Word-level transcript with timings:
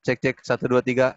Cek 0.00 0.18
cek 0.18 0.36
satu 0.40 0.64
dua 0.66 0.80
tiga. 0.80 1.12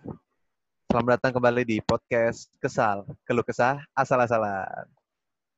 Selamat 0.92 1.18
datang 1.18 1.40
kembali 1.40 1.64
di 1.66 1.78
podcast 1.82 2.52
Kesal, 2.60 3.08
Keluh 3.24 3.42
Kesah, 3.42 3.80
Asal-asalan. 3.96 4.86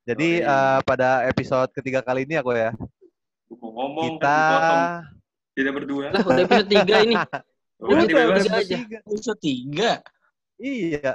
Jadi 0.05 0.39
Yoi. 0.39 0.45
eh, 0.45 0.79
pada 0.85 1.25
episode 1.25 1.73
ketiga 1.73 2.05
kali 2.05 2.23
ini 2.29 2.37
aku 2.37 2.53
ya, 2.53 2.71
Mau 3.49 3.69
ngomong 3.73 4.21
kita 4.21 4.37
kan 4.37 4.79
tidak 5.57 5.73
berdua. 5.81 6.05
Lah 6.13 6.21
udah 6.21 6.43
episode 6.45 6.69
3 6.69 7.05
ini. 7.05 7.15
Udah 7.75 7.91
udah, 7.91 8.07
tidak 8.07 8.23
udah. 8.23 8.35
berdua. 8.39 8.55
aja. 8.55 8.77
Tiga. 8.79 8.97
Episode 9.03 9.39
tiga. 9.43 9.91
Iya. 10.55 11.11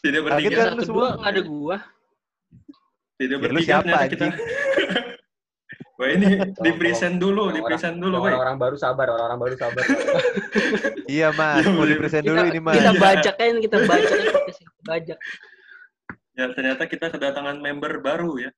Tidak 0.00 0.20
Kaget 0.24 0.24
bertiga. 0.24 0.56
kan? 0.56 0.66
Lu 0.72 0.72
dua 0.72 0.86
semua. 0.88 1.08
nggak 1.20 1.30
ada 1.36 1.42
gua. 1.44 1.76
Tidak 3.20 3.36
Ya, 3.36 3.36
lu 3.36 3.42
bertiga 3.44 3.66
siapa, 3.68 3.98
kita. 4.08 4.26
Wah 5.96 6.08
ini 6.12 6.28
di 6.64 6.70
present 6.76 7.16
dulu, 7.16 7.48
di 7.48 7.60
present 7.64 7.96
dulu. 7.96 8.20
Orang-orang 8.20 8.56
baru 8.60 8.76
sabar, 8.76 9.08
orang-orang 9.08 9.40
baru 9.40 9.54
sabar. 9.56 9.84
Iya 11.06 11.30
mas, 11.30 11.62
Iya, 11.62 11.70
mau 11.70 11.86
di 11.86 11.94
present 11.94 12.24
dulu 12.26 12.42
ini 12.44 12.58
mas. 12.58 12.74
kita 12.76 12.92
Iya. 12.92 13.00
bajak 13.00 13.34
kan, 13.38 13.54
kita 13.62 13.76
bajak 13.86 14.18
kan, 14.18 14.42
kita 14.50 14.80
bajak. 14.84 15.18
Ya 16.36 16.44
ternyata 16.52 16.82
kita 16.84 17.06
kedatangan 17.08 17.56
member 17.62 18.02
baru 18.02 18.36
ya. 18.36 18.50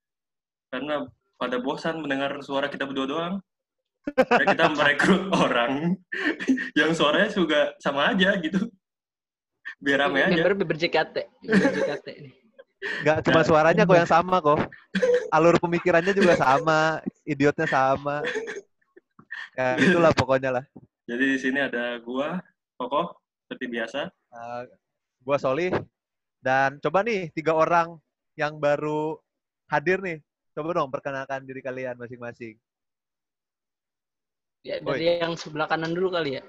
Karena 0.72 1.06
pada 1.38 1.56
bosan 1.60 2.02
mendengar 2.02 2.34
suara 2.42 2.66
kita 2.66 2.88
berdua 2.88 3.06
doang. 3.06 3.34
Ya, 4.16 4.44
kita 4.48 4.64
merekrut 4.78 5.28
orang 5.30 5.94
yang 6.74 6.90
suaranya 6.96 7.28
juga 7.30 7.76
sama 7.78 8.10
aja 8.10 8.34
gitu. 8.40 8.66
Biar 9.78 10.08
rame 10.08 10.24
aja. 10.24 10.34
Member 10.42 10.64
BerJKT. 10.64 11.16
BerJKT 11.44 12.06
nih. 12.24 12.32
Gak 12.78 13.26
cuma 13.26 13.42
suaranya 13.42 13.82
kok 13.82 13.98
yang 13.98 14.10
sama 14.10 14.38
kok. 14.38 14.58
Alur 15.34 15.58
pemikirannya 15.58 16.14
juga 16.14 16.38
sama, 16.38 17.02
idiotnya 17.26 17.66
sama. 17.66 18.22
Ya 19.58 19.74
itulah 19.76 20.14
pokoknya 20.14 20.50
lah. 20.60 20.64
Jadi 21.08 21.24
di 21.34 21.38
sini 21.40 21.58
ada 21.58 21.98
gua, 21.98 22.38
Koko, 22.78 23.18
seperti 23.44 23.66
biasa. 23.66 24.00
Eh, 24.08 24.62
gua 25.26 25.36
Solih 25.36 25.74
dan 26.38 26.78
coba 26.78 27.02
nih 27.02 27.34
tiga 27.34 27.58
orang 27.58 27.98
yang 28.38 28.62
baru 28.62 29.18
hadir 29.66 29.98
nih. 29.98 30.18
Coba 30.54 30.74
dong 30.74 30.90
perkenalkan 30.90 31.42
diri 31.46 31.62
kalian 31.62 31.98
masing-masing. 31.98 32.54
Ya, 34.66 34.82
dari 34.82 35.22
yang 35.22 35.38
sebelah 35.38 35.70
kanan 35.70 35.94
dulu 35.94 36.14
kali 36.14 36.38
ya. 36.38 36.42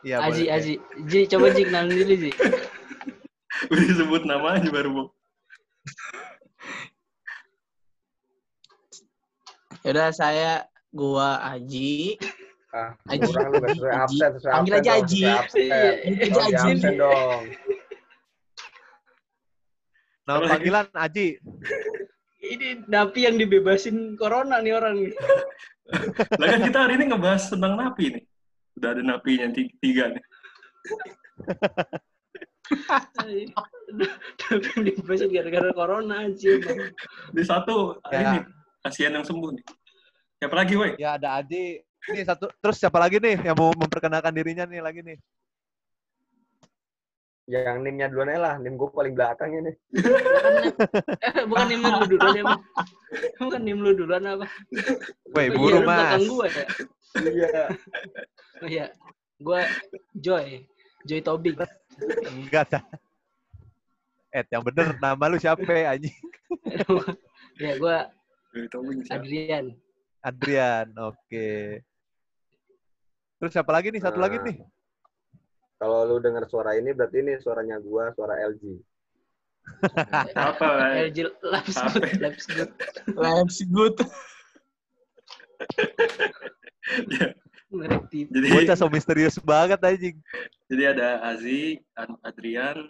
Iya, 0.00 0.16
Aji, 0.24 0.48
boleh. 0.48 0.56
Aji. 0.56 0.74
Ji, 1.08 1.20
coba 1.28 1.46
Ji 1.52 1.62
kenalin 1.68 1.92
dulu 1.92 2.14
Ji. 2.16 2.30
Udah 3.72 3.84
disebut 3.84 4.22
namanya 4.24 4.68
baru, 4.72 4.88
Bu. 4.96 5.04
Yaudah 9.80 10.10
saya 10.12 10.52
gua 10.92 11.40
Aji. 11.40 12.20
Ah, 12.70 12.94
Aji. 13.10 13.26
kurang 13.26 13.50
lu 13.50 13.58
sesuai 13.66 13.90
Aji. 13.90 14.02
absen, 14.06 14.30
sesuai 14.38 14.52
Panggil 14.54 14.72
absen 14.76 14.82
aja 14.84 14.92
Aji. 14.94 15.20
Aji, 15.24 15.64
di 16.06 16.30
Aji. 16.30 16.54
absen 16.54 16.92
dong. 16.94 17.42
Nama 20.22 20.38
lagi? 20.38 20.50
panggilan 20.52 20.86
Aji. 20.94 21.26
Ini 22.40 22.68
napi 22.86 23.20
yang 23.26 23.36
dibebasin 23.36 24.14
corona 24.14 24.58
nih 24.58 24.74
orang 24.74 24.94
nih. 25.00 25.12
Lah 26.38 26.46
kan 26.46 26.60
kita 26.62 26.78
hari 26.86 26.94
ini 26.98 27.04
ngebahas 27.10 27.42
tentang 27.50 27.74
napi 27.74 28.04
nih. 28.14 28.24
Udah 28.78 28.90
ada 28.94 29.02
napinya 29.02 29.46
ti- 29.50 29.74
tiga 29.82 30.14
nih. 30.14 30.24
Yang 34.50 34.82
dibebasin 34.86 35.28
gara-gara 35.34 35.70
corona 35.74 36.26
aja. 36.30 36.50
Bang. 36.62 36.78
Di 37.34 37.42
satu 37.42 37.98
Ya. 38.10 38.18
ini 38.22 38.38
kasihan 38.80 39.12
yang 39.18 39.26
sembuh 39.26 39.50
nih. 39.58 39.64
Siapa 40.40 40.54
lagi, 40.56 40.72
woi? 40.78 40.96
Ya 40.96 41.20
ada 41.20 41.36
Aji. 41.42 41.84
Ini 41.84 42.24
satu. 42.24 42.48
Terus 42.64 42.80
siapa 42.80 42.96
lagi 42.96 43.20
nih 43.20 43.44
yang 43.44 43.56
mau 43.58 43.76
memperkenalkan 43.76 44.32
dirinya 44.32 44.64
nih 44.64 44.80
lagi 44.80 45.04
nih? 45.04 45.18
Yang 47.50 47.76
nimnya 47.82 48.06
duluan 48.06 48.30
aja 48.30 48.40
lah, 48.40 48.54
nim 48.62 48.78
gue 48.78 48.88
paling 48.94 49.10
belakang 49.10 49.50
ini. 49.50 49.72
Eh, 51.18 51.44
bukan 51.50 51.66
nim 51.66 51.82
lu 51.82 52.06
duluan 52.06 52.30
ya. 52.38 52.44
Bukan 53.42 53.60
nim 53.66 53.78
lu 53.82 53.90
duluan 53.98 54.22
apa? 54.22 54.46
Woi, 55.34 55.50
buru 55.50 55.66
iya, 55.66 55.82
lu 55.82 55.88
mas. 55.90 55.98
belakang 55.98 56.24
gua 56.30 56.46
ya. 56.46 56.64
Iya. 57.20 57.62
Oh 58.62 58.68
iya. 58.70 58.86
Gua 59.42 59.60
Joy. 60.14 60.62
Joy 61.04 61.20
Tobing. 61.26 61.58
Enggak 62.30 62.64
dah. 62.76 62.84
Ed, 64.30 64.46
yang 64.54 64.62
bener 64.62 64.94
nama 65.02 65.26
lu 65.26 65.36
siapa 65.42 65.62
anjing? 65.66 66.14
ya, 67.62 67.74
siapa? 67.74 68.14
Adrian. 69.10 69.74
Adrian, 70.22 70.86
oke. 71.00 71.50
Terus 73.40 73.52
siapa 73.56 73.72
lagi 73.74 73.90
nih? 73.90 74.02
Satu 74.04 74.20
lagi 74.22 74.38
Nah. 74.38 74.46
nih. 74.46 74.56
Kalau 75.80 76.04
lu 76.04 76.20
denger 76.20 76.44
suara 76.46 76.76
ini, 76.76 76.92
berarti 76.92 77.24
ini 77.24 77.40
suaranya 77.40 77.80
gua, 77.80 78.12
suara 78.12 78.36
LG. 78.36 78.62
Apa? 80.36 81.00
LG 81.08 81.18
Labs? 81.40 81.76
Good. 81.80 82.20
Labs 82.20 82.44
Good. 82.46 82.70
Labs 83.16 83.58
good. 83.64 83.96
Ya, 87.70 88.02
TV. 88.10 88.26
Jadi 88.34 88.46
Bocah 88.50 88.76
so 88.76 88.90
misterius 88.90 89.38
banget 89.38 89.78
anjing. 89.78 90.18
jadi 90.66 90.82
ada 90.90 91.08
Azi, 91.22 91.78
An- 91.94 92.18
Adrian, 92.26 92.82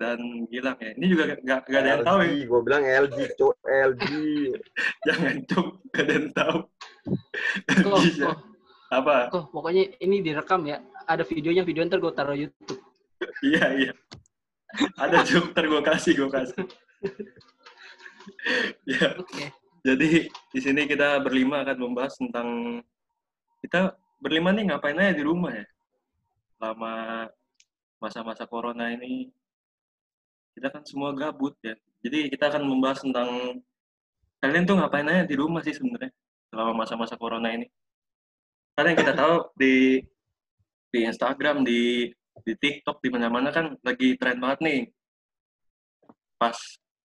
dan 0.00 0.18
Gilang 0.48 0.80
ya. 0.80 0.90
Ini 0.96 1.06
juga 1.12 1.24
nggak 1.44 1.60
nggak 1.68 1.80
ada 1.84 1.90
yang 1.92 2.04
tahu 2.08 2.18
ya. 2.24 2.32
Gue 2.48 2.60
bilang 2.64 2.84
LG, 2.84 3.16
cok 3.36 3.54
LG. 3.62 4.04
Jangan 5.06 5.36
cuk, 5.44 5.68
nggak 5.92 6.02
ada 6.04 6.12
yang 6.16 6.28
tahu. 6.32 6.58
Kok, 7.68 8.00
kok, 8.00 8.36
Apa? 8.88 9.16
kok, 9.28 9.44
pokoknya 9.52 9.92
ini 10.00 10.24
direkam 10.24 10.64
ya. 10.64 10.80
Ada 11.04 11.22
videonya, 11.28 11.62
video 11.62 11.84
ntar 11.84 12.00
gue 12.00 12.12
taruh 12.16 12.36
YouTube. 12.36 12.80
Iya 13.44 13.64
iya. 13.76 13.92
Ada 14.96 15.20
cuk, 15.24 15.52
ntar 15.52 15.68
gue 15.68 15.82
kasih, 15.84 16.12
gue 16.16 16.28
kasih. 16.32 16.64
ya, 18.88 19.16
Oke. 19.20 19.52
jadi 19.84 20.28
di 20.32 20.60
sini 20.60 20.88
kita 20.88 21.20
berlima 21.20 21.60
akan 21.60 21.76
membahas 21.76 22.16
tentang 22.16 22.80
kita 23.60 23.92
berlima 24.24 24.56
nih 24.56 24.72
ngapain 24.72 24.96
aja 24.96 25.12
di 25.12 25.20
rumah 25.20 25.52
ya? 25.52 25.66
Selama 26.56 26.92
masa-masa 28.00 28.48
corona 28.48 28.88
ini 28.88 29.28
kita 30.56 30.72
kan 30.72 30.80
semua 30.88 31.12
gabut 31.12 31.52
ya. 31.60 31.76
Jadi 32.00 32.32
kita 32.32 32.48
akan 32.48 32.64
membahas 32.64 33.04
tentang 33.04 33.60
kalian 34.40 34.64
tuh 34.64 34.80
ngapain 34.80 35.04
aja 35.04 35.28
di 35.28 35.36
rumah 35.36 35.60
sih 35.60 35.76
sebenarnya 35.76 36.08
selama 36.48 36.72
masa-masa 36.72 37.20
corona 37.20 37.52
ini. 37.52 37.68
Karena 38.72 38.96
yang 38.96 39.00
kita 39.04 39.12
tahu 39.12 39.36
di 39.60 40.00
di 40.88 41.00
Instagram 41.04 41.60
di 41.60 42.08
di 42.44 42.52
TikTok 42.56 43.04
di 43.04 43.08
mana-mana 43.12 43.52
kan 43.52 43.76
lagi 43.84 44.16
tren 44.16 44.40
banget 44.40 44.58
nih. 44.64 44.80
Pas 46.40 46.56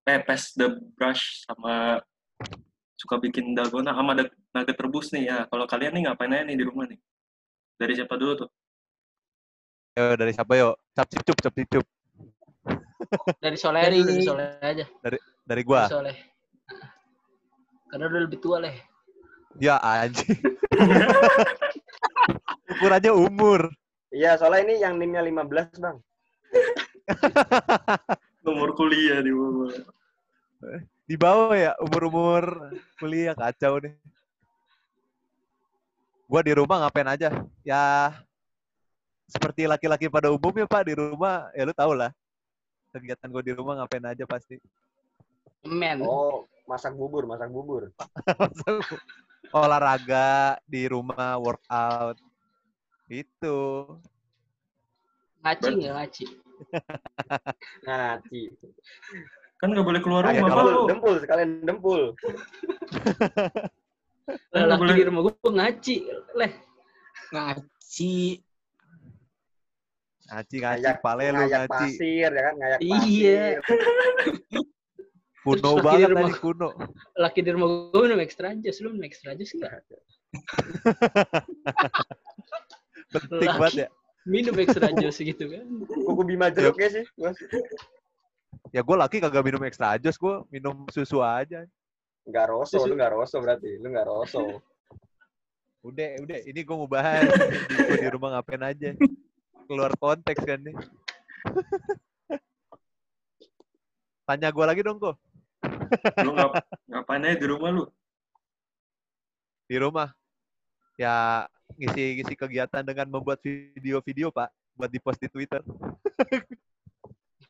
pepes 0.07 0.55
the 0.55 0.67
brush 0.95 1.43
sama 1.45 1.99
suka 2.99 3.15
bikin 3.15 3.55
dalgona 3.55 3.95
sama 3.95 4.11
ada 4.11 4.27
nugget 4.51 4.75
rebus 4.75 5.15
nih 5.15 5.31
ya 5.31 5.37
kalau 5.47 5.63
kalian 5.63 5.95
nih 5.95 6.11
ngapain 6.11 6.35
aja 6.35 6.43
nih 6.43 6.59
di 6.59 6.65
rumah 6.67 6.83
nih 6.83 6.99
dari 7.79 7.95
siapa 7.95 8.19
dulu 8.19 8.45
tuh 8.45 8.49
Yo, 9.97 10.15
dari 10.15 10.31
siapa 10.31 10.55
yo? 10.55 10.79
Cap 10.95 11.11
cicup, 11.11 11.35
cap 11.43 11.51
cicup. 11.51 11.83
Dari 13.43 13.57
Soleh 13.59 13.83
Dari- 13.83 13.99
aja, 13.99 14.07
dari 14.07 14.23
Soleh 14.23 14.47
aja. 14.63 14.85
Dari 15.43 15.61
gua. 15.65 15.81
Dari 15.83 15.91
Soleh. 15.91 16.17
Karena 17.91 18.03
udah 18.07 18.21
lebih 18.23 18.39
tua 18.39 18.63
lah. 18.63 18.71
Ya 19.59 19.75
anjing. 19.83 20.39
Ukurannya 22.79 23.11
umur. 23.11 23.75
Iya, 24.13 24.39
soalnya 24.39 24.71
ini 24.71 24.75
yang 24.79 24.95
nimnya 24.95 25.19
15, 25.19 25.83
Bang. 25.83 25.99
nomor 28.45 28.71
kuliah 28.77 29.19
di 29.19 29.35
bawah 29.35 29.73
Di 31.09 31.17
bawah 31.17 31.57
ya, 31.57 31.73
umur-umur 31.81 32.69
kuliah 33.01 33.33
kacau 33.33 33.81
nih. 33.81 33.97
Gua 36.29 36.45
di 36.45 36.53
rumah 36.53 36.85
ngapain 36.85 37.09
aja? 37.09 37.33
Ya 37.65 38.13
seperti 39.25 39.65
laki-laki 39.65 40.05
pada 40.05 40.29
umumnya 40.29 40.69
Pak 40.69 40.85
di 40.85 40.93
rumah, 40.93 41.49
ya 41.57 41.65
lu 41.65 41.73
tau 41.73 41.97
lah. 41.97 42.13
Kegiatan 42.93 43.29
gue 43.29 43.43
di 43.45 43.53
rumah 43.53 43.81
ngapain 43.81 44.05
aja 44.05 44.25
pasti. 44.25 44.57
Men. 45.65 46.01
Oh, 46.01 46.49
masak 46.69 46.97
bubur, 46.97 47.25
masak 47.29 47.49
bubur. 47.53 47.93
Olahraga 49.53 50.57
di 50.65 50.85
rumah, 50.89 51.37
workout. 51.41 52.17
Itu. 53.09 53.85
Ngaci 55.41 55.69
nggak 55.73 55.93
ngaci? 55.97 56.25
Ngaci. 57.85 58.41
Kan 59.59 59.67
nggak 59.69 59.83
boleh 59.83 59.99
keluar 59.99 60.23
rumah 60.23 60.39
kalau- 60.39 60.47
Pak, 60.47 60.55
Dempul, 60.55 60.71
lu 60.71 60.87
dempul, 60.87 61.19
sekalian 61.19 61.59
dempul. 61.61 62.15
Nggak 64.49 64.65
Laki 64.65 64.79
boleh 64.79 64.95
di 64.95 65.03
rumah 65.03 65.21
gue 65.25 65.33
ngaci. 65.51 65.95
Leh. 66.33 66.51
Ngaci. 67.29 68.17
Ngaci, 70.29 70.55
ngaci, 70.61 70.79
Ngayak, 70.79 71.01
pale 71.01 71.23
lu 71.25 71.33
ngayak 71.35 71.49
ngaci. 71.65 71.73
pasir, 71.73 72.29
ya 72.29 72.41
kan? 72.45 72.53
Ngayak 72.55 72.79
Iya. 72.79 72.93
pasir. 72.93 73.57
Kuno 75.39 75.55
Terus 75.57 75.73
laki 75.73 75.87
banget 75.87 76.07
rumah- 76.07 76.29
tadi, 76.29 76.39
kuno. 76.39 76.69
Laki 77.17 77.39
di 77.41 77.49
rumah 77.49 77.67
gue 77.89 78.01
minum 78.05 78.19
extra 78.19 78.53
jus. 78.53 78.77
Lu 78.79 78.87
minum 78.93 79.03
extra 79.03 79.33
jus 79.33 79.51
nggak? 79.51 79.71
Penting 83.09 83.49
banget 83.57 83.73
ya. 83.75 83.87
Minum 84.23 84.55
extra 84.55 84.87
jus 84.93 85.17
gitu 85.17 85.43
kan. 85.49 85.65
Kuku 85.89 86.21
Bima 86.23 86.47
jeruknya 86.47 86.87
sih. 86.93 87.03
Ya 88.69 88.85
gue 88.85 88.95
laki 88.95 89.17
kagak 89.17 89.41
minum 89.41 89.61
extra 89.65 89.97
jos, 89.97 90.17
gue 90.17 90.35
minum 90.53 90.85
susu 90.93 91.21
aja. 91.25 91.65
Enggak 92.29 92.45
roso, 92.53 92.77
lu 92.85 92.93
enggak 92.93 93.17
roso 93.17 93.41
berarti. 93.41 93.81
Lu 93.81 93.89
enggak 93.89 94.05
roso. 94.05 94.61
Udah, 95.81 96.19
udah. 96.21 96.39
Ini 96.45 96.59
gue 96.61 96.75
mau 96.75 96.85
bahas. 96.85 97.25
Gue 97.71 97.97
di 97.97 98.09
rumah 98.13 98.37
ngapain 98.37 98.61
aja. 98.61 98.93
Keluar 99.65 99.95
konteks 99.97 100.43
kan 100.45 100.61
nih. 100.61 100.75
Tanya 104.29 104.53
gue 104.53 104.65
lagi 104.69 104.81
dong 104.85 105.01
kok. 105.01 105.17
Lu 106.21 106.37
ngap 106.37 106.61
ngapain 106.85 107.25
aja 107.25 107.37
di 107.41 107.47
rumah 107.49 107.69
lu? 107.73 107.83
Di 109.65 109.77
rumah. 109.81 110.13
Ya 110.99 111.47
ngisi-ngisi 111.79 112.37
kegiatan 112.37 112.85
dengan 112.85 113.09
membuat 113.09 113.41
video-video 113.41 114.29
pak. 114.29 114.53
Buat 114.77 114.93
di 114.93 114.99
post 115.01 115.17
di 115.17 115.29
Twitter. 115.31 115.65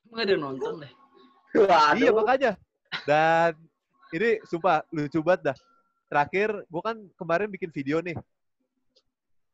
Emang 0.10 0.20
ada 0.20 0.32
yang 0.34 0.44
nonton 0.44 0.74
deh. 0.82 0.92
Waduh. 1.56 1.98
Iya 1.98 2.10
makanya. 2.12 2.52
Dan 3.06 3.54
ini 4.10 4.42
sumpah 4.44 4.82
lucu 4.90 5.22
banget 5.22 5.54
dah. 5.54 5.58
Terakhir 6.10 6.66
gue 6.66 6.82
kan 6.82 6.98
kemarin 7.14 7.48
bikin 7.48 7.70
video 7.70 8.02
nih. 8.02 8.18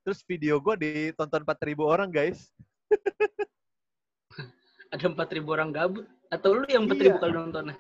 Terus 0.02 0.24
video 0.24 0.56
gue 0.58 0.76
ditonton 0.80 1.44
4.000 1.44 1.76
orang 1.84 2.08
guys. 2.08 2.48
Ada 4.94 5.12
4.000 5.12 5.44
orang 5.44 5.70
gabut. 5.76 6.08
Atau 6.32 6.56
lu 6.56 6.66
yang 6.68 6.88
4.000 6.88 7.04
Iya. 7.06 7.16
kali 7.20 7.34
nontonnya? 7.34 7.76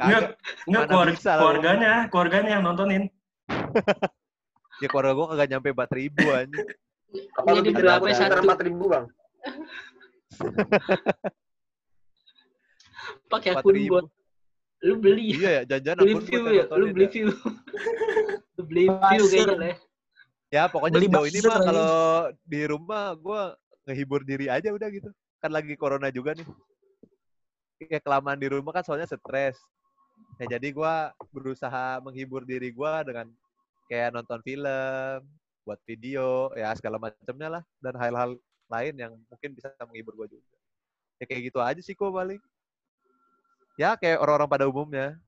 Enggak, 0.00 0.22
enggak 0.68 0.80
Mana 0.80 0.88
keluar- 0.88 1.10
bisa 1.12 1.30
lah. 1.30 1.38
keluarganya, 1.44 1.92
keluarganya 2.08 2.50
yang 2.58 2.64
nontonin. 2.64 3.04
Ya 4.80 4.88
keluarga 4.88 5.12
gue 5.12 5.26
kagak 5.28 5.48
nyampe 5.52 5.68
4.000 5.76 6.08
aja. 6.32 6.60
Apa 7.36 7.48
lu 7.52 7.60
bikin 7.60 7.84
berapa 7.84 8.00
satu? 8.16 8.40
Twitter 8.40 8.72
4000, 8.72 8.88
Bang? 8.88 9.04
Pakai 13.30 13.50
akun 13.58 13.74
4.000. 13.74 13.90
bot. 13.90 14.06
Lu 14.80 14.94
beli. 14.96 15.36
Iya 15.36 15.50
ya, 15.62 15.78
jangan 15.78 16.04
beli 16.04 16.12
akun 16.16 16.24
view 16.24 16.40
buat 16.40 16.54
ya. 16.56 16.64
Lu 16.72 16.86
beli 16.90 17.04
ya. 17.04 17.10
view. 17.12 17.28
lu 18.56 18.62
beli 18.64 18.84
view 18.88 19.24
kayaknya 19.28 19.54
lah. 19.54 19.68
ya. 19.68 19.76
Ya 20.50 20.66
pokoknya 20.66 20.98
Beli 20.98 21.06
sejauh 21.06 21.26
ini 21.30 21.38
mah 21.46 21.58
kalau 21.62 21.90
di 22.42 22.60
rumah 22.66 23.14
gue 23.14 23.42
ngehibur 23.86 24.26
diri 24.26 24.50
aja 24.50 24.74
udah 24.74 24.88
gitu. 24.90 25.06
Kan 25.38 25.54
lagi 25.54 25.78
corona 25.78 26.10
juga 26.10 26.34
nih. 26.34 26.46
Ya 27.86 28.02
kelamaan 28.02 28.36
di 28.36 28.50
rumah 28.50 28.74
kan 28.74 28.82
soalnya 28.82 29.06
stres. 29.06 29.56
Ya 30.42 30.58
jadi 30.58 30.74
gue 30.74 30.94
berusaha 31.30 32.02
menghibur 32.02 32.42
diri 32.42 32.74
gue 32.74 32.92
dengan 33.06 33.30
kayak 33.86 34.10
nonton 34.10 34.42
film, 34.42 35.22
buat 35.62 35.78
video, 35.86 36.50
ya 36.58 36.74
segala 36.74 36.98
macamnya 36.98 37.60
lah. 37.60 37.62
Dan 37.78 37.94
hal-hal 37.94 38.34
lain 38.70 38.94
yang 38.94 39.12
mungkin 39.26 39.50
bisa 39.52 39.74
menghibur 39.82 40.14
gue 40.24 40.38
juga. 40.38 40.56
Ya 41.18 41.24
kayak 41.26 41.42
gitu 41.50 41.58
aja 41.58 41.80
sih 41.82 41.92
kok 41.92 42.14
paling. 42.14 42.40
Ya 43.74 43.98
kayak 43.98 44.22
orang-orang 44.22 44.48
pada 44.48 44.64
umumnya. 44.70 45.18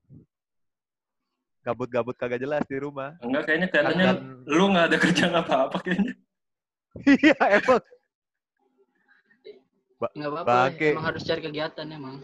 Gabut-gabut 1.63 2.15
kagak 2.19 2.43
jelas 2.43 2.63
di 2.67 2.75
rumah. 2.75 3.15
Enggak, 3.23 3.47
kayaknya 3.47 3.67
kelihatannya 3.71 4.05
Dan- 4.07 4.43
lu 4.51 4.63
nggak 4.71 4.85
ada 4.91 4.97
kerjaan 4.99 5.33
apa-apa 5.35 5.77
kayaknya. 5.79 6.13
Iya 7.07 7.37
emang. 7.57 7.83
Nggak 10.13 10.29
apa-apa. 10.29 10.47
Bangke. 10.51 10.89
Emang 10.91 11.07
harus 11.07 11.23
cari 11.23 11.41
kegiatan 11.41 11.87
emang. 11.87 12.15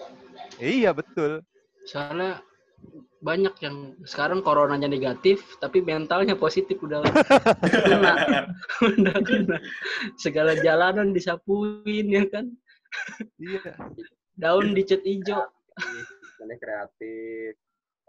Iya 0.60 0.92
betul. 0.92 1.42
Soalnya 1.88 2.44
banyak 3.20 3.52
yang 3.60 4.00
sekarang 4.08 4.40
coronanya 4.40 4.88
negatif 4.88 5.44
tapi 5.60 5.84
mentalnya 5.84 6.40
positif 6.40 6.80
udah 6.80 7.04
kena 7.04 8.14
udah 8.96 9.18
kena 9.20 9.58
segala 10.16 10.56
jalanan 10.60 11.12
disapuin 11.12 12.08
ya 12.08 12.24
kan 12.32 12.48
Iya. 13.38 13.78
daun 14.34 14.74
dicat 14.74 15.06
hijau 15.06 15.46
Ini 16.40 16.56
kreatif. 16.58 17.54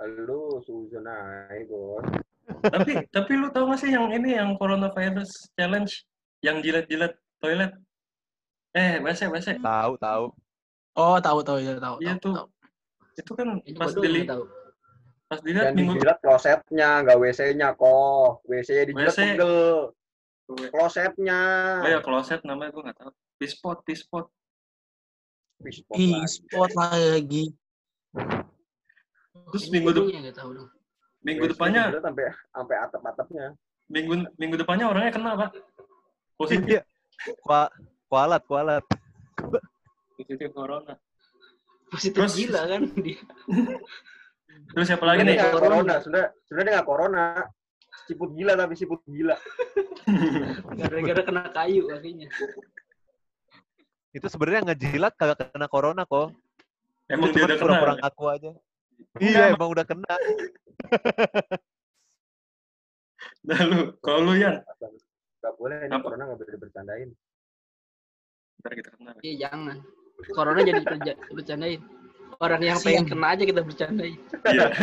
Lu 0.01 0.65
suzon 0.65 1.05
aja, 1.05 1.61
Bos. 1.69 2.01
tapi 2.65 3.05
tapi 3.13 3.33
lu 3.37 3.53
tau 3.53 3.69
gak 3.69 3.85
sih 3.85 3.93
yang 3.93 4.09
ini 4.11 4.35
yang 4.41 4.57
coronavirus 4.57 5.53
challenge 5.53 6.09
yang 6.41 6.65
jilat-jilat 6.65 7.13
toilet? 7.39 7.77
Eh, 8.73 8.97
WC, 9.05 9.29
WC. 9.29 9.61
Tahu 9.61 9.93
tahu. 10.01 10.25
Oh, 10.97 11.19
tahu 11.21 11.39
tahu 11.45 11.59
ya, 11.61 11.77
tahu. 11.77 12.01
Iya 12.01 12.17
tahu, 12.17 12.23
tuh. 12.25 12.35
tahu. 12.41 12.49
Itu 13.21 13.33
kan 13.37 13.49
itu 13.69 13.77
pas 13.77 13.93
dili 13.93 14.25
tahu 14.25 14.49
pas 15.31 15.39
dilihat 15.39 15.71
Yang 15.71 15.77
minggu 15.79 15.93
dijilat 15.95 16.19
klosetnya, 16.19 16.91
nggak 17.07 17.17
WC-nya 17.23 17.69
kok. 17.79 18.43
WC-nya 18.51 18.85
dijilat 18.91 19.15
WC. 19.15 19.21
pegel. 19.23 19.55
Klosetnya. 20.75 21.41
Oh 21.79 21.89
ya 21.89 22.01
kloset 22.03 22.43
namanya 22.43 22.75
gue 22.75 22.83
nggak 22.83 22.99
tahu. 22.99 23.11
Pispot, 23.39 23.79
pispot. 23.87 24.27
Pispot 25.63 25.95
Ih, 25.95 26.19
lagi. 26.75 27.15
lagi. 27.15 27.45
Terus 29.51 29.63
Ini 29.63 29.71
minggu 29.71 29.87
gua 29.87 29.95
de- 29.95 29.99
doang 30.03 30.11
yang 30.11 30.25
nggak 30.27 30.37
tahu 30.37 30.51
dong 30.51 30.69
minggu 31.21 31.43
WC 31.45 31.51
depannya 31.53 31.83
sampai 32.01 32.25
sampai 32.51 32.77
atap-atapnya. 32.81 33.47
minggu 33.91 34.13
minggu 34.35 34.57
depannya 34.59 34.87
orangnya 34.89 35.13
kena 35.15 35.31
pak. 35.39 35.51
Positif 36.35 36.67
Iya. 36.67 36.83
Kua, 37.45 37.69
kualat 38.09 38.43
kualat. 38.49 38.83
positif 40.17 40.51
corona. 40.51 40.95
positif 41.87 42.19
Terus- 42.19 42.35
gila 42.35 42.63
kan 42.67 42.83
dia 42.99 43.21
Terus 44.71 44.87
siapa 44.87 45.05
lagi 45.07 45.27
nih? 45.27 45.35
nggak 45.39 45.59
corona, 45.59 45.95
sudah 45.99 46.25
sudah 46.47 46.61
dia 46.63 46.73
nggak 46.79 46.89
corona. 46.89 47.25
Siput 48.07 48.31
gila 48.35 48.53
tapi 48.55 48.75
siput 48.79 49.01
gila. 49.07 49.35
gara-gara 50.79 51.23
kena 51.27 51.43
kayu 51.51 51.87
kakinya 51.91 52.27
Itu 54.11 54.27
sebenarnya 54.27 54.71
ngejilat 54.71 55.15
kagak 55.19 55.51
kena 55.55 55.67
corona 55.67 56.03
kok. 56.07 56.35
Emang 57.11 57.35
dia 57.35 57.47
udah 57.47 57.57
kena. 57.59 57.63
pura-pura 57.67 57.93
ya? 57.95 58.01
ngaku 58.03 58.25
aja. 58.31 58.51
Iya 59.19 59.43
emang 59.55 59.69
udah 59.75 59.85
kena. 59.87 60.15
Nah 63.41 63.61
lu, 63.65 63.97
kalau 64.05 64.21
lu 64.29 64.33
Yan, 64.37 64.61
Gak 65.41 65.55
boleh 65.57 65.89
ini 65.89 65.93
Apa? 65.97 66.05
corona 66.05 66.23
nggak 66.29 66.41
boleh 66.41 66.57
bercandain. 66.61 67.11
ntar 68.61 68.73
kita 68.77 68.93
kena. 68.93 69.17
iya 69.25 69.49
jangan 69.49 69.81
corona 70.37 70.61
jadi 70.61 70.85
bercandain 71.33 71.81
orang 72.39 72.63
yang 72.63 72.79
pengen 72.79 73.05
kena 73.09 73.35
aja 73.35 73.43
kita 73.43 73.61
bercandain 73.65 74.15
Iya. 74.47 74.67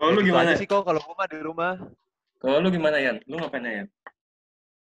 Kalau 0.00 0.16
lu 0.16 0.24
gimana? 0.24 0.56
sih 0.56 0.64
kok 0.64 0.80
kalau 0.80 0.96
gua 1.04 1.12
mah 1.12 1.28
di 1.28 1.38
rumah. 1.44 1.76
Kalau 2.40 2.56
lu 2.64 2.72
gimana 2.72 2.96
Yan? 2.96 3.20
Lu 3.28 3.36
ngapain 3.36 3.62
Yan? 3.62 3.88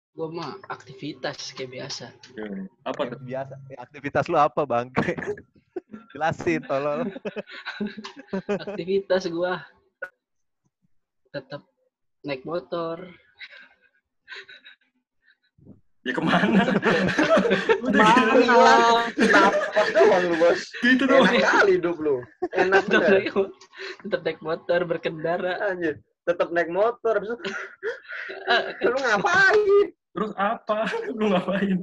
gue 0.09 0.27
mah 0.35 0.59
aktivitas 0.67 1.55
kayak 1.55 1.71
biasa 1.79 2.11
Apa 2.83 3.01
tuh? 3.07 3.19
Biasa. 3.23 3.55
Ya, 3.71 3.77
aktivitas 3.83 4.27
lu 4.27 4.35
apa 4.35 4.63
bangke? 4.67 5.15
Jelasin 6.11 6.59
tolol. 6.67 7.07
aktivitas 8.47 9.27
gua 9.31 9.63
tetap 11.31 11.63
naik 12.23 12.43
motor 12.43 13.11
Ya 16.07 16.15
ke 16.15 16.23
mana? 16.23 16.63
Udah 17.85 17.99
Mana? 17.99 18.39
gitu. 19.11 19.27
Napas 19.35 19.87
doang 19.91 20.23
lu 20.31 20.35
bos. 20.39 20.61
Gitu 20.79 21.03
doang. 21.03 21.27
Enak 21.27 21.43
kali 21.43 21.71
hidup 21.75 21.97
lu. 21.99 22.23
Enak 22.55 22.87
tetap 22.87 23.01
bener. 23.03 23.11
naik, 23.19 23.35
tetap 23.99 24.19
naik 24.23 24.39
motor 24.39 24.79
berkendara 24.87 25.53
Anjir. 25.67 25.99
Tetap 26.23 26.55
naik 26.55 26.71
motor. 26.71 27.19
Habis 27.19 27.35
itu, 27.35 27.51
Ah, 28.47 28.61
lu 28.79 28.95
ngapain? 28.95 29.85
Terus 30.09 30.31
apa? 30.35 30.77
Lu 31.19 31.25
ngapain? 31.29 31.77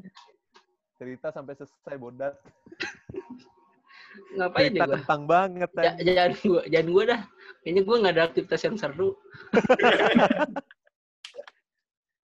Cerita 0.97 1.29
sampai 1.29 1.53
selesai 1.55 1.97
bodat. 2.01 2.35
ngapain 4.41 4.73
Cerita 4.73 4.81
ya 4.81 4.89
gua 4.89 4.97
kentang 4.97 5.23
banget. 5.29 5.71
Ja- 5.77 5.93
anjing. 5.93 6.07
jangan 6.09 6.33
gua 6.41 6.61
jangan 6.73 6.89
gua 6.89 7.03
dah 7.05 7.21
kayaknya 7.61 7.83
gua 7.85 7.97
nggak 8.01 8.15
ada 8.17 8.25
aktivitas 8.25 8.61
yang 8.65 8.77
seru 8.81 9.09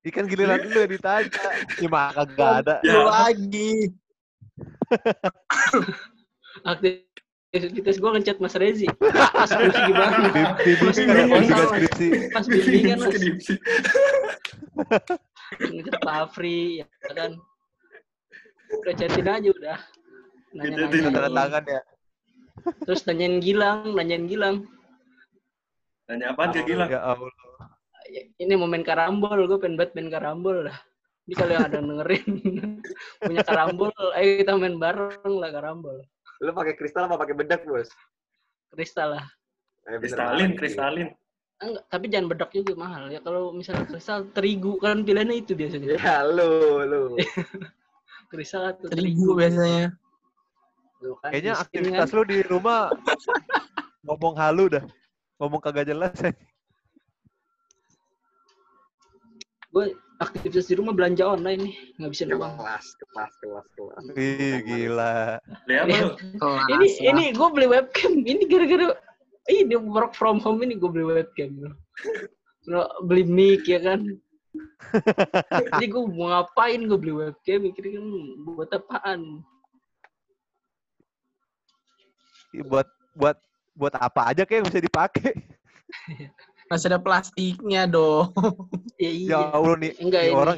Ikan 0.00 0.24
giliran 0.24 0.64
lu 0.64 0.78
yang 0.78 0.90
ditanya. 0.90 1.28
Ya 1.76 1.88
mah 1.88 2.08
kagak 2.14 2.52
ada. 2.64 2.74
Ya. 2.80 2.92
Lu 2.94 3.02
lagi. 3.04 3.72
aktivitas 7.50 7.96
gua 7.98 8.14
ngechat 8.14 8.36
Mas 8.38 8.54
Rezi 8.54 8.86
Mas 9.40 9.50
skripsi 9.50 9.80
gimana 9.90 10.16
Bim- 10.30 10.54
Bimbingan 10.62 11.26
Mas 11.26 11.40
ada 11.40 11.48
juga 11.48 11.64
skripsi. 11.72 12.06
Mas 12.30 12.46
bimbingan 12.46 12.96
mas 13.00 13.10
Skripsi. 13.10 13.54
ngechat 15.58 15.96
Pak 15.98 16.14
Afri 16.28 16.80
ya 16.80 16.86
kan 17.10 17.32
udah 18.70 18.94
chatin 18.94 19.26
aja 19.26 19.48
udah 19.50 19.78
Ngechatin. 20.50 21.00
Tanda 21.10 21.20
nanya-nanya 21.26 21.30
tangan 21.32 21.64
ya. 21.66 21.80
terus 22.84 23.00
nanyain 23.06 23.36
Gilang 23.40 23.94
nanyain 23.94 24.24
Gilang 24.26 24.56
Nanya 26.06 26.34
apaan 26.34 26.50
ke 26.50 26.62
Gilang? 26.66 26.90
Ya 26.90 27.02
Allah. 27.02 27.30
Ya, 28.10 28.22
ini 28.42 28.58
mau 28.58 28.66
main 28.66 28.82
karambol 28.82 29.46
gue 29.46 29.58
pengen 29.62 29.78
banget 29.78 29.94
main 29.94 30.10
karambol 30.10 30.66
lah 30.66 30.74
ini 31.30 31.34
kalau 31.38 31.52
yang 31.54 31.64
ada 31.70 31.78
yang 31.78 31.88
dengerin 31.94 32.26
punya 33.22 33.42
karambol 33.46 33.94
ayo 34.18 34.30
kita 34.42 34.52
main 34.58 34.76
bareng 34.82 35.34
lah 35.38 35.50
karambol 35.54 35.96
Lu 36.42 36.50
pakai 36.50 36.74
kristal 36.74 37.06
apa 37.06 37.20
pakai 37.20 37.38
bedak 37.38 37.62
bos? 37.68 37.86
kristal 38.74 39.14
lah 39.14 39.26
Eh, 39.88 39.96
bener 39.96 40.02
Kristalin, 40.02 40.50
kristalin. 40.60 41.08
Enggak, 41.60 41.84
tapi 41.88 42.04
jangan 42.12 42.26
bedak 42.28 42.50
juga 42.52 42.72
mahal 42.76 43.04
ya. 43.08 43.20
Kalau 43.24 43.52
misalnya 43.52 43.84
kristal 43.88 44.28
terigu 44.36 44.76
kan 44.76 45.00
pilihannya 45.04 45.40
itu 45.40 45.52
biasanya. 45.56 45.96
Ya 45.96 46.16
lu, 46.24 46.84
lu. 46.84 47.02
Kristal 48.32 48.76
atau 48.76 48.86
Terigu 48.86 49.34
biasanya. 49.34 49.90
Tuh 51.02 51.16
kan, 51.18 51.32
Kayaknya 51.34 51.54
aktivitas 51.58 52.08
kan. 52.12 52.16
lu 52.16 52.22
di 52.28 52.38
rumah 52.46 52.92
ngomong 54.06 54.34
halu 54.38 54.68
dah. 54.78 54.84
Ngomong 55.40 55.60
kagak 55.64 55.88
jelas. 55.90 56.14
Gue 59.70 59.94
aktivitas 60.18 60.66
di 60.66 60.74
rumah 60.74 60.92
belanja 60.92 61.22
online 61.22 61.70
nih, 61.70 61.74
ngabisin 62.02 62.34
uang. 62.34 62.58
Kelas, 62.58 62.86
kelas, 62.98 63.32
kelas, 63.38 63.66
kelas. 63.78 64.02
Ih, 64.18 64.58
gila. 64.66 65.38
Lu? 65.70 66.18
Kelas 66.42 66.66
Ini 66.68 66.86
lah. 66.90 67.08
ini 67.14 67.24
gue 67.30 67.48
beli 67.54 67.66
webcam. 67.70 68.12
Ini 68.26 68.42
gara-gara 68.50 68.86
ini 69.48 69.74
work 69.78 70.12
from 70.18 70.42
home 70.42 70.60
ini 70.66 70.74
gue 70.76 70.90
beli 70.90 71.06
webcam. 71.06 71.50
Bro, 72.66 72.82
beli 73.06 73.24
mic 73.24 73.64
ya 73.64 73.78
kan. 73.80 74.04
Jadi 75.78 75.86
gue 75.86 76.02
mau 76.02 76.34
ngapain 76.34 76.82
gue 76.82 76.98
beli 76.98 77.14
webcam 77.14 77.62
mikirnya 77.62 78.02
kan 78.02 78.06
buat 78.42 78.70
apaan? 78.74 79.20
Buat 82.66 82.88
buat 83.14 83.38
buat 83.78 83.94
apa 83.96 84.34
aja 84.34 84.42
kayak 84.42 84.66
bisa 84.66 84.82
dipakai. 84.82 85.30
Masih 86.70 86.86
ada 86.86 87.02
plastiknya 87.02 87.90
dong. 87.90 88.30
Ya 89.00 89.10
iya. 89.10 89.28
Ya 89.32 89.38
Allah 89.48 89.80
nih, 89.80 89.92
Enggak 89.96 90.20
nih 90.22 90.28
ini. 90.28 90.36
orang 90.36 90.56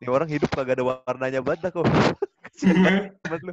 nih 0.00 0.08
orang 0.08 0.28
hidup 0.32 0.48
kagak 0.48 0.80
ada 0.80 0.84
warnanya 0.88 1.40
banget 1.46 1.76
kok. 1.76 1.84
Kasian 2.50 2.76
banget 3.20 3.40
lu. 3.44 3.52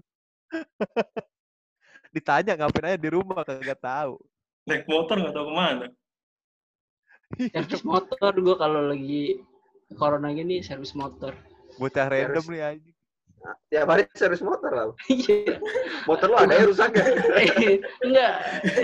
Ditanya 2.15 2.55
ngapain 2.55 2.87
aja 2.87 2.99
di 2.99 3.09
rumah 3.11 3.43
kagak 3.43 3.83
tahu. 3.83 4.15
Naik 4.63 4.87
motor 4.87 5.15
nggak 5.19 5.35
tahu 5.35 5.45
ke 5.47 5.53
mana. 5.53 5.87
servis 7.51 7.83
motor 7.87 8.31
gue 8.35 8.55
kalau 8.59 8.81
lagi 8.91 9.39
corona 9.99 10.31
gini 10.31 10.63
servis 10.63 10.95
motor. 10.95 11.35
Bocah 11.75 12.07
random 12.07 12.45
nih 12.47 12.61
anjing. 12.63 12.95
Nah, 13.41 13.55
tiap 13.73 13.87
hari 13.89 14.03
servis 14.13 14.45
motor 14.45 14.69
lah. 14.69 14.85
Iya. 15.09 15.57
Motor 16.05 16.27
lu 16.29 16.37
ada 16.37 16.53
ya 16.53 16.63
rusak 16.69 16.93
ya? 16.93 17.05
Enggak, 18.05 18.33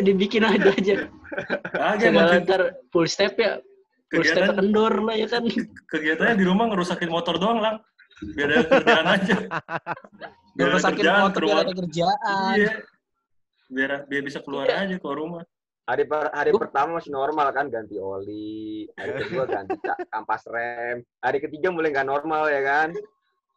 dibikin 0.01 0.43
aja 0.45 0.69
aja. 0.73 0.95
Aja 1.77 2.07
makin 2.09 2.41
ntar 2.45 2.61
full 2.89 3.05
step 3.05 3.37
ya, 3.37 3.61
full 4.09 4.25
step 4.25 4.49
kegiatan 4.49 4.57
kendor 4.57 4.93
lah 5.05 5.15
ya 5.17 5.27
kan. 5.29 5.43
kegiatannya 5.93 6.35
di 6.41 6.45
rumah 6.45 6.65
ngerusakin 6.73 7.09
motor 7.09 7.37
doang 7.37 7.61
lang. 7.61 7.75
Biar 8.33 8.49
ada 8.49 8.65
kerjaan 8.65 9.07
aja. 9.13 9.35
Biar 10.57 10.67
ada 10.73 10.75
Rusakin 10.81 10.97
kerjaan 10.97 11.21
motor 11.29 11.41
biar 11.45 11.57
ada 11.61 11.73
kerjaan. 11.77 12.55
Iya. 12.57 12.73
Biar 13.69 13.91
biar 14.09 14.21
bisa 14.25 14.39
keluar 14.41 14.65
Iya. 14.65 14.89
aja 14.89 14.95
ke 14.97 15.09
rumah. 15.13 15.45
Hari 15.87 16.03
per, 16.03 16.27
hari 16.35 16.51
pertama 16.51 16.99
masih 16.99 17.15
normal 17.15 17.47
kan 17.55 17.71
ganti 17.71 17.95
oli, 17.95 18.91
hari 18.99 19.23
kedua 19.23 19.47
ganti 19.47 19.79
kampas 20.11 20.43
rem, 20.51 20.99
hari 21.23 21.39
ketiga 21.39 21.71
mulai 21.71 21.95
nggak 21.95 22.09
normal 22.09 22.49
ya 22.51 22.59
kan. 22.59 22.91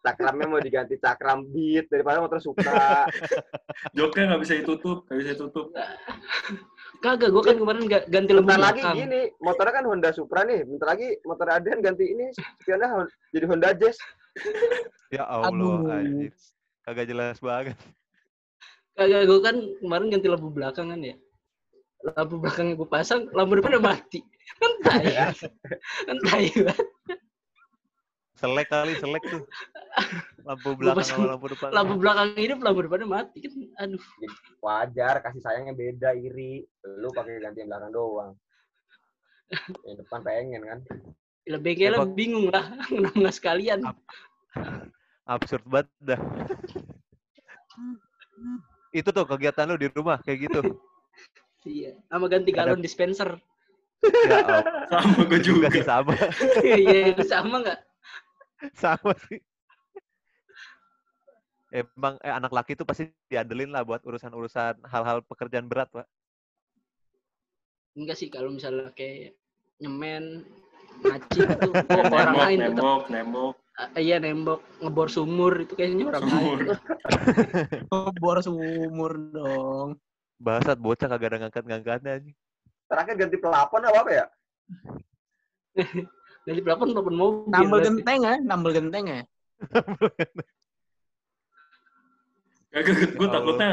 Cakramnya 0.00 0.46
mau 0.48 0.60
diganti 0.64 0.96
cakram 0.96 1.44
beat 1.52 1.84
daripada 1.92 2.24
motor 2.24 2.40
suka. 2.40 3.04
Joknya 3.96 4.32
nggak 4.32 4.40
bisa 4.40 4.54
ditutup, 4.56 5.04
nggak 5.04 5.18
bisa 5.20 5.30
ditutup. 5.36 5.66
Kagak, 7.04 7.28
gue 7.28 7.42
kan 7.44 7.56
kemarin 7.60 7.84
ga- 7.84 8.08
ganti 8.08 8.32
lembu 8.32 8.48
Bentar 8.48 8.72
lagi 8.72 8.80
belakang. 8.80 8.96
gini, 8.96 9.20
motornya 9.44 9.72
kan 9.76 9.84
Honda 9.84 10.10
Supra 10.16 10.40
nih. 10.48 10.64
Bentar 10.64 10.88
lagi 10.96 11.08
motor 11.28 11.46
Adrian 11.52 11.80
ganti 11.84 12.04
ini 12.08 12.32
Hon- 12.68 13.12
jadi 13.32 13.44
Honda 13.48 13.76
Jazz. 13.76 13.96
Ya 15.10 15.26
Allah. 15.26 15.82
Kagak 16.86 17.06
jelas 17.10 17.36
banget. 17.42 17.76
Kagak, 18.96 19.28
gue 19.28 19.40
kan 19.44 19.56
kemarin 19.84 20.06
ganti 20.08 20.28
lampu 20.32 20.48
belakang 20.48 20.96
kan 20.96 21.00
ya. 21.04 21.16
Lampu 22.16 22.40
belakangnya 22.40 22.72
gue 22.78 22.88
pasang, 22.88 23.28
lampu 23.36 23.60
depannya 23.60 23.84
mati. 23.84 24.24
Kan 24.56 24.72
tai. 24.80 25.12
Kan 26.08 26.16
tai 26.24 26.46
banget. 26.56 26.88
Selek 28.40 28.72
kali, 28.72 28.96
selek 28.96 29.20
tuh. 29.28 29.44
Lampu 30.48 30.72
belakang 30.72 31.04
sama 31.04 31.36
lampu 31.36 31.52
depan. 31.52 31.68
Lampu 31.76 31.94
belakang 32.00 32.32
hidup, 32.40 32.58
lampu 32.64 32.80
depannya 32.88 33.06
mati. 33.06 33.44
Kan, 33.44 33.52
aduh. 33.76 34.02
Wajar, 34.64 35.20
kasih 35.20 35.44
sayangnya 35.44 35.76
beda, 35.76 36.16
iri. 36.16 36.64
Lu 36.80 37.12
pakai 37.12 37.36
ganti 37.44 37.60
yang 37.60 37.68
belakang 37.68 37.92
doang. 37.92 38.32
Yang 39.84 39.96
depan 40.06 40.20
pengen 40.24 40.62
kan. 40.64 40.78
Bengkelnya 41.60 42.00
Emang- 42.00 42.16
bingung 42.16 42.48
lah. 42.48 42.64
Nggak 42.88 43.34
sekalian? 43.36 43.84
Absurd 45.28 45.68
banget 45.68 45.92
dah. 46.00 46.20
Itu 48.90 49.12
tuh 49.12 49.28
kegiatan 49.28 49.68
lu 49.68 49.76
di 49.76 49.92
rumah 49.92 50.16
kayak 50.24 50.48
gitu. 50.48 50.60
Iya. 51.68 51.92
Sama 52.08 52.24
ganti 52.32 52.56
Ada- 52.56 52.72
galon 52.72 52.80
dispenser. 52.80 53.36
Ya 54.00 54.40
Allah. 54.48 54.64
Sama 54.96 55.28
gue 55.28 55.40
juga 55.44 55.68
juga. 55.68 55.76
sih 55.76 55.84
sama. 55.84 56.14
Iya, 56.64 57.20
sama 57.28 57.60
nggak? 57.60 57.78
Sama 58.76 59.12
sih. 59.28 59.40
Emang 61.70 62.18
eh, 62.26 62.34
anak 62.34 62.50
laki 62.50 62.74
tuh 62.74 62.82
pasti 62.82 63.06
diandelin 63.30 63.70
lah 63.70 63.86
buat 63.86 64.02
urusan-urusan 64.02 64.82
hal-hal 64.90 65.22
pekerjaan 65.22 65.70
berat, 65.70 65.86
Pak. 65.94 66.06
Enggak 67.94 68.18
sih 68.18 68.26
kalau 68.26 68.50
misalnya 68.50 68.90
kayak 68.90 69.38
nyemen, 69.78 70.42
ngacik 71.06 71.46
itu 71.46 71.68
kok 71.70 71.86
orang 72.10 72.34
Nembok, 72.34 72.42
lain 72.42 72.58
tetap 72.58 72.74
nembok, 72.74 73.04
nembok. 73.10 73.54
Ah, 73.80 73.88
iya 73.96 74.16
nembok 74.20 74.60
ngebor 74.82 75.08
sumur 75.08 75.52
itu 75.62 75.72
kayaknya 75.78 76.10
orang 76.12 76.22
Sumur. 76.26 76.58
lain. 76.66 78.12
Bor 78.20 78.38
sumur 78.42 79.12
dong. 79.30 79.90
Bahasat 80.42 80.76
bocah 80.76 81.06
kagak 81.06 81.28
ada 81.32 81.38
ngangkat-ngangkatnya 81.46 82.10
anjing. 82.18 82.36
Terakhir 82.90 83.14
ganti 83.14 83.36
pelapon 83.38 83.86
apa 83.86 83.98
apa 84.02 84.10
ya? 84.10 84.26
Dari 86.48 86.60
pelapon 86.64 86.96
pelapon 86.96 87.14
mobil. 87.16 87.52
Nambel 87.52 87.80
genteng 87.84 88.18
ya, 88.24 88.34
nambel 88.40 88.72
genteng 88.72 89.04
ya. 89.06 89.20
Kagak, 92.70 93.18
gue 93.18 93.28
Ya 93.28 93.32
takutnya 93.32 93.70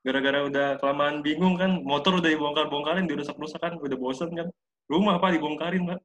gara-gara 0.00 0.38
udah 0.48 0.66
kelamaan 0.80 1.20
bingung 1.20 1.60
kan, 1.60 1.82
motor 1.84 2.22
udah 2.22 2.30
dibongkar-bongkarin, 2.30 3.10
dirusak-rusak 3.10 3.60
kan, 3.60 3.76
udah 3.76 3.98
bosen 3.98 4.32
kan. 4.32 4.48
Rumah 4.86 5.18
apa 5.18 5.34
dibongkarin, 5.34 5.82
Pak. 5.84 6.00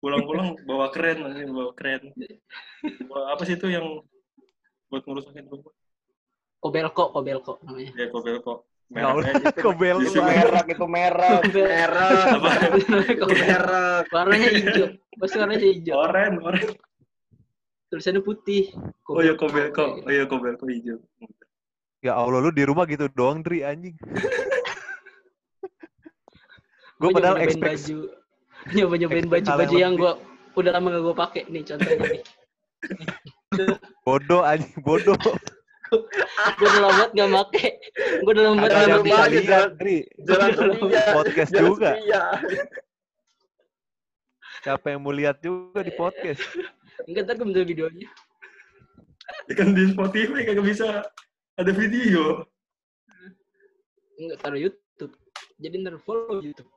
Pulang-pulang 0.00 0.56
bawa 0.64 0.88
keren, 0.90 1.22
bawa 1.52 1.72
keren. 1.76 2.10
Bawa 3.06 3.36
apa 3.36 3.42
sih 3.44 3.54
itu 3.54 3.68
yang 3.68 4.00
buat 4.88 5.04
ngerusakin 5.04 5.46
rumah? 5.46 5.72
Kobelko, 6.58 7.14
Kobelko 7.14 7.52
namanya. 7.62 7.92
Ya, 7.94 8.06
kobelko. 8.10 8.66
Ya 8.88 9.12
Merahnya 9.12 9.52
kok 9.52 9.74
bel 9.76 10.00
Itu 10.00 10.16
merek, 10.24 10.66
itu 10.72 10.86
merek, 10.88 11.44
Merek. 11.52 11.68
merek, 12.88 13.18
apa? 13.20 13.32
Merek. 13.36 14.04
Warnanya 14.08 14.48
hijau. 14.48 14.86
Pasti 15.20 15.36
warnanya 15.36 15.66
hijau. 15.68 15.94
Oren, 16.08 16.32
oren. 16.40 16.68
Tulisannya 17.92 18.24
putih. 18.24 18.72
Oh 19.04 19.20
iya, 19.20 19.36
kobelko. 19.36 20.00
Oh 20.04 20.12
iya, 20.12 20.24
kobelko 20.24 20.64
hijau. 20.72 21.04
Ya 22.00 22.16
Allah, 22.16 22.40
lu 22.40 22.48
di 22.48 22.64
rumah 22.64 22.88
gitu 22.88 23.12
doang, 23.12 23.44
Dri, 23.44 23.60
anjing. 23.60 23.92
gue 26.98 27.08
Gua 27.12 27.14
padahal 27.14 27.44
expect 27.44 27.84
baju. 27.86 27.98
Nyoba-nyobain 28.74 29.24
expect 29.28 29.46
hal 29.46 29.58
baju-baju 29.60 29.76
yang 29.78 29.94
gua 29.94 30.12
udah 30.58 30.72
lama 30.74 30.86
gak 30.90 31.02
gua 31.06 31.14
pakai 31.14 31.42
nih 31.46 31.62
contohnya 31.62 32.06
nih. 32.08 32.22
bodoh 34.02 34.42
anjing, 34.42 34.74
bodoh. 34.82 35.14
Gua 35.88 36.66
udah 36.68 36.80
lama 36.80 36.92
banget 36.94 37.10
gak 37.16 37.28
make. 37.32 37.70
Gua 38.22 38.30
udah 38.36 38.44
lama 38.44 38.64
gak 38.66 38.72
lagi, 38.88 39.38
lihat, 39.44 39.70
Jalan. 40.26 40.50
Podcast 41.16 41.52
juga. 41.54 41.90
setia. 41.96 42.22
Siapa 44.58 44.86
yang 44.90 45.00
mau 45.00 45.14
lihat 45.14 45.38
juga 45.40 45.80
di 45.80 45.92
podcast? 45.94 46.42
Enggak 47.06 47.22
ntar 47.30 47.34
gua 47.38 47.46
minta 47.48 47.62
videonya. 47.62 48.08
Ya 49.48 49.54
kan 49.56 49.72
di 49.72 49.88
Spotify 49.92 50.40
kagak 50.44 50.66
bisa 50.66 50.88
ada 51.56 51.70
video. 51.72 52.42
Enggak 54.18 54.38
taruh 54.42 54.60
YouTube. 54.60 55.14
Jadi 55.62 55.74
ntar 55.84 55.96
follow 56.02 56.42
YouTube. 56.42 56.68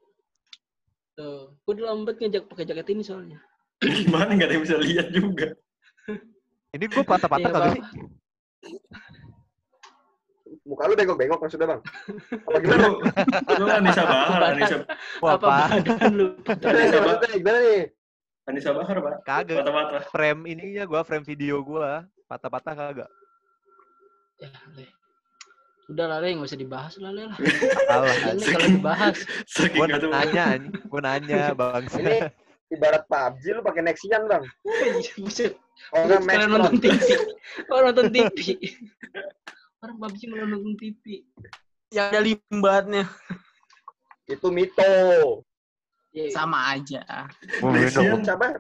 Tuh, 1.17 1.57
gua 1.67 1.71
udah 1.75 1.85
lama 1.91 2.01
banget 2.07 2.17
ngejak 2.29 2.43
pakai 2.47 2.65
jaket 2.69 2.87
ini 2.95 3.03
soalnya. 3.03 3.39
Gimana 3.81 4.37
nggak 4.37 4.47
ada 4.47 4.53
yang 4.55 4.63
bisa 4.63 4.77
lihat 4.77 5.07
juga. 5.09 5.47
Ini 6.71 6.85
gue 6.87 7.03
patah-patah 7.03 7.49
Iya, 7.51 7.59
Bang. 7.59 7.73
sih? 7.75 7.83
Muka 10.61 10.83
lu 10.85 10.93
bengok-bengok 10.93 11.39
maksudnya, 11.41 11.67
Bang? 11.67 11.81
Apa 12.45 12.57
gimana? 12.61 12.85
Lu, 12.91 12.99
lu 13.59 13.65
Anissa 13.71 14.03
Bahar, 14.05 14.41
Anissa, 14.53 14.77
Wah, 15.23 15.31
Apa 15.39 15.47
badan 15.73 16.11
lu? 16.13 16.27
Nih, 16.37 16.87
maksudnya 17.01 17.37
gimana 17.39 17.59
nih? 17.65 17.81
Anissa 18.45 18.71
Bahar, 18.75 18.95
Pak. 18.99 19.13
Kagak. 19.25 19.57
Mata-mata. 19.63 19.97
Frame 20.11 20.41
ininya 20.51 20.83
gua, 20.85 21.01
frame 21.01 21.25
video 21.25 21.63
gua. 21.65 22.05
Patah-patah 22.29 22.73
kagak. 22.77 23.09
Ya, 24.37 24.49
Le. 24.77 24.85
Udah 25.89 26.05
lah, 26.07 26.17
Le, 26.21 26.29
nggak 26.35 26.47
usah 26.47 26.59
dibahas 26.59 26.93
lah, 27.01 27.11
Le. 27.11 27.23
lah. 27.31 27.37
Kalau 27.89 28.07
dibahas. 28.69 29.17
Gua 29.75 29.85
nanya. 29.87 30.45
Gua 30.91 31.01
nanya, 31.01 31.41
bangsa. 31.57 31.99
Ini 31.99 32.17
ibarat 32.71 33.03
PUBG 33.05 33.43
lu 33.51 33.61
pakai 33.61 33.83
Nexian, 33.83 34.23
Bang. 34.31 34.47
Oh, 35.91 36.07
Kalian 36.07 36.23
Maxtron. 36.23 36.49
nonton 36.55 36.75
TV. 36.79 36.99
Orang 37.67 37.85
nonton 37.91 38.07
TV. 38.09 38.39
Orang 39.83 39.95
PUBG 39.99 40.19
malah 40.31 40.47
nonton 40.47 40.75
TV. 40.79 41.03
Yang 41.91 42.05
ada 42.07 42.19
limbatnya. 42.23 43.03
Itu 44.25 44.47
Mito. 44.49 44.93
Ya, 46.15 46.31
Sama 46.31 46.75
aja. 46.75 47.27
Lexian. 47.59 48.23
Siapa? 48.23 48.59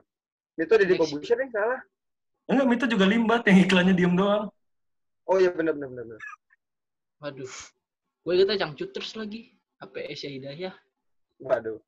Mito 0.59 0.73
Lex- 0.75 0.99
Corbuzier 0.99 1.37
yang 1.39 1.51
salah. 1.55 1.81
Enggak, 2.51 2.67
itu 2.83 2.85
juga 2.99 3.05
limbat 3.07 3.47
yang 3.47 3.63
iklannya 3.63 3.95
diem 3.95 4.11
doang. 4.11 4.51
Oh 5.23 5.39
iya 5.39 5.47
benar 5.55 5.71
benar 5.71 6.03
benar. 6.03 6.19
Waduh. 7.23 7.47
Gue 8.27 8.33
kata 8.43 8.59
Cangcuters 8.59 9.15
lagi. 9.15 9.55
APS 9.79 10.27
ya 10.27 10.31
Hidayah. 10.35 10.73
Waduh. 11.39 11.79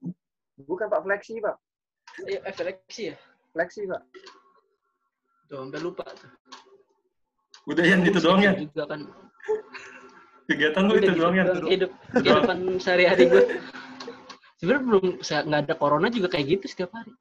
Bukan 0.64 0.88
Pak 0.88 1.04
Flexi, 1.04 1.44
Pak. 1.44 1.58
Eh, 2.30 2.38
eh 2.38 2.54
seleksi 2.54 3.14
ya? 3.14 3.16
Flexi, 3.54 3.90
Pak. 3.90 4.02
Tuh, 5.50 5.58
sampai 5.66 5.82
lupa 5.82 6.06
tuh. 6.14 6.30
Udah 7.70 7.84
Yan, 7.86 8.06
itu 8.06 8.20
doang 8.22 8.42
ya. 8.44 8.54
Juga 8.54 8.84
kan. 8.86 9.02
Kegiatan 10.50 10.84
lu 10.86 10.92
Udah 10.94 11.00
itu 11.00 11.08
gitu 11.10 11.20
doang 11.24 11.36
ya. 11.36 11.44
Hidup, 11.66 11.92
kehidupan 12.12 12.58
sehari-hari 12.78 13.24
gue. 13.32 13.44
Sebenarnya 14.60 14.84
belum 14.84 15.06
nggak 15.24 15.62
ada 15.68 15.76
corona 15.76 16.08
juga 16.12 16.28
kayak 16.32 16.60
gitu 16.60 16.66
setiap 16.68 16.92
hari. 16.96 17.12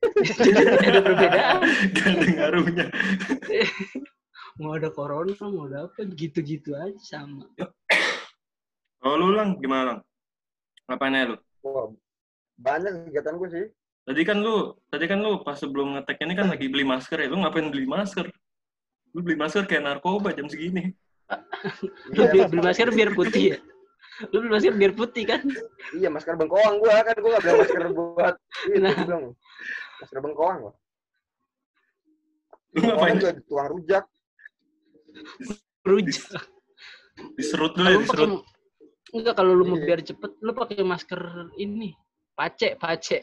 Jadi 0.00 0.50
tidak 0.56 0.88
ada 0.88 1.00
perbedaan. 1.04 1.58
Gak 1.92 2.08
ada 2.08 2.26
ngaruhnya. 2.32 2.86
Mau 4.60 4.72
ada 4.76 4.88
corona, 4.92 5.32
mau 5.48 5.68
ada 5.68 5.88
apa, 5.88 6.04
gitu-gitu 6.08 6.76
aja 6.76 7.00
sama. 7.00 7.44
Oh 9.00 9.16
lu 9.16 9.32
lang, 9.32 9.56
gimana 9.60 9.82
lang? 9.84 9.98
Ngapain 10.88 11.16
aja 11.16 11.26
lu? 11.32 11.36
Wah, 11.64 11.88
banyak 12.60 13.08
kegiatan 13.08 13.34
gue 13.40 13.48
sih. 13.48 13.66
Tadi 14.00 14.22
kan 14.26 14.38
lu, 14.40 14.74
tadi 14.90 15.04
kan 15.06 15.18
lu 15.20 15.44
pas 15.44 15.54
sebelum 15.54 15.94
ngetek 15.94 16.18
ini 16.24 16.34
kan 16.34 16.46
lagi 16.50 16.66
beli 16.66 16.82
masker 16.82 17.18
ya. 17.20 17.28
Lu 17.30 17.38
ngapain 17.40 17.68
beli 17.70 17.86
masker? 17.86 18.26
Lu 19.14 19.20
beli 19.22 19.36
masker 19.38 19.64
kayak 19.68 19.84
narkoba 19.86 20.32
jam 20.34 20.48
segini. 20.48 20.90
Lu 22.16 22.26
beli, 22.26 22.42
Iya, 22.42 22.46
beli 22.50 22.62
masker 22.64 22.88
biar 22.90 23.10
putih 23.14 23.44
ya? 23.54 23.58
Lu 24.34 24.42
beli 24.42 24.50
masker 24.50 24.74
biar 24.74 24.92
putih 24.92 25.24
kan? 25.26 25.40
iya 25.94 26.08
masker 26.10 26.34
bengkoang 26.34 26.82
gue 26.82 26.90
kan 26.90 27.14
gue 27.14 27.30
gak 27.30 27.42
beli 27.42 27.54
masker 27.62 27.84
buat 27.94 28.34
itu 28.66 28.78
Nah. 28.82 28.90
gue 28.92 29.04
bilang 29.06 29.22
masker 30.02 30.18
bengkoang 30.18 30.58
loh. 30.66 30.74
Lu 32.74 32.80
ngapain? 32.82 33.14
juga 33.18 33.30
tuang 33.46 33.68
rujak. 33.78 34.04
Rujak. 35.86 36.42
Diserut 37.36 37.72
dulu 37.74 37.88
ya, 37.88 37.98
diserut. 38.00 38.30
enggak 39.10 39.34
kalau 39.34 39.52
lu 39.54 39.64
mau 39.66 39.76
Iya. 39.78 39.86
biar 39.86 40.00
cepet, 40.02 40.30
lu 40.40 40.50
pakai 40.50 40.82
masker 40.82 41.20
ini. 41.56 41.94
Pace, 42.34 42.74
pace. 42.74 43.18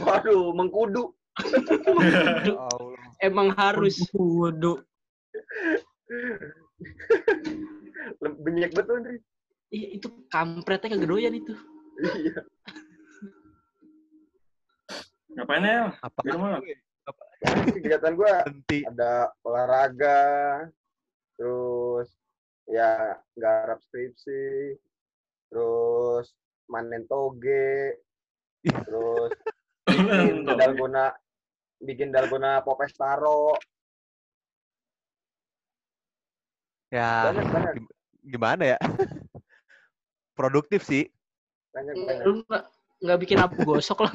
Waduh, 0.00 0.54
mengkudu. 0.54 1.14
Emang 3.26 3.54
harus. 3.56 4.02
Kudu. 4.12 4.82
Benyek 8.20 8.74
betul, 8.74 9.02
Ndri. 9.02 9.16
Ih, 9.72 9.96
itu 9.96 10.08
kampretnya 10.28 10.92
kagak 10.92 11.08
doyan 11.08 11.32
itu. 11.32 11.56
Iya. 12.02 12.44
Ngapain 15.32 15.64
ya? 15.64 15.96
Apa? 16.04 16.18
Di 16.20 16.30
rumah. 16.36 16.60
Kegiatan 17.72 18.14
gue 18.14 18.32
ada 18.86 19.32
olahraga, 19.42 20.22
terus 21.34 22.12
ya 22.70 23.18
garap 23.34 23.82
skripsi, 23.82 24.76
terus 25.50 26.30
manen 26.70 27.08
toge, 27.10 27.98
terus 28.62 29.32
bikin 30.04 30.36
dalgona 30.44 31.04
bikin 31.78 32.08
dalgona 32.10 32.60
popestaro 32.60 33.56
Ya, 36.92 37.32
banyak 37.32 37.46
banyak 37.48 37.72
gim- 37.74 37.92
gimana 38.28 38.62
ya? 38.68 38.78
Produktif 40.38 40.84
sih. 40.84 41.08
banyak 41.72 41.96
banyak 41.98 42.24
Lu 42.28 42.44
nggak 42.44 42.64
nggak 43.00 43.18
bikin 43.18 43.38
abu 43.40 43.56
gosok 43.64 44.04
lah. 44.04 44.12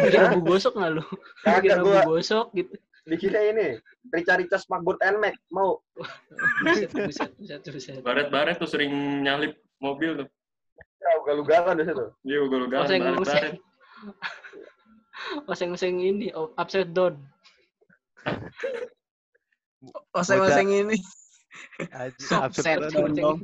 bikin 0.00 0.20
abu 0.24 0.40
gosok 0.40 0.72
nggak 0.72 0.90
lu? 0.90 1.04
bikin 1.44 1.76
abu 1.76 1.84
gua 1.86 2.00
gosok 2.02 2.46
gitu. 2.52 2.72
bikinnya 3.04 3.42
ini 3.44 3.66
rica 4.08 4.34
rica 4.34 4.56
smakburt 4.56 4.96
and 5.04 5.20
mac 5.20 5.36
mau 5.52 5.84
Buset, 6.64 6.88
buset, 6.90 7.28
buset, 7.36 7.60
buset. 7.62 8.00
Baret-baret 8.00 8.56
tuh 8.56 8.64
sering 8.64 8.88
nyalip 9.20 9.52
mobil 9.76 10.16
tuh. 10.16 10.28
ya 10.96 11.10
ugal-ugalan 11.20 11.76
di 11.76 11.84
situ 11.84 12.04
Iya, 12.24 12.40
gue 12.48 12.58
lu 12.58 12.66
galan 12.72 12.88
Oseng-oseng. 15.46 16.00
ini, 16.00 16.30
upside 16.56 16.90
down. 16.92 17.18
Oseng-oseng 20.16 20.68
ini. 20.70 20.96
Offset 22.32 22.80
absurd 22.80 23.14
dong. 23.14 23.38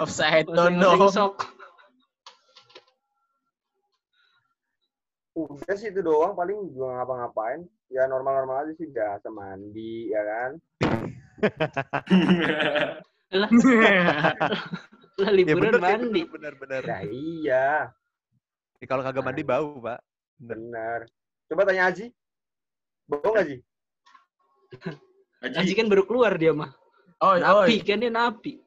Offside 0.00 0.48
Oseng-oseng 0.48 0.80
dong. 0.80 1.12
sok. 1.12 1.34
udah 5.38 5.74
sih 5.78 5.94
itu 5.94 6.02
doang 6.02 6.34
paling 6.34 6.74
juga 6.74 6.98
ngapa-ngapain 6.98 7.62
ya 7.94 8.10
normal-normal 8.10 8.66
aja 8.66 8.74
sih 8.74 8.90
biasa 8.90 9.30
mandi 9.30 10.10
ya 10.10 10.22
kan 10.26 10.50
Lah, 13.30 13.46
lah 15.22 15.30
Ya 15.30 15.30
liburan 15.30 15.78
bener, 15.78 15.78
mandi. 15.78 16.26
bener, 16.26 16.58
bener, 16.58 16.82
bener. 16.82 16.82
ya 16.82 16.98
iya 17.06 17.68
Ya, 18.78 18.86
kalau 18.90 19.02
kagak 19.02 19.22
mandi 19.26 19.42
bau, 19.42 19.78
Pak. 19.78 19.98
Benar 20.38 21.04
coba 21.46 21.62
tanya 21.66 21.90
Aji 21.90 22.06
bohong 23.06 23.32
nggak 23.34 23.46
Ji 23.46 23.56
Aji 25.44 25.56
Aji. 25.58 25.72
kan 25.74 25.86
baru 25.86 26.02
keluar 26.02 26.34
dia 26.34 26.50
mah. 26.50 26.74
Oh, 27.18 27.34
Napi 27.34 27.82
kan 27.82 27.98
dia 27.98 28.10
napi. 28.10 28.62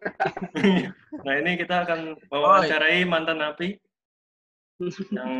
nah 1.23 1.33
ini 1.35 1.55
kita 1.55 1.83
akan 1.83 2.15
mewawancarai 2.27 3.03
mantan 3.03 3.39
napi 3.39 3.75
yang 5.07 5.31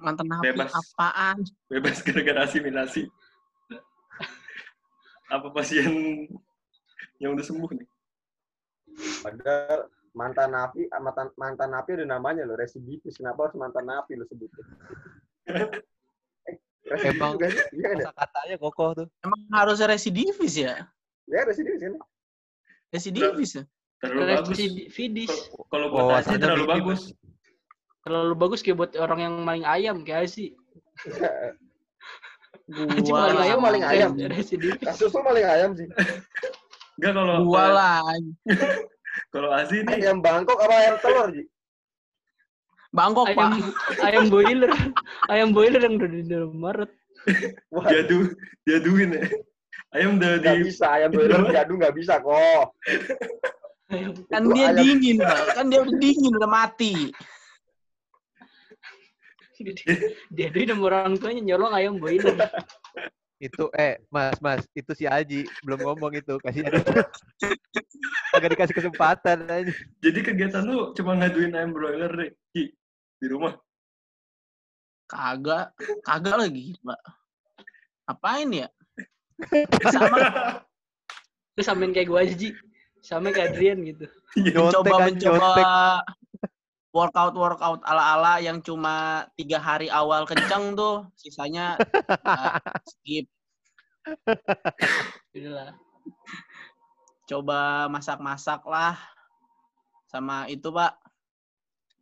mantan 0.00 0.28
napi 0.28 0.44
Bebas. 0.50 0.72
apaan? 0.72 1.40
bebas 1.68 2.00
gara-gara 2.08 2.44
asimilasi. 2.44 3.08
Apa 5.30 5.48
pasien 5.52 5.88
yang 7.16 7.32
udah 7.32 7.44
sembuh 7.44 7.70
nih? 7.76 7.88
padahal 9.20 9.86
mantan 10.12 10.50
napi 10.50 10.84
mantan 10.96 11.28
mantan 11.38 11.70
napi 11.70 11.90
ada 11.94 12.04
namanya 12.04 12.42
loh 12.44 12.58
residivis 12.58 13.16
kenapa 13.16 13.46
harus 13.48 13.56
mantan 13.56 13.86
napi 13.86 14.18
lo 14.18 14.26
sebutin 14.26 14.66
Emang- 17.06 17.38
sih 17.38 17.54
iya 17.70 17.88
Kata 17.94 18.10
katanya 18.16 18.56
kokoh 18.58 18.90
tuh. 18.96 19.06
Emang 19.22 19.40
harus 19.54 19.78
residivis 19.78 20.58
ya? 20.58 20.90
ya 21.30 21.40
residivis 21.46 21.78
kan 21.80 21.94
Residivis 22.90 23.50
ya? 23.54 23.64
Terlalu 24.02 24.22
bagus. 24.34 24.56
Vidis. 24.90 25.30
Kalau- 25.30 25.66
Kalau 25.70 25.86
Oh, 25.86 26.10
buat 26.10 26.18
asalnya 26.18 26.40
terlalu 26.50 26.66
bagus. 26.66 27.00
Terlalu 28.02 28.34
bagus 28.34 28.60
kayak 28.60 28.76
buat 28.76 28.90
orang 28.96 29.20
yang 29.22 29.34
maling 29.38 29.62
ayam 29.62 29.96
kayak. 30.02 30.26
Aji 30.26 30.56
Gua 33.02 33.18
maling 33.28 33.40
ayam, 33.40 33.58
maling 33.60 33.84
ayam. 33.84 34.10
Residivis. 34.26 34.82
kasus 34.82 35.10
lu 35.10 35.22
maling 35.22 35.42
ayam 35.42 35.70
sih 35.74 35.86
Enggak 36.98 37.12
kalau 37.14 37.34
Gua 37.44 37.54
kalau- 37.60 37.74
lah. 37.74 38.02
kalau 39.30 39.50
Azi 39.50 39.82
nih 39.82 40.06
ayam 40.06 40.18
Bangkok 40.18 40.58
apa 40.58 40.74
ayam 40.76 40.96
telur 40.98 41.28
Ji 41.30 41.46
Bangkok, 42.90 43.30
Pak. 43.38 43.38
Ayam, 43.38 43.62
ayam 44.06 44.24
boiler. 44.26 44.70
Ayam 45.30 45.48
boiler 45.54 45.80
yang 45.82 45.94
udah 45.98 46.10
di 46.10 46.22
dalam 46.26 46.52
Maret. 46.58 46.90
Wah, 47.70 47.84
diadu 47.86 48.34
diaduin 48.66 49.12
ya. 49.14 49.22
Ayam 49.94 50.16
udah 50.18 50.32
di 50.40 50.64
bisa 50.66 50.86
ayam 50.98 51.10
boiler 51.12 51.38
diadu 51.52 51.76
nggak 51.76 51.92
bisa 51.98 52.16
kok 52.22 52.72
Ayam 53.90 54.14
Kan 54.30 54.42
dia 54.54 54.70
ayam. 54.72 54.78
dingin, 54.80 55.16
Pak. 55.20 55.38
Kan 55.54 55.66
dia 55.68 55.80
udah 55.82 55.96
dingin, 55.98 56.32
udah 56.34 56.50
mati. 56.50 56.94
dia 60.32 60.48
dia 60.48 60.64
sama 60.72 60.88
orang 60.88 61.20
tuanya 61.20 61.42
nyolong 61.44 61.72
ayam 61.76 61.94
boiler. 62.00 62.32
Itu 63.36 63.68
eh 63.76 64.00
Mas, 64.08 64.36
Mas, 64.40 64.64
itu 64.72 64.92
si 64.96 65.04
Aji 65.04 65.44
belum 65.64 65.84
ngomong 65.84 66.12
itu. 66.16 66.40
Kasih. 66.40 66.64
Agak 68.32 68.56
dikasih 68.56 68.76
kesempatan 68.76 69.44
aja. 69.44 69.72
Jadi 70.00 70.18
kegiatan 70.24 70.64
lu 70.64 70.96
cuma 70.96 71.16
ngaduin 71.20 71.52
ayam 71.52 71.76
broiler 71.76 72.08
deh, 72.08 72.30
Ki, 72.56 72.72
di 73.20 73.26
rumah. 73.28 73.54
Kagak. 75.04 75.76
Kagak 76.02 76.36
lagi, 76.40 76.74
Pak. 76.80 77.00
Apain 78.08 78.48
ya? 78.48 78.68
Sama 79.94 80.18
Terus 81.54 81.66
samain 81.66 81.92
kayak 81.92 82.08
gue 82.08 82.18
aja, 82.18 82.34
Ji. 82.34 82.50
Sama 83.04 83.32
kayak 83.32 83.52
Adrian 83.52 83.84
gitu. 83.84 84.08
Nyontek 84.38 84.56
mencoba 84.56 84.90
kan, 84.96 85.08
mencoba 85.12 85.36
nyontek. 85.36 85.66
workout 86.90 87.34
workout 87.38 87.80
ala 87.86 88.18
ala 88.18 88.32
yang 88.42 88.58
cuma 88.58 89.26
tiga 89.38 89.62
hari 89.62 89.86
awal 89.86 90.26
kencang 90.26 90.74
tuh 90.74 91.06
sisanya 91.14 91.78
ya, 91.78 92.58
skip 92.82 93.26
Udahlah. 95.38 95.70
coba 97.30 97.86
masak 97.86 98.18
masak 98.18 98.66
lah 98.66 98.98
sama 100.10 100.50
itu 100.50 100.66
pak 100.74 100.98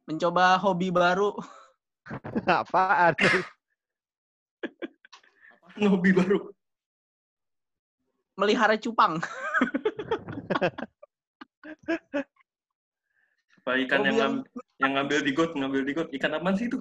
mencoba 0.08 0.56
hobi 0.56 0.88
baru 0.88 1.36
Apaan? 2.48 3.12
Hobi 5.78 6.10
baru. 6.10 6.48
melihara 8.34 8.74
cupang 8.74 9.20
Apa 13.58 13.76
ikan 13.84 14.00
Hobi 14.00 14.08
yang 14.08 14.16
yang- 14.16 14.34
ngam- 14.40 14.46
Yang 14.78 14.90
ngambil 14.94 15.18
di 15.20 15.32
got, 15.34 15.50
ngambil 15.52 15.82
di 15.82 15.92
got. 15.92 16.08
Ikan 16.08 16.32
apaan 16.32 16.54
sih 16.54 16.70
itu? 16.70 16.78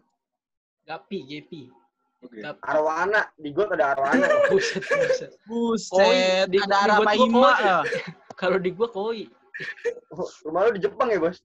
Gapi, 0.85 1.19
Gapi. 1.25 1.61
Oke. 2.21 2.39
Gapi. 2.39 2.61
Arwana, 2.63 3.25
di 3.33 3.49
got 3.51 3.73
ada 3.73 3.91
arwana. 3.91 4.25
Buset, 4.53 4.85
buset. 4.85 5.31
Buset, 5.43 6.45
di- 6.47 6.61
ada 6.61 6.77
arah 6.79 6.97
apa 7.01 7.11
gua 7.11 7.25
ima? 7.25 7.81
Kalau 8.37 8.55
di 8.55 8.69
gua 8.69 8.87
koi. 8.87 9.25
Rumah 10.45 10.61
lu 10.63 10.77
di 10.77 10.85
Jepang 10.85 11.09
ya, 11.09 11.17
Bos? 11.17 11.41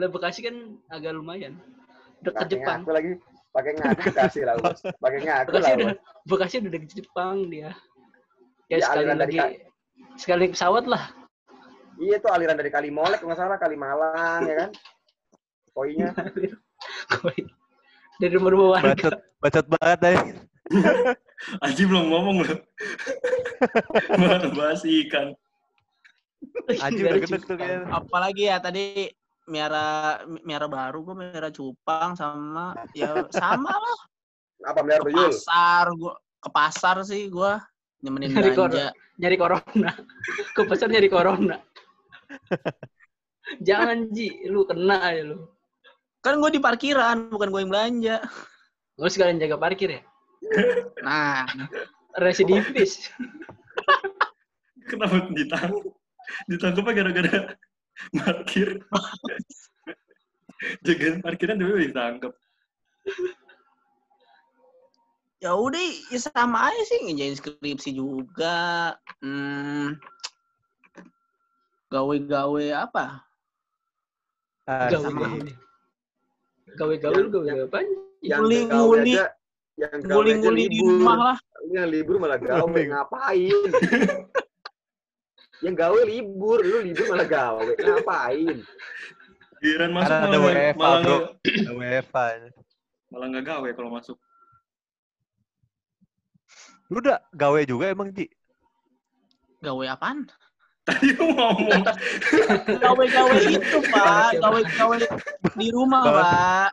Lah 0.00 0.08
Bekasi 0.08 0.40
kan 0.40 0.80
agak 0.88 1.12
lumayan. 1.12 1.60
Dekat 2.24 2.48
Jepang. 2.48 2.80
ngaku 2.80 2.90
lagi. 2.96 3.12
Pakai 3.50 3.72
ngaku 3.76 4.02
kasih 4.14 4.42
lah, 4.48 4.54
Bos. 4.56 4.80
Pakai 4.80 5.20
ngaku 5.20 5.48
Bekasi 5.52 5.68
lah, 5.68 5.76
udah. 5.76 5.96
Bekasi 6.24 6.54
udah 6.64 6.70
deket 6.72 6.90
Jepang 7.04 7.36
dia. 7.52 7.76
Ya 8.72 8.78
Iya, 8.78 8.86
sekali 8.86 8.98
aliran 9.02 9.18
dari 9.18 9.34
lagi 9.36 9.56
sekali 10.16 10.44
pesawat 10.54 10.84
lah. 10.86 11.04
Iya 12.00 12.16
tuh 12.22 12.32
aliran 12.32 12.56
dari 12.56 12.70
Kali 12.72 12.88
Molek 12.88 13.20
nggak 13.20 13.36
salah, 13.36 13.60
Kali 13.60 13.76
Malang 13.76 14.48
ya 14.48 14.54
kan. 14.64 14.70
Koinya. 15.76 16.10
Koi. 17.12 17.40
Dari 18.20 18.32
rumah-rumah 18.36 18.68
warga. 18.80 18.94
Bacot, 18.96 19.14
bacot 19.42 19.66
banget 19.68 19.98
deh. 20.00 20.18
Aji 21.66 21.82
belum 21.88 22.04
ngomong 22.08 22.36
loh. 22.46 22.58
Malah 24.20 24.48
bahas 24.54 24.84
ikan. 24.86 25.34
Aji 26.68 27.00
Dari 27.00 27.20
udah 27.20 27.20
gedek 27.26 27.42
tuh 27.44 27.56
kayaknya. 27.58 27.88
Apalagi 27.90 28.42
ya 28.48 28.56
tadi 28.60 29.12
miara 29.50 30.22
miara 30.46 30.70
baru 30.70 31.02
gue 31.02 31.14
miara 31.18 31.50
cupang 31.50 32.14
sama 32.14 32.78
ya 32.94 33.26
sama 33.34 33.74
lah 33.74 33.98
Apa 34.70 34.84
miliar 34.84 35.00
ke 35.00 35.10
pasar 35.16 35.88
gua 35.96 36.14
ke 36.40 36.48
pasar 36.52 36.96
sih 37.02 37.32
gua 37.32 37.64
nemenin 38.04 38.28
Nyari 38.28 38.52
belanja 38.52 38.92
Nyari 39.20 39.36
corona. 39.36 39.92
Ke 40.56 40.64
pasar 40.64 40.88
nyari 40.88 41.12
corona. 41.12 41.60
Jangan 43.66 44.08
Ji, 44.16 44.48
lu 44.48 44.64
kena 44.64 44.96
aja 45.12 45.22
lu. 45.28 45.44
kan 46.20 46.36
gue 46.36 46.52
di 46.52 46.60
parkiran 46.60 47.32
bukan 47.32 47.48
gue 47.48 47.60
yang 47.64 47.72
belanja 47.72 48.20
Lu 49.00 49.08
sekalian 49.08 49.40
jaga 49.40 49.56
parkir 49.56 49.88
ya? 49.88 50.02
nah 51.00 51.48
Residivis. 52.20 53.08
Kenapa 54.84 55.32
ditangkap? 55.32 55.80
Ditangkapnya 56.44 56.92
gara-gara 56.92 57.56
parkir. 58.18 58.68
Jagain 60.84 61.24
parkiran 61.24 61.56
tapi 61.56 61.88
ditangkap. 61.88 62.32
ya 65.40 65.56
udah 65.56 65.80
ya 66.12 66.20
sama 66.20 66.68
aja 66.68 66.82
sih 66.84 67.00
ngejain 67.00 67.32
skripsi 67.32 67.96
juga 67.96 68.92
hmm, 69.24 69.96
gawe-gawe 71.88 72.64
apa. 72.76 73.24
Gawe-gawe. 74.68 75.48
Gawe-gawe 76.76 77.18
lu 77.24 77.28
gawe 77.32 77.50
apa? 77.66 77.78
Yang 78.20 78.42
aja, 78.52 79.24
yang 79.80 79.96
aja 79.96 80.12
nguli-nguli 80.12 80.64
di 80.68 80.78
rumah 80.84 81.16
lah 81.32 81.38
yang 81.70 81.88
libur 81.88 82.16
malah 82.18 82.38
gawe 82.40 82.80
ngapain? 82.80 83.52
yang 85.60 85.74
gawe 85.74 86.00
libur, 86.02 86.58
lu 86.60 86.78
libur 86.80 87.06
malah 87.08 87.26
gawe 87.26 87.62
ngapain? 87.70 88.56
Giliran 89.60 89.90
masuk 89.92 90.08
Karena 90.08 90.24
ada 90.24 90.38
malah, 90.38 90.48
WFH, 90.48 90.78
malah 90.78 91.00
bro. 91.00 91.16
Ada 91.60 91.72
WFA. 91.72 92.26
malah 93.10 93.26
nggak 93.28 93.44
gawe 93.44 93.68
kalau 93.74 93.90
masuk. 93.90 94.16
Lu 96.88 96.98
udah 96.98 97.18
gawe 97.30 97.60
juga 97.62 97.86
emang, 97.88 98.10
Ji? 98.10 98.26
gawe 99.60 99.84
apaan 99.86 100.24
Tadi 100.80 101.12
lu 101.12 101.36
ngomong 101.36 101.84
gawe-gawe 102.80 103.36
itu 103.44 103.78
pak 103.92 104.40
gawe-gawe 104.40 104.96
di 105.52 105.68
rumah 105.68 106.00
Gawe. 106.02 106.16
pak 106.16 106.70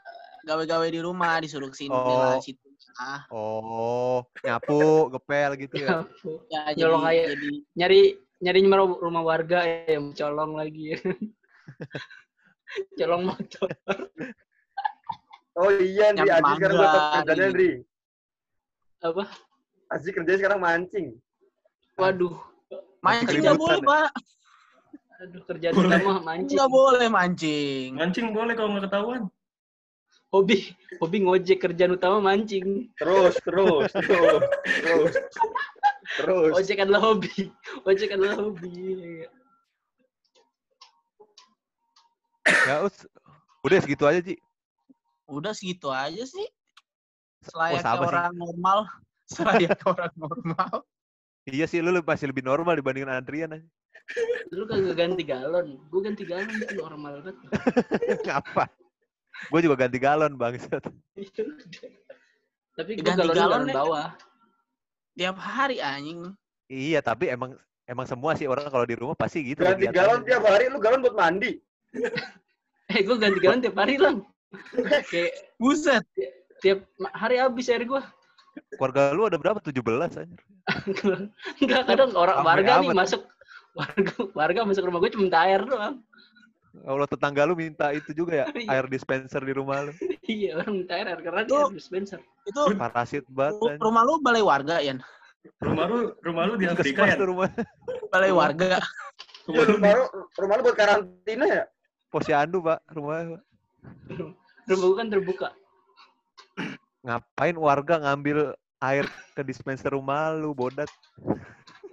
gawe-gawe 0.47 0.87
di 0.87 0.99
rumah 1.03 1.43
disuruh 1.43 1.67
sini 1.69 1.91
lah 1.91 2.39
Oh. 2.39 2.39
situ 2.39 2.63
ah 2.95 3.21
Oh, 3.27 4.23
nyapu, 4.39 5.11
ngepel 5.11 5.51
gitu 5.59 5.75
ya. 5.77 6.07
ya 6.47 6.71
jadi, 6.71 6.79
Nyolong 6.79 7.03
kayak- 7.03 7.27
jadi 7.27 7.49
nyari 7.75 8.01
nyari 8.37 8.61
rumah, 8.65 8.79
rumah 9.01 9.23
warga 9.25 9.65
yang 9.89 10.13
colong 10.13 10.53
lagi. 10.57 10.93
colong 12.99 13.23
motor. 13.25 13.69
Oh 15.57 15.73
iya, 15.73 16.13
Andri, 16.13 16.29
Nyampe 16.29 16.37
Aji 16.37 16.51
sekarang 16.61 16.77
tahu 16.77 17.17
kerjanya. 17.25 17.49
Andri. 17.49 17.71
Apa? 19.01 19.23
Aji 19.89 20.09
kerjanya 20.13 20.37
sekarang 20.37 20.59
mancing. 20.61 21.07
Waduh. 21.97 22.35
mancing 23.01 23.41
nggak 23.41 23.57
boleh 23.57 23.79
ya? 23.79 23.87
pak 23.87 24.09
Aduh 25.17 25.41
kerjaan 25.49 25.73
Boleh. 25.73 25.97
utama 25.97 26.13
mancing. 26.21 26.55
nggak 26.57 26.69
boleh 26.69 27.07
mancing 27.09 27.89
mancing 27.97 28.25
boleh 28.33 28.53
kalau 28.53 28.69
nggak 28.73 28.85
ketahuan. 28.89 29.21
Hobi 30.29 30.57
hobi 30.99 31.17
ngojek 31.23 31.57
kerjaan 31.57 31.95
utama 31.95 32.21
mancing. 32.21 32.91
Terus, 32.99 33.39
terus, 33.41 33.89
terus, 33.95 34.43
terus. 34.83 35.13
Terus. 36.15 36.51
Ojek 36.55 36.79
adalah 36.79 37.01
hobi. 37.03 37.51
Ojek 37.83 38.15
adalah 38.15 38.39
hobi. 38.39 39.27
Ya, 42.47 42.83
us. 42.83 43.03
Udah 43.63 43.83
segitu 43.83 44.07
aja, 44.07 44.23
Ji. 44.23 44.39
udah 45.27 45.51
segitu 45.51 45.91
aja 45.91 46.23
sih 46.23 46.47
Oh, 47.51 47.79
sama 47.83 48.07
sih. 48.07 48.15
orang 48.15 48.31
normal 48.39 48.77
selayaknya 49.31 49.75
orang 49.83 50.13
normal 50.15 50.87
Iya 51.47 51.63
sih, 51.67 51.79
lu 51.83 51.91
masih 52.03 52.31
lebih 52.31 52.43
normal 52.43 52.75
dibandingin 52.75 53.07
Adrian 53.07 53.51
aja. 53.55 53.63
Lu 54.51 54.67
kagak 54.67 54.99
ganti 54.99 55.23
galon. 55.23 55.79
Gue 55.87 56.03
ganti 56.03 56.27
galon 56.27 56.51
itu 56.51 56.75
normal 56.75 57.23
banget. 57.23 57.35
Ngapa? 58.27 58.67
Gue 59.47 59.59
juga 59.63 59.79
ganti 59.79 59.95
galon, 59.95 60.35
bangsat. 60.35 60.83
Tapi 62.75 62.91
gue 62.99 63.03
Ganti 63.03 63.19
galon 63.31 63.63
galon 63.63 63.63
bawah. 63.71 64.11
Tiap 65.17 65.35
hari 65.41 65.81
anjing 65.81 66.37
Iya, 66.67 66.99
tapi 66.99 67.31
emang 67.31 67.55
emang 67.87 68.05
semua 68.05 68.35
sih 68.35 68.43
orang 68.43 68.67
kalau 68.67 68.83
di 68.83 68.95
rumah 68.99 69.15
pasti 69.15 69.39
gitu. 69.39 69.63
Ganti 69.63 69.87
galon 69.87 70.21
tiap 70.27 70.43
hari, 70.43 70.67
lu 70.67 70.77
galon 70.83 71.01
buat 71.03 71.15
mandi. 71.15 71.57
Eh 72.87 73.03
gue 73.03 73.19
ganti 73.19 73.43
galon 73.43 73.59
tiap 73.59 73.75
hari 73.75 73.99
lang. 73.99 74.23
Kayak 75.11 75.59
buset 75.59 76.07
tiap 76.63 76.87
hari 77.11 77.35
habis 77.35 77.67
air 77.67 77.83
gue. 77.83 77.99
Keluarga 78.79 79.11
lu 79.11 79.27
ada 79.27 79.35
berapa? 79.35 79.59
17 79.59 79.75
aja. 80.07 80.23
Enggak 81.59 81.83
kadang 81.83 82.15
orang 82.15 82.47
warga 82.47 82.79
nih 82.79 82.95
masuk 82.95 83.27
warga 83.75 84.15
warga 84.31 84.59
masuk 84.63 84.87
rumah 84.87 85.03
gue 85.03 85.11
cuma 85.19 85.27
air 85.43 85.67
doang. 85.67 85.99
Kalau 86.83 87.05
tetangga 87.05 87.41
lu 87.45 87.55
minta 87.55 87.89
itu 87.91 88.11
juga 88.11 88.43
ya, 88.43 88.45
Iya. 88.57 88.69
air 88.73 88.85
dispenser 88.87 89.41
di 89.41 89.53
rumah 89.53 89.87
lu. 89.87 89.91
iya 90.27 90.57
orang 90.57 90.83
minta 90.83 90.93
air 90.93 91.07
air 91.07 91.19
karena 91.21 91.41
dia 91.43 91.51
Tuh. 91.51 91.61
air 91.67 91.75
dispenser. 91.75 92.19
itu 92.43 92.61
Parasit 92.75 93.25
banget. 93.27 93.79
rumah 93.79 94.03
lu 94.03 94.19
balai 94.19 94.41
warga 94.41 94.79
Yan 94.79 94.99
Rumah 95.63 95.85
lu, 95.87 95.97
rumah 96.21 96.43
lu 96.43 96.53
di 96.55 96.67
Afrika 96.67 97.07
ya? 97.07 97.15
rumah. 97.17 97.47
balai 98.13 98.31
warga 98.31 98.83
Rumah 99.47 99.63
lu 99.63 99.73
Rumah 99.79 99.91
lu, 99.95 100.03
rumah 100.35 100.53
lu 100.55 100.61
buat 100.63 100.75
karantina 100.75 101.45
ya? 101.47 101.63
Posyandu, 102.07 102.59
Pak, 102.59 102.79
rumah. 102.91 103.39
Rumah 104.67 104.85
gue 104.87 104.97
kan 104.99 105.07
terbuka. 105.07 105.49
Ngapain 107.03 107.55
warga 107.55 107.95
ngambil 108.03 108.51
air 108.79 109.07
ke 109.31 109.41
dispenser 109.41 109.91
rumah 109.91 110.35
lu, 110.35 110.51
bodat. 110.51 110.91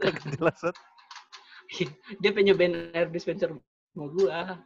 Kagak 0.02 0.26
jelas 0.34 0.58
banget. 0.58 0.76
Dia 2.18 2.30
pengen 2.30 2.54
nyobain 2.54 2.74
air 2.90 3.06
dispenser 3.08 3.54
rumah 3.54 4.08
gua. 4.10 4.58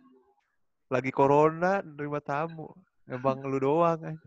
Lagi 0.89 1.13
corona, 1.13 1.85
nerima 1.85 2.21
tamu. 2.25 2.73
Emang 3.09 3.41
lu 3.45 3.61
doang. 3.61 4.01
anjing. 4.01 4.21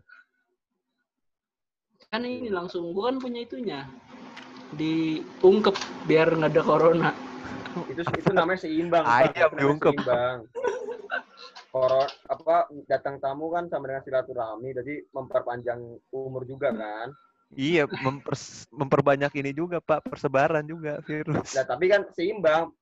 Kan 2.10 2.22
ini 2.26 2.50
langsung 2.50 2.94
gua 2.94 3.10
kan 3.10 3.18
punya 3.18 3.42
itunya. 3.42 3.86
Diungkep 4.74 5.74
biar 6.06 6.34
nggak 6.34 6.50
ada 6.54 6.62
corona. 6.62 7.10
Itu 7.90 8.02
itu 8.04 8.30
namanya 8.30 8.60
seimbang. 8.62 9.04
Ayam 9.06 9.50
diungkep. 9.58 9.94
Seimbang. 9.96 10.38
Koron 11.72 12.04
apa 12.28 12.68
datang 12.84 13.16
tamu 13.16 13.48
kan 13.48 13.64
sama 13.72 13.88
dengan 13.88 14.04
silaturahmi, 14.04 14.76
jadi 14.76 15.08
memperpanjang 15.08 15.80
umur 16.12 16.44
juga 16.44 16.68
kan. 16.68 17.16
Iya, 17.52 17.88
mempers- 17.88 18.68
memperbanyak 18.72 19.32
ini 19.40 19.52
juga, 19.56 19.80
Pak, 19.80 20.04
persebaran 20.08 20.64
juga 20.64 21.00
virus. 21.04 21.52
Nah, 21.52 21.64
tapi 21.64 21.88
kan 21.88 22.08
seimbang. 22.12 22.72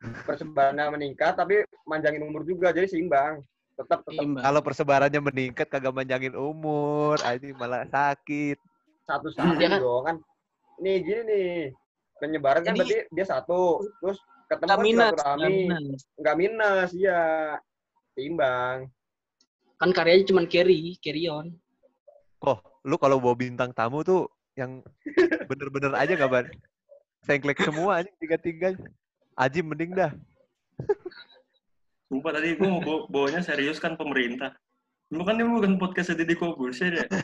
Persebarannya 0.00 0.96
meningkat 0.96 1.36
tapi 1.36 1.60
manjangin 1.84 2.24
umur 2.24 2.40
juga, 2.42 2.72
jadi 2.72 2.88
seimbang. 2.88 3.44
Tetap 3.76 4.00
tetap 4.04 4.20
Imbang. 4.24 4.44
Kalau 4.44 4.60
persebarannya 4.60 5.20
meningkat 5.20 5.66
kagak 5.68 5.92
manjangin 5.92 6.36
umur, 6.36 7.16
ini 7.20 7.52
malah 7.56 7.84
sakit. 7.88 8.56
satu 9.08 9.26
satu 9.34 9.58
Iya 9.58 9.74
kan? 9.74 9.80
dong 9.82 10.02
kan. 10.06 10.16
Nih 10.78 11.02
gini 11.02 11.22
nih. 11.26 11.50
Penyebaran 12.20 12.62
kan 12.62 12.76
Jadi- 12.76 13.08
berarti 13.08 13.14
dia 13.16 13.26
satu. 13.26 13.82
Terus 13.98 14.18
ketemu 14.46 14.68
kan 14.70 14.78
minus 14.84 15.12
nggak 15.16 15.36
minus. 15.40 16.00
Nggak 16.20 16.36
minus, 16.36 16.90
iya. 16.94 17.20
Seimbang. 18.14 18.86
Kan 19.80 19.90
karyanya 19.90 20.28
cuma 20.28 20.44
carry, 20.44 20.94
carry 21.00 21.26
on. 21.26 21.56
Kok, 22.38 22.84
lu 22.84 22.96
kalau 23.00 23.16
bawa 23.20 23.34
bintang 23.34 23.72
tamu 23.72 24.04
tuh 24.04 24.28
yang 24.56 24.84
bener-bener 25.48 25.92
aja 25.96 26.12
gak, 26.16 26.28
Ban? 26.30 26.46
Sengklek 27.24 27.60
semua 27.64 28.04
aja 28.04 28.10
tiga-tiga. 28.20 28.76
Aji 29.40 29.64
mending 29.64 29.96
dah. 29.96 30.12
Sumpah 32.12 32.30
tadi 32.36 32.58
gue 32.58 32.68
mau 32.68 32.82
bawa- 32.84 33.06
bawanya 33.08 33.40
serius 33.40 33.80
kan 33.80 33.96
pemerintah. 33.96 34.52
Lu 35.08 35.24
kan 35.24 35.40
ini 35.40 35.48
bukan 35.48 35.80
podcast 35.80 36.12
Deddy 36.12 36.36
Kobuser 36.36 36.92
ya? 36.92 37.06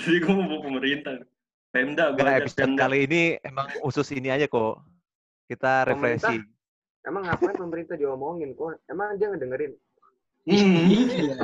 Jadi 0.00 0.16
gue 0.24 0.32
mau 0.32 0.48
bawa 0.48 0.60
pemerintah. 0.64 1.20
Pemda, 1.68 2.16
gue 2.16 2.24
ajak 2.24 2.48
episode 2.48 2.64
Pemda. 2.64 2.80
kali 2.88 2.98
ini 3.04 3.22
emang 3.44 3.68
usus 3.84 4.08
ini 4.16 4.32
aja 4.32 4.48
kok. 4.48 4.80
Kita 5.44 5.84
refreshing. 5.84 6.40
Emang 7.04 7.28
ngapain 7.28 7.52
pemerintah 7.52 8.00
diomongin 8.00 8.56
kok? 8.56 8.80
Emang 8.88 9.20
dia 9.20 9.28
ngedengerin? 9.28 9.76
Hmm. 10.48 10.88
Iya. 10.88 11.36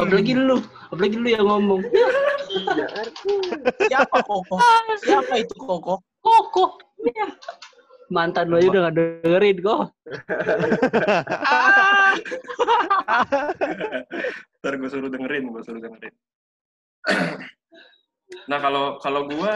Apalagi 0.00 0.32
lu, 0.32 0.64
apalagi 0.88 1.16
lu 1.20 1.28
yang 1.28 1.44
ngomong. 1.44 1.84
Ya, 2.72 2.88
RT. 3.04 3.22
Siapa 3.92 4.24
Koko? 4.24 4.56
Siapa 5.04 5.44
itu 5.44 5.52
Koko? 5.60 6.00
Kok 6.24 6.72
Mantan 8.14 8.50
lu 8.50 8.58
aja 8.58 8.74
udah 8.74 8.90
gak 8.90 8.98
dengerin 8.98 9.62
kok. 9.62 9.94
Ntar 14.60 14.76
gue 14.76 14.90
suruh 14.90 15.06
dengerin, 15.06 15.54
gue 15.54 15.62
suruh 15.62 15.78
dengerin. 15.78 16.10
nah 18.50 18.58
kalau 18.58 18.98
kalau 18.98 19.30
gue, 19.30 19.52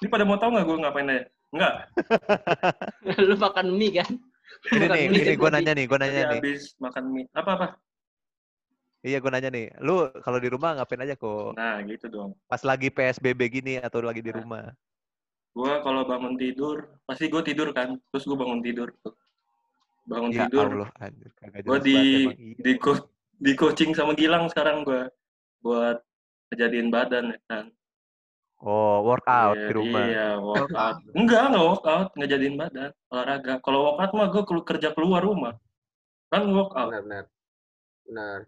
ini 0.00 0.08
pada 0.08 0.24
mau 0.24 0.40
tahu 0.40 0.56
nggak 0.56 0.64
gue 0.64 0.80
ngapain 0.80 1.12
aja? 1.12 1.28
Enggak. 1.52 1.92
lu 3.28 3.36
makan 3.36 3.76
mie 3.76 4.00
kan? 4.00 4.16
Ini 4.72 4.88
nih, 4.88 5.12
mie 5.12 5.20
ini 5.20 5.36
gue 5.36 5.50
nanya 5.52 5.76
nih, 5.76 5.84
gue 5.84 6.00
nanya 6.00 6.32
nih. 6.32 6.40
habis 6.40 6.72
makan 6.80 7.04
mie. 7.12 7.28
Apa 7.36 7.52
apa? 7.52 7.76
Iya, 9.04 9.20
gue 9.20 9.28
nanya 9.28 9.52
nih. 9.52 9.68
Lu 9.84 10.08
kalau 10.24 10.40
di 10.40 10.48
rumah 10.48 10.80
ngapain 10.80 11.04
aja 11.04 11.20
kok? 11.20 11.52
Nah 11.52 11.84
gitu 11.84 12.08
dong. 12.08 12.32
Pas 12.48 12.64
lagi 12.64 12.88
PSBB 12.88 13.52
gini 13.52 13.76
atau 13.76 14.00
lagi 14.00 14.24
di 14.24 14.32
rumah? 14.32 14.72
Gue 15.54 15.72
kalau 15.86 16.02
bangun 16.02 16.34
tidur, 16.34 16.98
pasti 17.06 17.30
gue 17.30 17.42
tidur 17.46 17.70
kan. 17.70 17.94
Terus 18.10 18.24
gue 18.26 18.34
bangun 18.34 18.58
tidur 18.58 18.90
tuh. 19.00 19.14
Bangun 20.04 20.34
Ya 20.34 20.50
tidur, 20.50 20.66
Allah, 20.66 20.90
anjir. 20.98 21.30
Kagak 21.38 21.62
gue 21.62 21.78
di. 21.80 21.96
Iya. 21.96 22.58
di 22.58 22.72
co- 22.76 23.08
di 23.34 23.52
coaching 23.54 23.94
sama 23.94 24.18
Gilang 24.18 24.50
sekarang 24.50 24.82
gue 24.82 25.06
buat 25.62 26.02
kejadian 26.50 26.90
badan 26.90 27.34
ya 27.34 27.40
kan. 27.46 27.64
Oh, 28.64 29.04
workout 29.04 29.54
Iya, 29.60 29.66
di 29.68 29.72
rumah. 29.76 30.04
Iya, 30.08 30.28
workout. 30.40 30.96
Enggak, 31.12 31.42
enggak 31.52 31.64
workout, 31.68 32.08
ngejadiin 32.16 32.56
badan, 32.56 32.90
olahraga. 33.12 33.54
Kalau 33.62 33.78
workout 33.92 34.12
mah 34.16 34.28
gue 34.32 34.42
kerja 34.64 34.88
keluar 34.90 35.20
rumah. 35.22 35.54
Kan 36.32 36.50
workout. 36.50 36.90
Benar, 36.90 37.04
benar. 37.06 37.24
Benar. 38.04 38.38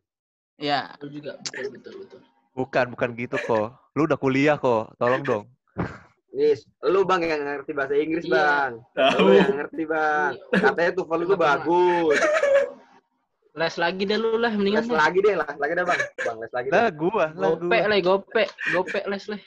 Ya, 0.57 0.97
Lu 1.05 1.13
juga 1.13 1.37
betul 1.39 1.69
betul 1.71 1.95
betul. 2.03 2.21
Bukan, 2.57 2.87
bukan 2.97 3.11
gitu 3.13 3.37
kok. 3.37 3.77
Lu 3.93 4.09
udah 4.09 4.17
kuliah 4.17 4.57
kok. 4.57 4.97
Tolong 4.97 5.23
dong. 5.23 5.45
Nis, 6.37 6.61
lu 6.85 7.01
bang 7.03 7.23
yang 7.25 7.41
ngerti 7.43 7.73
bahasa 7.73 7.97
Inggris 7.97 8.25
Iya. 8.25 8.35
bang. 8.37 8.73
Lu 8.77 8.93
Tahu. 8.93 9.27
yang 9.33 9.57
ngerti 9.57 9.83
bang. 9.85 10.33
Katanya 10.69 10.93
tuval 10.93 11.17
lu 11.17 11.27
Kenapa, 11.27 11.41
Mak? 11.41 11.49
bagus. 11.65 12.19
Les 13.57 13.75
lagi 13.75 14.03
deh 14.05 14.19
lu 14.21 14.37
lah, 14.37 14.53
mendingan 14.53 14.85
Les 14.85 14.93
lagi 14.93 15.19
deh, 15.19 15.33
les 15.33 15.57
lagi 15.57 15.73
deh 15.73 15.85
bang. 15.87 16.01
Bang, 16.21 16.37
les 16.37 16.53
lagi 16.53 16.69
deh. 16.69 16.77
Lah 16.77 16.89
gua, 16.93 17.25
lah 17.33 17.49
Gope 17.51 17.65
gua. 17.73 17.89
lah, 17.89 17.99
gope, 18.05 18.45
gope 18.71 19.01
les 19.03 19.25
lah. 19.27 19.41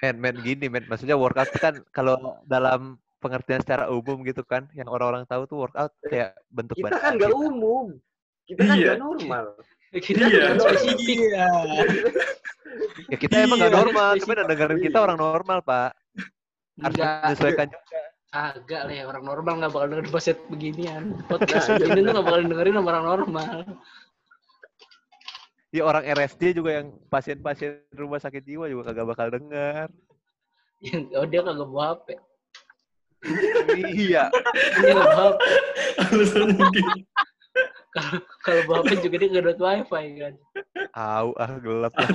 Men, 0.00 0.14
men 0.16 0.36
gini, 0.40 0.66
men. 0.66 0.86
Maksudnya 0.86 1.12
workout 1.12 1.50
tuh 1.50 1.60
kan 1.60 1.74
kalau 1.90 2.16
dalam 2.46 2.96
pengertian 3.18 3.60
secara 3.60 3.90
umum 3.90 4.22
gitu 4.22 4.40
kan, 4.42 4.64
yang 4.72 4.88
orang-orang 4.88 5.26
tahu 5.26 5.44
tuh 5.44 5.58
workout 5.60 5.92
kayak 6.02 6.32
bentuk 6.48 6.78
Kita 6.78 6.88
badan 6.88 6.98
kan 6.98 7.12
nggak 7.18 7.30
gitu. 7.30 7.42
umum. 7.44 7.86
Kita 8.46 8.60
kan 8.62 8.74
Iya. 8.74 8.84
nggak 8.88 8.98
normal. 8.98 9.44
Kita 9.92 10.24
Iya. 10.24 10.56
spesifik. 10.56 11.18
iya. 11.28 11.46
Ya 13.06 13.16
kita 13.16 13.44
emang 13.44 13.60
nggak 13.60 13.72
Iya, 13.72 13.78
normal, 13.78 14.08
tapi 14.10 14.20
spesifik. 14.20 14.38
yang 14.40 14.48
dengerin 14.48 14.80
kita 14.80 14.98
orang 14.98 15.18
normal, 15.18 15.58
Pak. 15.60 15.90
Harus 16.80 16.96
menyesuaikan 16.96 17.68
juga. 17.68 18.00
agak 18.32 18.88
lah 18.88 18.94
ya. 18.96 19.04
Orang 19.04 19.24
normal 19.28 19.52
nggak 19.60 19.70
bakal 19.70 19.86
dengerin 19.86 20.08
podcast 20.16 20.40
beginian. 20.48 21.02
Podcast 21.26 21.66
iya 21.68 21.76
begini 21.78 22.00
tuh 22.00 22.12
nggak 22.12 22.26
bakal 22.26 22.40
dengerin 22.42 22.74
sama 22.74 22.88
orang 22.90 23.04
normal. 23.06 23.52
Ya 25.68 25.82
orang 25.84 26.04
RSJ 26.06 26.42
juga 26.52 26.70
yang 26.80 26.88
pasien-pasien 27.08 27.80
rumah 27.92 28.16
sakit 28.16 28.40
jiwa 28.40 28.68
juga 28.68 28.88
kagak 28.88 29.08
bakal 29.08 29.28
dengar. 29.28 29.88
Oh 31.12 31.24
dia 31.24 31.40
kagak 31.40 31.64
bawa 31.64 31.84
HP. 31.94 32.06
iya. 33.92 34.32
Dia 34.80 34.90
nggak 34.90 35.10
bawa 35.10 35.24
HP. 35.30 35.40
Alasannya 36.02 36.64
gitu. 36.72 36.92
Kalau 38.40 38.60
bawa 38.64 38.82
HP 38.82 39.04
juga 39.04 39.16
dia 39.20 39.28
nggak 39.28 39.44
dapat 39.44 39.60
wifi 39.60 40.06
kan. 40.16 40.34
Au, 40.96 41.36
ah 41.36 41.52
gelap 41.60 41.92
lah. 41.92 42.08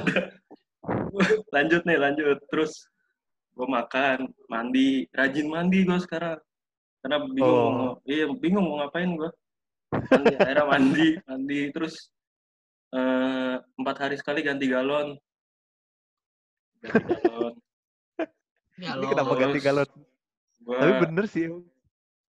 lanjut 1.54 1.82
nih, 1.86 1.98
lanjut. 2.02 2.38
Terus 2.50 2.90
gue 3.54 3.68
makan, 3.68 4.26
mandi, 4.50 5.06
rajin 5.14 5.48
mandi 5.50 5.86
gue 5.86 6.00
sekarang. 6.02 6.42
Karena 7.02 7.18
bingung 7.30 7.46
Oh. 7.46 7.70
mau, 7.72 7.92
iya 8.10 8.26
bingung 8.34 8.66
mau 8.66 8.82
ngapain 8.82 9.14
gue. 9.14 9.30
Mandi, 9.94 10.34
akhirnya 10.36 10.66
mandi, 10.66 11.08
mandi 11.24 11.60
terus 11.72 11.96
eh, 12.92 13.56
empat 13.78 13.96
hari 14.02 14.16
sekali 14.18 14.42
ganti 14.42 14.66
galon. 14.66 15.14
Ganti 16.82 17.14
galon. 17.22 17.54
Ya 18.78 18.94
Ini 18.94 19.06
kenapa 19.10 19.34
ganti 19.34 19.60
galon? 19.62 19.90
Gua, 20.62 20.78
Tapi 20.78 20.94
bener 21.06 21.26
sih. 21.26 21.48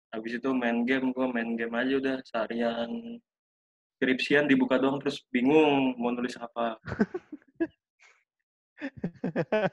habis 0.09 0.39
itu 0.39 0.49
main 0.55 0.87
game, 0.87 1.11
gue 1.11 1.27
main 1.27 1.59
game 1.59 1.75
aja 1.75 1.93
udah 1.99 2.15
seharian. 2.23 3.19
Skripsian 3.95 4.45
dibuka 4.51 4.75
doang 4.75 4.99
terus 4.99 5.23
bingung 5.31 5.95
mau 5.95 6.11
nulis 6.11 6.35
apa. 6.35 6.75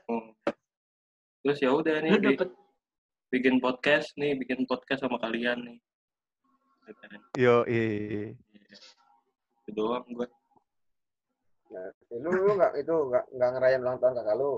Hmm. 0.07 0.31
Terus 1.43 1.59
ya 1.59 1.75
udah 1.75 1.99
nih 1.99 2.23
dapet 2.23 2.55
bikin 3.35 3.59
podcast 3.59 4.15
nih, 4.15 4.39
bikin 4.39 4.63
podcast 4.63 5.03
sama 5.03 5.19
kalian 5.19 5.59
nih. 5.59 5.79
Gitu 6.87 7.03
kan. 7.03 7.21
Yo, 7.35 7.57
iya. 7.67 7.83
Iya. 7.91 8.79
Itu 9.67 9.71
doang 9.75 10.07
gue. 10.07 10.31
Nah, 11.75 11.91
lu 12.15 12.31
lu 12.31 12.53
nggak 12.55 12.73
itu 12.79 12.95
nggak 12.95 13.25
nggak 13.35 13.51
ngerayain 13.59 13.83
ulang 13.83 13.99
tahun 13.99 14.15
kakak 14.23 14.37
lu. 14.39 14.53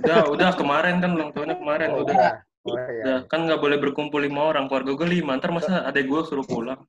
Udah, 0.00 0.20
udah 0.32 0.50
kemarin 0.56 1.04
kan 1.04 1.10
ulang 1.12 1.30
tahunnya 1.36 1.56
kemarin 1.60 1.88
Oh, 1.92 2.00
udah. 2.00 2.16
udah. 2.16 2.32
Oh, 2.64 2.76
iya. 2.80 3.02
Udah, 3.04 3.18
kan 3.28 3.44
nggak 3.44 3.60
boleh 3.60 3.76
berkumpul 3.76 4.24
lima 4.24 4.40
orang, 4.56 4.72
keluarga 4.72 5.04
gue 5.04 5.08
lima. 5.20 5.36
Ntar 5.36 5.52
masa 5.52 5.84
adek 5.84 6.08
gue 6.08 6.20
suruh 6.24 6.48
pulang. 6.48 6.80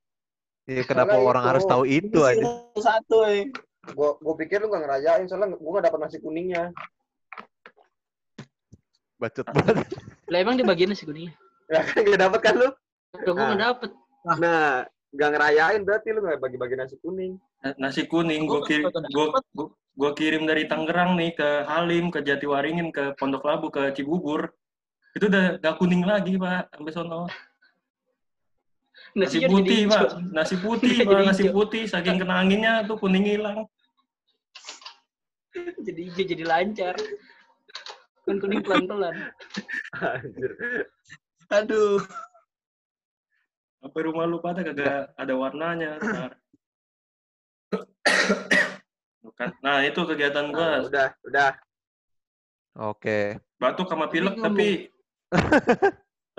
Iya, 0.66 0.82
kenapa 0.90 1.14
Soalnya 1.14 1.26
orang 1.26 1.42
itu. 1.42 1.50
harus 1.54 1.64
tahu 1.64 1.82
itu 1.86 2.18
aja? 2.20 2.44
Satu, 2.76 3.16
eh. 3.24 3.48
Gua 3.94 4.18
gua 4.18 4.34
pikir 4.34 4.58
lu 4.58 4.66
nggak 4.66 4.82
ngerayain 4.82 5.24
soalnya 5.26 5.54
gua 5.54 5.70
nggak 5.78 5.86
dapat 5.88 5.98
nasi 6.02 6.18
kuningnya. 6.18 6.74
Bacot 9.16 9.46
banget. 9.54 9.86
lah 10.26 10.38
emang 10.42 10.58
dia 10.58 10.66
bagian 10.66 10.90
nasi 10.90 11.06
kuningnya. 11.06 11.32
Ya 11.66 11.80
kan 11.82 12.02
nggak 12.02 12.20
dapat 12.20 12.40
kan 12.42 12.54
lu? 12.58 12.68
Gue 13.16 13.32
nggak 13.32 13.62
dapet. 13.62 13.90
Nah, 14.26 14.82
nggak 15.14 15.30
ngerayain 15.32 15.80
berarti 15.86 16.08
lu 16.10 16.20
nggak 16.20 16.42
bagi-bagi 16.42 16.74
nasi 16.74 16.98
kuning. 16.98 17.38
Na- 17.62 17.78
Nasi 17.78 18.04
kuning 18.04 18.44
gue 18.44 18.58
Gua 18.58 18.66
gua, 18.68 18.90
dapet. 19.00 19.44
gua, 19.54 19.66
gua 19.96 20.10
kirim 20.12 20.44
dari 20.44 20.66
Tangerang 20.66 21.14
nih 21.16 21.32
ke 21.32 21.48
Halim, 21.64 22.10
ke 22.10 22.20
Jatiwaringin, 22.20 22.90
ke 22.90 23.14
Pondok 23.16 23.46
Labu, 23.46 23.70
ke 23.70 23.94
Cibubur. 23.94 24.50
Itu 25.16 25.32
udah 25.32 25.56
gak 25.56 25.80
kuning 25.80 26.04
lagi 26.04 26.36
pak, 26.36 26.68
sampai 26.68 26.92
sono. 26.92 27.24
Nasi 29.16 29.48
putih 29.48 29.88
pak, 29.88 30.20
nasi 30.28 30.54
putih 30.60 30.96
Jadi 31.00 31.08
pak, 31.08 31.24
nasi 31.24 31.44
putih. 31.48 31.82
Saking 31.88 32.20
kena 32.20 32.36
anginnya 32.36 32.84
tuh 32.84 33.00
kuning 33.00 33.24
hilang. 33.24 33.64
jadi 35.88 36.00
hijau 36.12 36.24
jadi 36.36 36.44
lancar. 36.44 36.94
Kan 38.28 38.36
kuning 38.36 38.60
pelan-pelan. 38.60 39.32
Anjir. 39.96 40.52
Aduh. 41.48 42.04
Sampai 43.80 44.00
rumah 44.04 44.28
lu 44.28 44.42
pada 44.44 44.60
kagak 44.60 45.14
ada 45.16 45.32
warnanya. 45.32 45.96
Bukan. 49.24 49.48
Nah 49.64 49.80
itu 49.86 50.00
kegiatan 50.04 50.52
Nah, 50.52 50.52
gua 50.52 50.68
udah, 50.84 51.08
udah. 51.24 51.50
Oke. 52.76 53.40
batuk 53.56 53.88
sama 53.88 54.12
pilek 54.12 54.36
tapi 54.36 54.92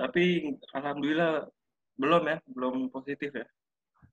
tapi 0.00 0.54
alhamdulillah 0.70 1.50
belum 1.98 2.22
ya 2.30 2.38
belum 2.46 2.74
positif 2.94 3.30
ya 3.34 3.46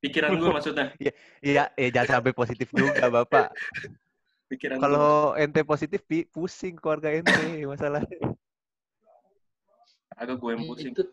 pikiran 0.01 0.33
gue 0.35 0.49
maksudnya 0.49 0.87
Iya, 1.45 1.69
eh 1.77 1.93
jangan 1.93 2.19
sampai 2.19 2.33
positif 2.33 2.73
juga, 2.73 3.05
Bapak. 3.05 3.53
pikiran 4.49 4.77
gua. 4.77 4.83
Kalau 4.83 5.13
ente 5.37 5.61
positif, 5.61 6.01
pi- 6.09 6.25
pusing 6.25 6.73
keluarga 6.73 7.13
ente 7.13 7.61
masalah. 7.69 8.01
agak 10.15 10.35
gue 10.41 10.49
yang 10.55 10.65
pusing 10.65 10.93
Itu 10.95 11.03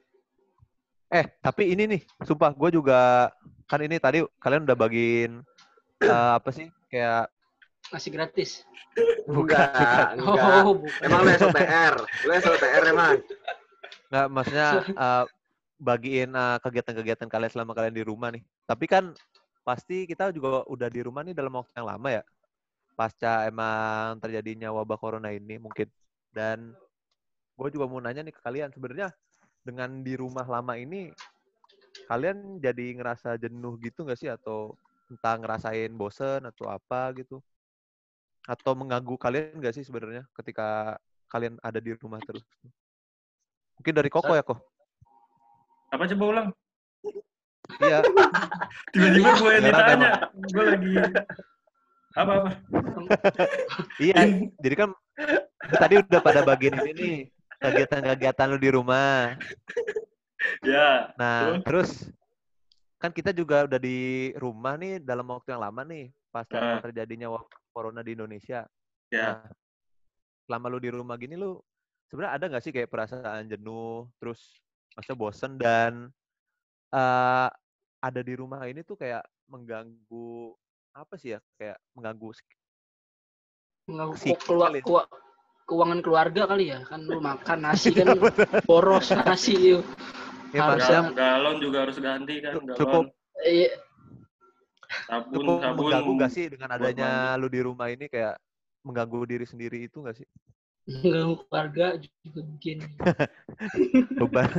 Eh, 1.13 1.29
tapi 1.45 1.77
ini 1.77 1.85
nih, 1.85 2.01
sumpah 2.25 2.57
gue 2.57 2.73
juga 2.73 3.29
kan 3.69 3.85
ini 3.85 4.01
tadi 4.01 4.25
kalian 4.41 4.65
udah 4.65 4.77
bagiin 4.79 5.45
eh, 6.01 6.31
apa 6.41 6.49
sih? 6.49 6.73
Kayak 6.89 7.29
masih 7.93 8.09
gratis. 8.17 8.65
bukan, 9.29 9.29
bukan. 9.37 9.61
Enggak, 9.69 10.09
enggak. 10.17 10.63
Oh, 10.65 10.73
bukan. 10.81 11.05
Emang 11.05 11.21
lu 11.29 11.31
SOTR? 11.37 11.95
Lu 12.25 12.33
SOTR 12.41 12.83
emang? 12.89 13.17
Nggak, 14.09 14.27
maksudnya 14.33 14.69
eh, 14.89 15.25
bagiin 15.83 16.31
eh, 16.31 16.59
kegiatan-kegiatan 16.63 17.27
kalian 17.27 17.51
selama 17.51 17.75
kalian 17.75 17.95
di 17.99 18.05
rumah 18.07 18.31
nih. 18.31 18.43
Tapi 18.63 18.87
kan 18.87 19.11
pasti 19.67 20.07
kita 20.07 20.31
juga 20.31 20.63
udah 20.71 20.87
di 20.87 21.01
rumah 21.03 21.27
nih 21.27 21.35
dalam 21.35 21.59
waktu 21.59 21.75
yang 21.75 21.91
lama 21.91 22.09
ya. 22.09 22.23
Pasca 22.95 23.51
emang 23.51 24.23
terjadinya 24.23 24.71
wabah 24.71 24.99
corona 25.01 25.35
ini 25.35 25.59
mungkin. 25.59 25.91
Dan 26.31 26.71
gue 27.59 27.69
juga 27.75 27.91
mau 27.91 27.99
nanya 27.99 28.23
nih 28.23 28.35
ke 28.35 28.41
kalian 28.41 28.71
sebenarnya 28.71 29.11
dengan 29.63 30.03
di 30.03 30.15
rumah 30.19 30.47
lama 30.47 30.75
ini 30.75 31.13
kalian 32.09 32.59
jadi 32.59 32.99
ngerasa 32.99 33.39
jenuh 33.39 33.79
gitu 33.79 34.03
nggak 34.03 34.19
sih 34.19 34.31
atau 34.33 34.75
entah 35.13 35.37
ngerasain 35.39 35.93
bosen 35.93 36.43
atau 36.49 36.67
apa 36.73 37.13
gitu 37.21 37.39
atau 38.49 38.73
mengganggu 38.75 39.15
kalian 39.21 39.61
nggak 39.61 39.77
sih 39.77 39.85
sebenarnya 39.87 40.27
ketika 40.35 40.99
kalian 41.31 41.61
ada 41.63 41.79
di 41.79 41.95
rumah 41.95 42.19
terus 42.25 42.43
mungkin 43.79 43.95
dari 43.95 44.11
koko 44.11 44.33
ya 44.35 44.43
kok 44.43 44.72
Apa 45.93 46.09
coba 46.09 46.25
ulang? 46.27 46.49
iya 47.81 47.99
Tiba-tiba 48.93 49.31
gue 49.35 49.51
yang 49.51 49.65
ditanya. 49.65 50.11
Gue 50.51 50.65
lagi 50.67 50.93
apa 52.13 52.33
apa? 52.37 52.51
iya 53.97 54.21
jadi 54.61 54.75
kan 54.77 54.89
tadi 55.73 55.97
udah 55.97 56.21
pada 56.21 56.45
bagian 56.45 56.77
ini 56.85 56.93
nih 56.93 57.17
kegiatan-kegiatan 57.57 58.53
lu 58.53 58.59
di 58.59 58.69
rumah 58.69 59.33
Ya, 60.61 61.15
Nah, 61.15 61.63
Terus? 61.63 61.63
terus 61.65 61.91
kan 62.99 63.15
kita 63.15 63.31
juga 63.31 63.65
udah 63.65 63.79
di 63.79 63.99
rumah 64.37 64.75
nih 64.77 64.99
dalam 64.99 65.25
waktu 65.25 65.55
yang 65.55 65.63
lama 65.63 65.87
nih 65.87 66.11
pasca 66.29 66.59
Ah. 66.59 66.79
terjadinya 66.83 67.31
wabah 67.31 67.49
corona 67.71 68.03
di 68.03 68.13
Indonesia. 68.13 68.67
ya. 69.09 69.39
Nah, 69.39 69.49
selama 70.45 70.67
lu 70.69 70.79
di 70.79 70.91
rumah 70.91 71.15
gini 71.15 71.33
lu 71.33 71.63
sebenarnya 72.05 72.35
ada 72.35 72.45
nggak 72.51 72.61
sih 72.61 72.73
kayak 72.73 72.91
perasaan 72.91 73.47
jenuh, 73.47 74.11
terus 74.19 74.61
masa 74.93 75.13
bosen 75.13 75.57
dan 75.57 76.09
eh 76.93 77.49
ada 78.03 78.21
di 78.21 78.35
rumah 78.35 78.67
ini 78.67 78.83
tuh 78.83 78.99
kayak 78.99 79.23
mengganggu 79.49 80.53
apa 80.93 81.15
sih 81.17 81.33
ya? 81.33 81.41
Kayak 81.57 81.79
mengganggu 81.95 82.29
Mengganggu 83.89 84.15
Psikis 84.15 84.39
ku- 84.39 84.47
kelua- 84.47 84.69
kali. 84.71 84.81
kua- 84.85 85.09
keuangan 85.63 86.01
keluarga 86.03 86.43
kali 86.47 86.65
ya 86.71 86.83
kan 86.85 87.01
lu 87.03 87.19
makan 87.19 87.59
nasi 87.71 87.89
Iya, 87.91 88.05
kan 88.05 88.19
boros 88.63 89.09
nasi 89.15 89.55
yuk. 89.73 89.83
ya 90.53 90.69
Harus 90.69 90.85
maksudnya 90.85 91.01
Gal- 91.03 91.17
galon 91.17 91.57
juga 91.59 91.79
harus 91.87 91.97
ganti 91.97 92.35
kan, 92.45 92.53
galon. 92.61 92.77
cukup 92.77 93.05
Iya, 93.43 93.71
Sabun, 95.09 95.33
cukup 95.35 95.57
sabun. 95.59 95.79
mengganggu 95.89 96.13
gak 96.21 96.31
sih 96.31 96.47
dengan 96.53 96.69
adanya 96.71 97.11
lu 97.41 97.49
di 97.49 97.61
rumah 97.65 97.89
ini 97.89 98.07
kayak 98.07 98.37
mengganggu 98.85 99.25
diri 99.25 99.47
sendiri 99.49 99.79
itu 99.83 100.05
gak 100.05 100.15
sih? 100.15 100.29
Mengganggu 100.87 101.37
keluarga 101.47 101.87
juga 102.01 102.41
mungkin. 102.43 102.77
beban. 104.21 104.51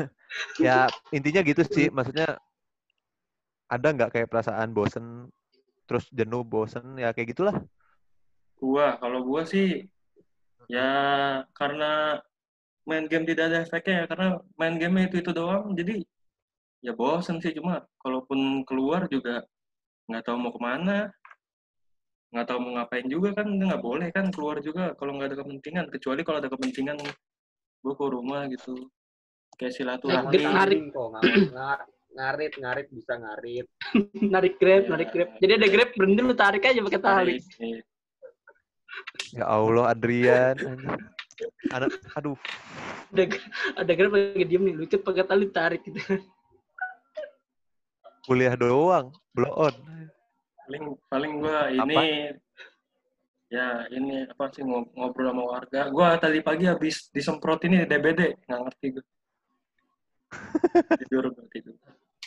Ya 0.59 0.87
intinya 1.11 1.41
gitu 1.43 1.63
sih. 1.67 1.87
Maksudnya 1.91 2.39
ada 3.67 3.87
nggak 3.91 4.11
kayak 4.13 4.29
perasaan 4.31 4.71
bosen 4.71 5.27
terus 5.87 6.07
jenuh 6.09 6.47
bosen? 6.47 6.95
Ya 6.95 7.11
kayak 7.11 7.35
gitulah. 7.35 7.57
Gua, 8.57 8.95
kalau 9.03 9.27
gua 9.27 9.43
sih 9.43 9.91
ya 10.71 10.87
karena 11.51 12.23
main 12.87 13.07
game 13.11 13.27
tidak 13.27 13.51
ada 13.51 13.57
efeknya 13.67 14.03
ya. 14.03 14.05
Karena 14.07 14.27
main 14.55 14.75
game 14.79 15.11
itu 15.11 15.19
itu 15.19 15.31
doang. 15.35 15.75
Jadi 15.75 16.07
ya 16.79 16.95
bosen 16.95 17.43
sih. 17.43 17.51
Cuma 17.51 17.83
kalaupun 17.99 18.63
keluar 18.63 19.11
juga 19.11 19.43
nggak 20.07 20.23
tahu 20.23 20.35
mau 20.39 20.51
ke 20.51 20.59
mana 20.59 21.11
nggak 22.33 22.45
tahu 22.49 22.59
mau 22.59 22.71
ngapain 22.75 23.05
juga 23.05 23.29
kan 23.31 23.45
nggak 23.45 23.77
boleh 23.77 24.09
kan 24.09 24.25
keluar 24.27 24.57
juga 24.57 24.97
kalau 24.97 25.13
nggak 25.13 25.29
ada 25.29 25.37
kepentingan 25.39 25.85
kecuali 25.87 26.21
kalau 26.25 26.41
ada 26.41 26.49
kepentingan 26.49 26.97
gua 27.79 27.93
ke 27.93 28.05
rumah 28.09 28.41
gitu 28.49 28.89
kayak 29.53 29.69
silaturahmi 29.71 30.33
Narik- 30.33 30.49
narik. 30.49 30.79
kok 30.89 31.07
ngar- 31.13 31.49
ngar- 31.53 31.87
ngarit 32.13 32.53
ngarit 32.57 32.87
bisa 32.89 33.13
ngarit 33.15 33.65
narik 34.33 34.53
grab, 34.57 34.83
Ya. 34.83 34.89
narik 34.89 35.09
grab. 35.09 35.29
Jadi 35.37 35.51
ada 35.53 35.67
grab 35.67 35.89
berhenti 35.93 36.21
lu 36.21 36.33
tarik 36.33 36.63
aja 36.63 36.81
pakai 36.81 37.01
tali. 37.01 37.35
Iya. 37.57 37.79
ya 39.33 39.45
Allah 39.47 39.89
Adrian 39.89 40.55
anak 41.69 41.89
aduh 42.13 42.37
Ada 43.09 43.29
ada 43.75 43.91
grab 43.93 44.11
lagi 44.11 44.41
diem 44.43 44.61
nih, 44.63 44.73
lu 44.73 44.83
ikut 44.85 45.01
pakai 45.01 45.21
tali 45.23 45.45
tarik 45.49 45.81
gitu. 45.83 45.97
kuliah 48.23 48.55
doang 48.55 49.11
blow 49.33 49.51
on 49.59 49.73
paling 50.63 50.83
paling 51.07 51.31
gua 51.39 51.69
ini 51.69 52.33
ya 53.47 53.85
ini 53.89 54.25
apa 54.25 54.49
sih 54.49 54.63
ngob- 54.65 54.93
ngobrol 54.95 55.29
sama 55.29 55.43
warga. 55.45 55.81
Gua 55.89 56.17
tadi 56.17 56.39
pagi 56.41 56.65
habis 56.65 57.09
disemprot 57.09 57.61
ini 57.65 57.83
DBD 57.83 58.47
nggak 58.47 58.61
ngerti 58.65 58.85
gua. 58.95 59.05
Tidur 61.03 61.25
gua 61.29 61.45
tidur. 61.51 61.75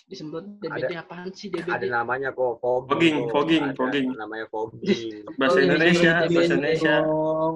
Disemprot 0.06 0.46
DBD 0.62 0.94
apaan 0.94 1.34
sih 1.34 1.50
DBD? 1.50 1.66
ada 1.66 1.86
namanya 1.98 2.30
kok 2.30 2.62
fogging. 2.62 3.26
Fogging, 3.26 3.34
fogging, 3.34 3.62
Ada 3.66 3.74
fogging. 3.74 4.06
namanya 4.14 4.46
fogging. 4.46 5.02
Bahasa 5.40 5.56
Oh, 5.56 5.58
iya, 5.58 5.66
Indonesia 5.66 6.12
iya, 6.14 6.28
bahasa 6.30 6.38
iya, 6.38 6.46
Indonesia. 6.46 6.94
Oh. 7.02 7.52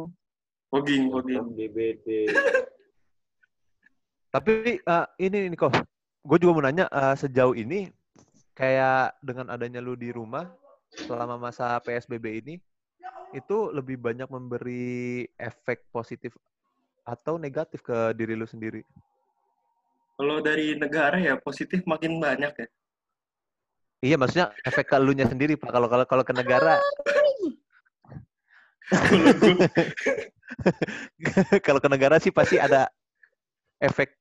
fogging 0.67 1.03
fogging. 1.15 1.45
DBD 1.55 2.07
tapi 4.35 4.79
eh, 4.79 5.07
ini 5.19 5.51
nih 5.51 5.59
kok. 5.59 5.75
Gue 6.21 6.37
juga 6.37 6.53
mau 6.53 6.63
nanya 6.63 6.87
eh, 6.87 7.15
sejauh 7.15 7.55
ini 7.55 7.91
kayak 8.53 9.17
dengan 9.23 9.47
adanya 9.49 9.79
lu 9.79 9.95
di 9.95 10.11
rumah 10.11 10.51
selama 10.95 11.39
masa 11.39 11.79
PSBB 11.83 12.27
ini 12.43 12.55
itu 13.31 13.71
lebih 13.71 13.99
banyak 13.99 14.27
memberi 14.27 15.27
efek 15.39 15.87
positif 15.95 16.35
atau 17.07 17.39
negatif 17.39 17.83
ke 17.83 18.15
diri 18.19 18.35
lu 18.35 18.47
sendiri 18.47 18.83
kalau 20.19 20.43
dari 20.43 20.75
negara 20.75 21.17
ya 21.17 21.39
positif 21.39 21.83
makin 21.87 22.19
banyak 22.19 22.55
ya 22.55 22.69
Iya, 24.01 24.17
maksudnya 24.17 24.49
efek 24.65 24.89
ke 24.89 24.97
elunya 24.97 25.29
sendiri, 25.29 25.61
Pak. 25.61 25.77
Kalau 25.77 25.85
kalau 25.93 26.09
kalau 26.09 26.25
ke 26.25 26.33
negara, 26.33 26.81
kalau 31.69 31.85
ke 31.85 31.89
negara 31.93 32.17
sih 32.17 32.33
pasti 32.33 32.57
ada 32.57 32.89
efek 33.77 34.17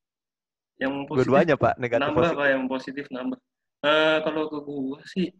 yang 0.83 1.07
positif 1.07 1.31
dua-duanya, 1.31 1.55
Pak. 1.55 1.79
Negatif 1.79 2.11
nambah 2.11 2.27
positif. 2.27 2.39
pak 2.43 2.47
yang 2.51 2.63
positif 2.67 3.05
nambah 3.07 3.39
Eh 3.79 4.17
kalau 4.27 4.51
ke 4.51 4.59
gua 4.67 4.99
sih 5.07 5.31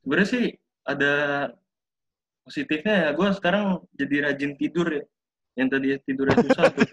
sebenarnya 0.00 0.28
sih 0.28 0.46
ada 0.86 1.12
positifnya 2.46 2.94
ya 2.94 3.10
gua 3.12 3.34
sekarang 3.34 3.82
jadi 3.92 4.30
rajin 4.30 4.54
tidur 4.54 4.86
ya 4.86 5.02
yang 5.58 5.66
tadi 5.66 5.98
tidurnya 6.06 6.36
susah 6.38 6.64
tuh 6.70 6.86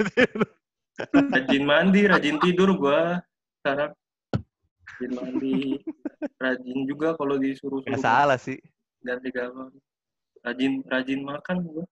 rajin 1.36 1.64
mandi 1.64 2.02
rajin 2.10 2.38
tidur 2.42 2.74
gua 2.74 3.22
sekarang 3.62 3.92
rajin 4.98 5.12
mandi 5.14 5.54
rajin 6.42 6.80
juga 6.90 7.14
kalau 7.14 7.38
disuruh 7.38 7.82
suruh 7.82 8.02
salah 8.02 8.40
sih. 8.40 8.58
ganti 9.04 9.30
galon 9.30 9.70
rajin 10.42 10.82
rajin 10.84 11.22
makan 11.22 11.58
gua 11.62 11.86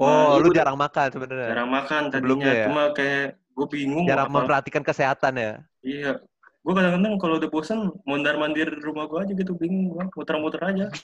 Oh, 0.00 0.32
Sama 0.32 0.40
lu 0.40 0.50
jarang 0.56 0.78
makan 0.80 1.08
sebenarnya. 1.12 1.48
jarang 1.52 1.68
makan 1.68 2.02
tadinya 2.08 2.16
Sebelumnya 2.16 2.52
ya? 2.56 2.64
cuma 2.72 2.82
kayak 2.96 3.26
gue 3.52 3.66
bingung 3.68 4.06
Jarang 4.08 4.28
apa- 4.30 4.36
memperhatikan 4.38 4.80
kesehatan 4.80 5.32
ya. 5.36 5.52
Iya. 5.84 6.12
Gue 6.60 6.76
kadang-kadang 6.76 7.16
kalau 7.16 7.40
udah 7.40 7.48
bosan 7.48 7.88
mondar 8.04 8.36
mandir 8.36 8.68
di 8.68 8.82
rumah 8.84 9.08
gue 9.08 9.16
aja 9.24 9.32
gitu 9.32 9.56
bingung 9.56 9.96
gua 9.96 10.04
muter-muter 10.12 10.60
aja. 10.64 10.86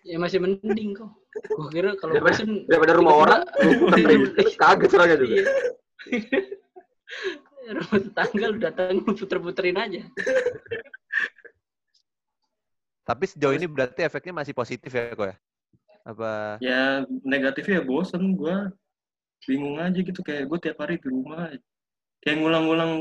Ya 0.00 0.16
masih 0.16 0.40
mending 0.40 0.96
kok. 0.96 1.12
Gua 1.52 1.68
kira 1.68 1.92
kalau 2.00 2.16
Daripada- 2.16 2.40
bosen 2.40 2.50
daripada 2.64 2.92
rumah 2.96 3.14
orang 3.20 3.42
kaget 4.56 4.90
orangnya 4.96 5.16
juga 5.20 5.34
Iya. 5.36 5.44
Rumah 7.76 7.98
tetangga 8.08 8.46
lu 8.48 8.58
datang 8.58 8.96
lu 9.04 9.12
puter-puterin 9.12 9.76
aja. 9.76 10.00
Tapi 13.04 13.24
sejauh 13.28 13.54
ini 13.54 13.68
berarti 13.68 14.06
efeknya 14.06 14.40
masih 14.40 14.56
positif 14.56 14.88
ya, 14.88 15.12
kok 15.12 15.28
ya? 15.28 15.36
Apa 16.08 16.56
Ya 16.64 17.04
negatifnya 17.22 17.82
ya 17.82 17.84
bosan 17.84 18.34
gue 18.34 18.56
bingung 19.44 19.76
aja 19.78 20.00
gitu 20.00 20.20
kayak 20.24 20.48
gue 20.48 20.58
tiap 20.64 20.80
hari 20.80 20.96
di 20.96 21.06
rumah 21.12 21.52
kayak 22.20 22.36
ngulang-ngulang 22.38 22.92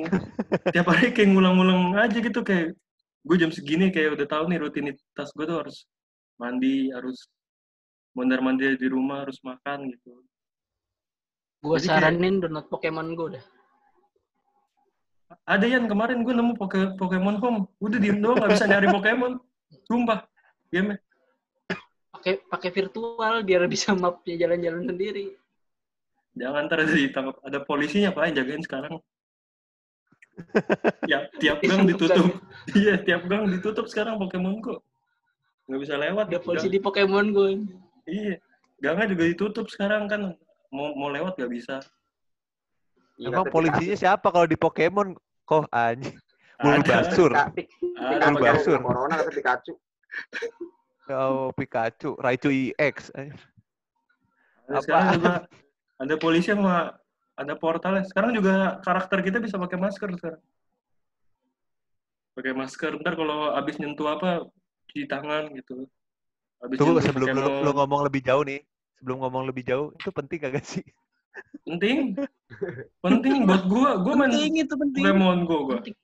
tiap 0.71 0.87
hari 0.87 1.11
kayak 1.11 1.29
ngulang-ngulang 1.31 1.95
aja 1.95 2.17
gitu 2.17 2.39
kayak 2.41 2.71
gue 3.19 3.35
jam 3.35 3.51
segini 3.51 3.91
kayak 3.91 4.15
udah 4.15 4.27
tahu 4.27 4.47
nih 4.47 4.59
rutinitas 4.63 5.29
gue 5.35 5.43
tuh 5.43 5.59
harus 5.59 5.83
mandi 6.39 6.87
harus 6.95 7.27
mondar 8.15 8.39
mandir 8.39 8.79
di 8.79 8.87
rumah 8.87 9.27
harus 9.27 9.37
makan 9.43 9.91
gitu. 9.91 10.23
Gua 11.59 11.75
Jadi 11.75 11.91
kayak- 11.91 11.99
saranin 12.15 12.35
download 12.39 12.67
Pokemon 12.71 13.09
Go 13.13 13.27
dah. 13.29 13.43
ada 15.45 15.65
yang 15.67 15.85
kemarin 15.85 16.25
gue 16.25 16.33
nemu 16.33 16.57
Poke- 16.57 16.95
Pokemon 16.97 17.37
Home. 17.43 17.59
Udah 17.77 17.99
diem 18.01 18.17
doang 18.17 18.39
nggak 18.39 18.49
bisa 18.55 18.65
nyari 18.65 18.87
Pokemon. 18.89 19.37
Sumpah 19.85 20.25
game 20.71 20.97
Pakai 22.09 22.41
pakai 22.49 22.69
virtual 22.73 23.45
biar 23.45 23.63
bisa 23.69 23.93
mapnya 23.93 24.35
jalan-jalan 24.35 24.83
sendiri. 24.89 25.37
Jangan 26.39 26.61
ntar 26.65 26.79
ada 26.81 26.93
ditangkap 26.95 27.35
ada 27.43 27.59
polisinya 27.61 28.09
pak 28.15 28.31
yang 28.31 28.35
jagain 28.39 28.63
sekarang 28.63 28.93
ya 31.11 31.27
tiap 31.43 31.59
gang 31.59 31.83
ditutup 31.83 32.39
iya 32.71 32.95
tiap 32.95 33.27
gang 33.27 33.51
ditutup 33.51 33.85
sekarang 33.91 34.15
Pokemon 34.15 34.63
Go 34.63 34.79
nggak 35.67 35.79
bisa 35.83 35.95
lewat 35.99 36.25
Ada 36.31 36.39
polisi 36.39 36.65
Gang- 36.65 36.75
di 36.75 36.79
Pokemon 36.79 37.25
Go. 37.35 37.45
iya 38.07 38.39
gangnya 38.79 39.11
juga 39.11 39.23
ditutup 39.27 39.67
sekarang 39.67 40.07
kan 40.07 40.21
mau 40.71 40.95
mau 40.95 41.11
lewat 41.11 41.35
nggak 41.35 41.51
bisa 41.51 41.77
Iya, 43.19 43.35
emang 43.35 43.51
tapi 43.51 43.55
polisinya 43.59 43.97
siapa 43.99 44.31
kalau 44.31 44.47
di 44.47 44.55
Pokemon? 44.55 45.11
Kok 45.43 45.67
anjing. 45.75 46.15
Ada. 46.55 46.79
Pika- 46.79 47.03
Bulbasur. 48.31 48.79
Pika- 48.79 48.87
Corona 48.87 49.13
kata 49.19 49.31
Pikachu. 49.35 49.73
Oh, 51.11 51.51
Pikachu, 51.51 52.15
Raichu 52.15 52.47
EX. 52.47 53.11
Juga 54.71 55.43
ada 55.99 56.15
polisi 56.15 56.49
sama 56.49 56.95
ada 57.35 57.53
portalnya. 57.55 58.03
Sekarang 58.07 58.31
juga 58.31 58.79
karakter 58.81 59.19
kita 59.19 59.37
bisa 59.37 59.59
pakai 59.59 59.77
masker 59.77 60.09
sekarang. 60.15 60.41
Pakai 62.33 62.53
masker. 62.55 62.91
Ntar 62.99 63.13
kalau 63.19 63.51
abis 63.51 63.75
nyentuh 63.77 64.07
apa 64.07 64.47
cuci 64.89 65.05
tangan 65.05 65.51
gitu. 65.53 65.85
Abis 66.59 66.75
Tunggu 66.79 66.99
sebelum 66.99 67.27
lu, 67.35 67.39
Pokemon. 67.39 67.63
lu 67.63 67.71
ngomong 67.75 68.01
lebih 68.07 68.21
jauh 68.23 68.43
nih. 68.43 68.63
Sebelum 68.99 69.23
ngomong 69.23 69.47
lebih 69.47 69.63
jauh, 69.63 69.95
itu 69.95 70.09
penting 70.11 70.39
kagak 70.39 70.65
sih? 70.65 70.83
penting, 71.63 72.19
penting 72.99 73.47
buat 73.47 73.63
gua. 73.63 73.95
Gua 74.03 74.13
main 74.17 74.27
Penting 74.27 74.53
itu 74.59 74.75
penting. 74.75 75.03
Pokemon 75.07 75.39
Go 75.47 75.57
gua. 75.67 75.79
Penting. 75.79 75.95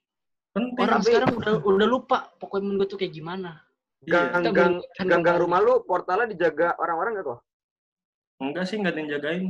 Penting. 0.55 0.79
Orang 0.79 0.99
Tapi- 0.99 1.07
sekarang 1.11 1.31
udah 1.35 1.53
udah 1.59 1.87
lupa 1.87 2.17
Pokemon 2.39 2.79
Go 2.79 2.85
tuh 2.87 2.95
kayak 2.95 3.11
gimana. 3.11 3.59
Iya. 3.99 4.31
Kita 4.31 4.39
Gang-gang 4.39 4.55
belum- 4.79 4.95
kan 4.95 5.05
gang-gang 5.07 5.35
belum 5.35 5.43
rumah 5.43 5.59
lu 5.59 5.73
portalnya 5.83 6.27
dijaga 6.29 6.75
orang-orang 6.79 7.19
nggak 7.19 7.27
kok? 7.27 7.39
Enggak 8.39 8.63
sih, 8.67 8.75
nggak 8.79 8.91
ada 8.91 8.99
yang 8.99 9.11
jagain. 9.11 9.45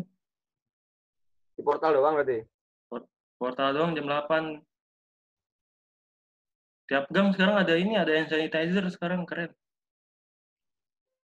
Di 1.56 1.62
portal 1.64 1.96
doang 1.96 2.16
berarti. 2.20 2.44
Portal 3.36 3.70
doang 3.76 3.92
jam 3.96 4.08
8. 4.08 4.64
Tiap 6.86 7.10
gang 7.10 7.34
sekarang 7.34 7.56
ada 7.66 7.74
ini, 7.74 7.98
ada 7.98 8.14
hand 8.14 8.30
sanitizer 8.30 8.86
sekarang 8.94 9.26
keren. 9.26 9.50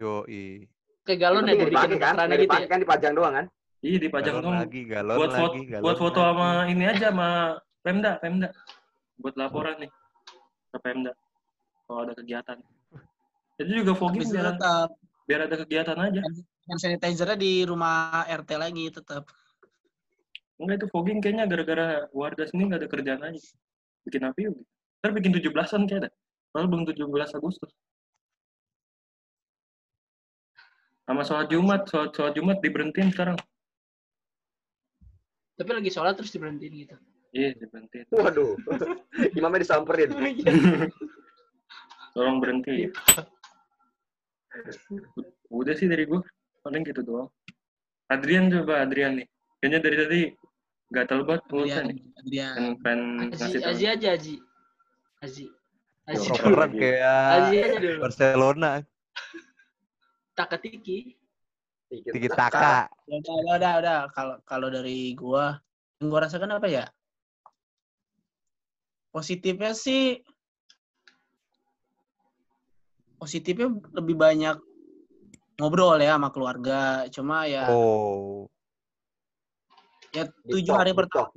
Yoi. 0.01 0.65
Kayak 1.03 1.19
galon 1.19 1.45
ya 1.45 1.53
dipakai 1.59 1.99
kan? 1.99 2.15
gitu 2.15 2.31
ya. 2.31 2.41
dipakai 2.47 2.67
kan 2.71 2.79
dipajang 2.81 3.13
doang 3.13 3.33
kan? 3.35 3.45
Iya 3.83 3.97
dipajang 3.99 4.39
Galon 4.39 4.47
dong. 4.47 4.55
lagi, 4.63 4.81
galon 4.87 5.17
Buat 5.19 5.31
foto, 5.35 5.43
lagi, 5.43 5.61
galon 5.67 5.83
buat 5.83 5.97
foto 5.99 6.19
lagi. 6.23 6.31
sama 6.31 6.47
ini 6.71 6.83
aja 6.87 7.07
sama 7.11 7.29
Pemda, 7.83 8.11
Pemda. 8.23 8.49
Buat 9.19 9.35
laporan 9.35 9.75
nih 9.83 9.91
ke 10.71 10.77
Pemda 10.79 11.11
kalau 11.83 11.99
ada 12.07 12.13
kegiatan. 12.15 12.57
Itu 13.59 13.71
juga 13.83 13.91
fogging 13.93 14.23
biar, 14.31 14.55
tetap 14.55 14.89
biar 15.27 15.39
ada 15.51 15.55
kegiatan 15.59 15.97
aja. 15.99 16.21
hand 16.63 16.79
sanitizer-nya 16.79 17.35
di 17.35 17.67
rumah 17.67 18.23
RT 18.23 18.49
lagi 18.55 18.87
tetap. 18.87 19.27
Enggak 20.61 20.75
itu 20.83 20.87
fogging 20.93 21.19
kayaknya 21.19 21.45
gara-gara 21.49 21.87
warga 22.13 22.43
sini 22.45 22.69
nggak 22.69 22.81
ada 22.85 22.89
kerjaan 22.89 23.21
aja. 23.25 23.41
Bikin 24.05 24.21
api 24.27 24.41
yuk. 24.49 24.55
Ntar 25.01 25.11
bikin 25.17 25.31
17-an 25.35 25.83
kayak 25.89 25.99
ada. 26.05 26.09
Padahal 26.53 26.67
belum 26.69 26.83
17 26.85 27.37
Agustus. 27.39 27.71
Sama 31.03 31.25
sholat 31.27 31.51
Jumat, 31.51 31.83
sholat, 31.89 32.15
sholat 32.15 32.33
Jumat 32.37 32.57
diberhentiin 32.63 33.11
sekarang. 33.11 33.35
Tapi 35.59 35.69
lagi 35.73 35.89
sholat 35.91 36.15
terus 36.15 36.31
diberhentiin 36.31 36.73
gitu. 36.87 36.95
Iya, 37.33 37.57
diberhentiin. 37.59 38.07
Waduh. 38.13 38.55
Imamnya 39.37 39.65
disamperin. 39.65 40.13
Tolong 42.13 42.37
berhenti. 42.37 42.87
Udah 45.49 45.73
sih 45.73 45.89
dari 45.89 46.05
gua. 46.05 46.21
Paling 46.63 46.85
gitu 46.87 47.01
doang. 47.03 47.27
Adrian 48.07 48.47
coba, 48.47 48.85
Adrian 48.85 49.19
nih. 49.19 49.27
Kayaknya 49.63 49.79
dari 49.79 49.95
tadi 49.95 50.21
gatal 50.91 51.23
banget 51.23 51.43
mulutnya 51.47 51.87
Adrian. 52.19 52.75
Pengen, 52.83 53.31
ngasih 53.31 53.63
tau. 53.63 53.71
Aji 53.71 53.85
aja 53.87 54.07
Aji. 54.11 54.35
Aji. 55.23 55.45
Aji. 56.11 56.27
Properan 56.35 56.71
kayak 56.75 57.31
Aji 57.31 57.55
aja 57.63 57.77
dulu. 57.79 57.99
Barcelona. 58.03 58.71
Takatiki. 60.35 61.15
Dikit. 61.87 62.11
Tiki 62.11 62.27
taka. 62.27 62.91
Udah, 63.07 63.35
udah, 63.39 63.55
udah, 63.55 63.73
udah. 63.79 63.99
Kalau 64.11 64.35
kalau 64.43 64.67
dari 64.67 65.15
gua, 65.15 65.55
yang 66.03 66.11
gua 66.11 66.27
rasakan 66.27 66.59
apa 66.59 66.67
ya? 66.67 66.85
Positifnya 69.15 69.71
sih 69.71 70.19
positifnya 73.15 73.71
lebih 73.95 74.19
banyak 74.19 74.59
ngobrol 75.55 76.03
ya 76.03 76.19
sama 76.19 76.35
keluarga. 76.35 77.07
Cuma 77.07 77.47
ya 77.47 77.71
Oh. 77.71 78.51
Ya 80.13 80.23
tujuh 80.45 80.73
hari 80.73 80.93
pertama 80.93 81.29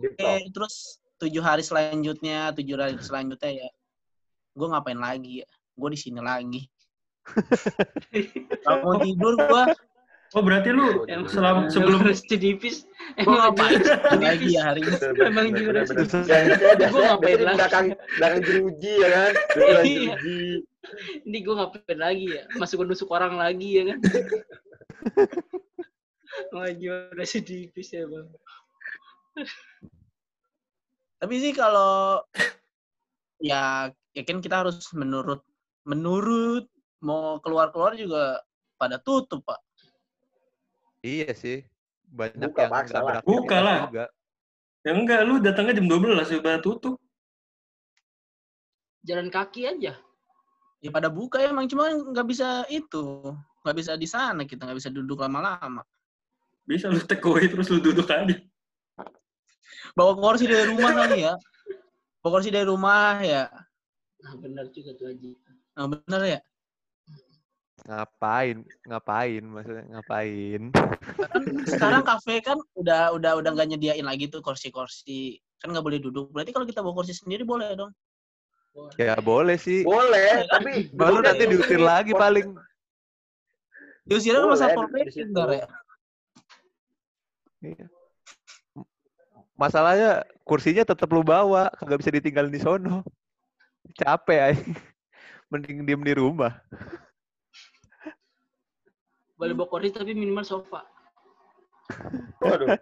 terus 0.53 1.01
tujuh 1.17 1.41
hari 1.41 1.65
selanjutnya, 1.65 2.53
tujuh 2.53 2.77
hari 2.77 3.01
selanjutnya 3.01 3.67
ya 3.67 3.69
gue 4.57 4.67
ngapain 4.69 4.97
lagi 4.97 5.45
ya? 5.45 5.49
Gue 5.77 5.93
di 5.93 5.99
sini 6.01 6.21
lagi. 6.21 6.65
Kalau 8.65 8.79
mau 8.85 8.97
tidur 9.01 9.35
gue 9.37 9.65
Oh 10.35 10.43
berarti 10.43 10.75
lu 10.75 11.07
Emang- 11.07 11.31
selam, 11.31 11.57
sebelum 11.71 12.03
residivis. 12.03 12.83
gue 13.15 13.23
Emang 13.25 13.47
ngapain 13.47 13.79
residivis. 13.79 14.27
lagi 14.27 14.49
ya 14.51 14.61
hari 14.67 14.81
ini. 14.83 14.97
Emang 15.31 15.47
Ya, 16.27 16.39
Gua 16.51 16.75
biasanya, 16.75 17.07
ngapain 17.15 17.39
lagi? 17.39 17.57
belakang, 17.57 17.87
belakang 18.19 18.41
jeruji 18.43 18.93
ya 18.99 19.09
kan? 19.09 19.33
Iya. 19.55 19.79
jeruji. 19.87 20.39
Ini 21.31 21.39
gue 21.41 21.55
ngapain 21.55 21.99
lagi 21.99 22.27
ya? 22.27 22.43
Masuk 22.59 22.83
nusuk 22.85 23.09
orang 23.15 23.39
lagi 23.39 23.69
ya 23.79 23.83
kan? 23.95 23.99
Wah 26.53 26.69
residivis 27.15 27.95
ya 27.95 28.05
bang? 28.05 28.27
Tapi 31.21 31.35
sih 31.41 31.53
kalau 31.57 32.21
ya 33.41 33.89
ya 34.17 34.23
kan 34.25 34.41
kita 34.41 34.65
harus 34.65 34.89
menurut 34.97 35.45
menurut 35.85 36.69
mau 37.05 37.39
keluar-keluar 37.45 37.97
juga 37.97 38.41
pada 38.81 39.01
tutup 39.01 39.45
pak. 39.45 39.61
Iya 41.05 41.33
sih. 41.37 41.65
Banyak 42.07 42.53
Buka 42.53 42.61
yang 42.65 42.73
paksa 42.73 42.99
nggak 43.03 43.15
lah. 43.21 43.23
Buka 43.25 43.59
lah. 43.61 43.79
juga. 43.89 44.07
ya 44.87 44.95
enggak 44.95 45.21
lu 45.27 45.43
datangnya 45.43 45.83
jam 45.83 45.91
12 45.91 46.31
sudah 46.31 46.63
tutup. 46.63 46.95
Jalan 49.03 49.29
kaki 49.31 49.67
aja. 49.67 49.99
Ya 50.79 50.91
pada 50.95 51.11
buka 51.11 51.43
ya 51.43 51.51
emang 51.51 51.67
cuma 51.67 51.91
nggak 51.91 52.27
bisa 52.31 52.63
itu 52.71 53.35
nggak 53.67 53.77
bisa 53.83 53.99
di 53.99 54.07
sana 54.07 54.47
kita 54.47 54.63
nggak 54.63 54.79
bisa 54.79 54.91
duduk 54.95 55.19
lama-lama. 55.19 55.83
Bisa 56.63 56.87
lu 56.87 57.03
take 57.03 57.27
away 57.27 57.51
terus 57.51 57.67
lu 57.67 57.83
duduk 57.83 58.07
aja. 58.07 58.37
Bawa 59.95 60.13
kursi 60.17 60.45
dari 60.47 60.65
rumah 60.71 60.93
kali 60.95 61.19
ya. 61.27 61.35
Bawa 62.21 62.31
kursi 62.39 62.51
dari 62.51 62.67
rumah 62.67 63.21
ya. 63.23 63.49
Nah 64.23 64.35
benar 64.41 64.67
juga 64.75 64.97
tuh 64.99 65.13
Haji. 65.13 65.31
Nah, 65.77 65.87
bener 65.93 66.21
ya. 66.25 66.41
Ngapain? 67.87 68.67
Ngapain? 68.89 69.43
Maksudnya 69.47 69.85
ngapain? 69.95 70.63
Kan 71.31 71.43
sekarang 71.71 72.03
kafe 72.03 72.43
kan 72.43 72.59
udah 72.75 73.15
udah 73.15 73.39
udah 73.39 73.51
nggak 73.55 73.69
nyediain 73.77 74.03
lagi 74.03 74.27
tuh 74.27 74.43
kursi-kursi 74.43 75.39
kan 75.63 75.71
nggak 75.71 75.85
boleh 75.87 76.01
duduk. 76.03 76.33
Berarti 76.35 76.51
kalau 76.51 76.67
kita 76.67 76.83
bawa 76.83 76.99
kursi 76.99 77.15
sendiri 77.15 77.47
boleh 77.47 77.79
dong. 77.79 77.93
Ya 79.01 79.17
boleh 79.23 79.57
sih. 79.57 79.87
Boleh, 79.87 80.45
tapi 80.53 80.93
Baru 80.93 81.21
duduknya 81.21 81.33
nanti 81.33 81.45
di- 81.49 81.51
diusir 81.57 81.81
lagi 81.81 82.13
paling. 82.13 82.53
Diusirnya 84.05 84.45
sama 84.45 84.53
Boleh, 84.53 84.61
satpol 84.61 84.87
pp 84.93 85.07
ya. 87.65 87.87
Masalahnya 89.57 90.25
kursinya 90.45 90.85
tetap 90.85 91.09
lu 91.09 91.25
bawa, 91.25 91.73
kagak 91.81 92.05
bisa 92.05 92.13
ditinggalin 92.13 92.53
di 92.53 92.61
sono. 92.61 93.01
Capek 93.97 94.41
ay. 94.53 94.57
Mending 95.51 95.89
diem 95.89 96.03
di 96.05 96.13
rumah. 96.13 96.53
Boleh 99.37 99.53
bawa 99.57 99.69
kursi 99.69 99.97
tapi 99.97 100.13
minimal 100.13 100.45
sofa. 100.45 100.85
Waduh. 102.45 102.77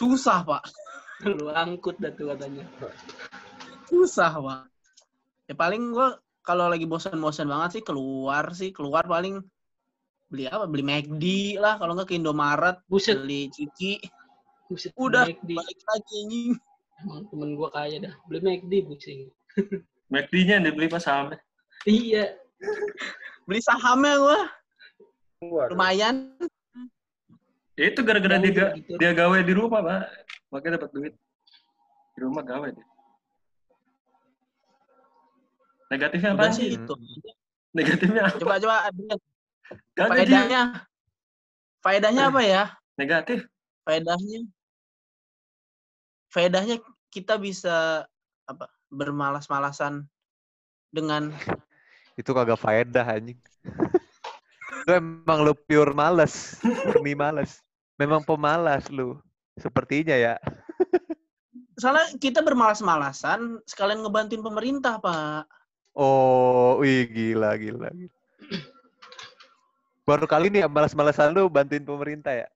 Susah 0.00 0.44
pak. 0.44 0.64
Lu 1.28 1.52
angkut 1.52 2.00
dah 2.00 2.12
tuh 2.16 2.32
katanya. 2.32 2.64
Susah 3.88 4.32
pak. 4.40 4.60
Ya 5.48 5.54
paling 5.56 5.92
gua 5.92 6.16
kalau 6.46 6.70
lagi 6.70 6.86
bosan-bosan 6.86 7.50
banget 7.50 7.80
sih 7.80 7.82
keluar 7.82 8.44
sih 8.54 8.70
keluar 8.70 9.02
paling 9.02 9.42
beli 10.30 10.46
apa 10.46 10.66
beli 10.70 10.82
McD 10.86 11.24
lah 11.58 11.78
kalau 11.78 11.94
nggak 11.98 12.10
ke 12.10 12.18
Indomaret 12.18 12.82
Buset. 12.86 13.18
beli 13.18 13.50
ciki 13.50 13.98
Buset, 14.66 14.90
udah 14.96 15.24
McD. 15.24 15.50
balik 15.52 15.78
lagi 15.84 16.12
anjing. 16.18 16.50
Emang 16.98 17.22
temen 17.28 17.50
gua 17.54 17.68
kaya 17.70 17.96
dah. 18.00 18.14
Beli 18.26 18.40
McD 18.40 18.72
pusing. 18.84 19.20
McD-nya 20.08 20.58
yang 20.58 20.66
dibeli 20.66 20.86
pas 20.86 21.00
sahamnya. 21.00 21.38
Iya. 21.84 22.34
beli 23.44 23.60
sahamnya 23.60 24.16
gua 24.16 24.40
Waduh. 25.38 25.76
lumayan 25.76 26.34
Ya 27.76 27.92
itu 27.92 28.00
gara-gara 28.00 28.40
dia, 28.40 28.50
ga- 28.50 28.72
Gitu. 28.74 28.96
dia 28.96 29.12
gawe 29.12 29.36
di 29.38 29.52
rumah, 29.52 29.84
Pak. 29.84 30.08
Makanya 30.48 30.80
dapat 30.80 30.90
duit. 30.90 31.12
Di 32.10 32.20
rumah 32.20 32.40
gawe 32.40 32.66
dia. 32.66 32.86
Negatifnya 35.86 36.30
apa 36.32 36.42
udah 36.42 36.50
sih 36.50 36.66
itu 36.74 36.94
Negatifnya 37.70 38.22
apa? 38.26 38.38
coba 38.40 38.54
coba 38.58 38.76
Adrian 38.88 39.20
faedahnya 39.94 40.62
faedahnya 41.78 42.22
apa 42.26 42.40
ya 42.42 42.64
Negatif. 42.96 43.38
faedahnya 43.84 44.40
faedahnya 46.36 46.76
kita 47.08 47.40
bisa 47.40 48.04
apa 48.44 48.68
bermalas-malasan 48.92 50.04
dengan 50.92 51.32
Itu 52.20 52.36
kagak 52.36 52.60
faedah 52.60 53.08
anjing. 53.08 53.40
Lu 54.86 54.92
emang 54.92 55.42
lu 55.42 55.56
pure 55.56 55.96
males. 55.96 56.60
Murni 56.84 57.16
males. 57.16 57.64
Memang 57.96 58.20
pemalas 58.22 58.86
lu. 58.92 59.16
Sepertinya 59.56 60.14
ya. 60.14 60.34
soalnya 61.80 62.08
kita 62.16 62.40
bermalas-malasan 62.40 63.60
sekalian 63.68 64.00
ngebantuin 64.04 64.40
pemerintah 64.44 64.96
pak 65.00 65.44
Oh, 65.96 66.76
wih 66.84 67.08
gila, 67.08 67.56
gila. 67.56 67.88
gila. 67.88 68.12
Baru 70.08 70.28
kali 70.28 70.52
ini 70.52 70.60
ya 70.60 70.68
malas-malasan 70.68 71.32
lu 71.32 71.48
bantuin 71.48 71.84
pemerintah 71.84 72.36
ya? 72.36 72.48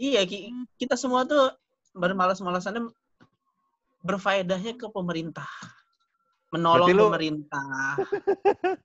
Iya, 0.00 0.24
ki- 0.24 0.48
kita 0.80 0.96
semua 0.96 1.28
tuh 1.28 1.52
bermalas-malasannya 1.94 2.90
berfaedahnya 4.04 4.76
ke 4.76 4.86
pemerintah. 4.90 5.48
Menolong 6.52 6.90
Berarti 6.90 6.98
lu- 6.98 7.06
pemerintah. 7.08 7.96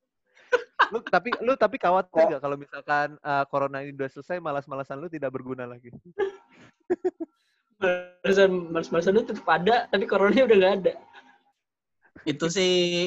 Lu 0.90 1.06
tapi 1.06 1.30
lu 1.46 1.54
tapi 1.54 1.78
khawatir 1.78 2.26
nggak 2.26 2.42
kalau 2.42 2.58
misalkan 2.58 3.14
uh, 3.22 3.46
corona 3.46 3.86
ini 3.86 3.94
udah 3.94 4.10
selesai 4.10 4.42
malas-malasan 4.42 4.98
lu 4.98 5.06
tidak 5.06 5.30
berguna 5.30 5.70
lagi? 5.70 5.94
Malesan, 7.78 8.74
males-malesan 8.74 9.14
itu 9.22 9.30
tetap 9.30 9.46
ada, 9.54 9.86
tapi 9.86 10.10
coronanya 10.10 10.50
udah 10.50 10.58
nggak 10.58 10.76
ada. 10.82 10.94
Itu 12.26 12.50
sih 12.50 13.06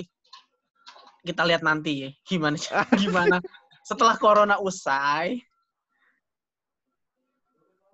kita 1.26 1.42
lihat 1.42 1.66
nanti 1.66 2.06
ya 2.06 2.10
gimana 2.22 2.54
gimana 3.02 3.42
setelah 3.82 4.14
corona 4.14 4.62
usai. 4.62 5.42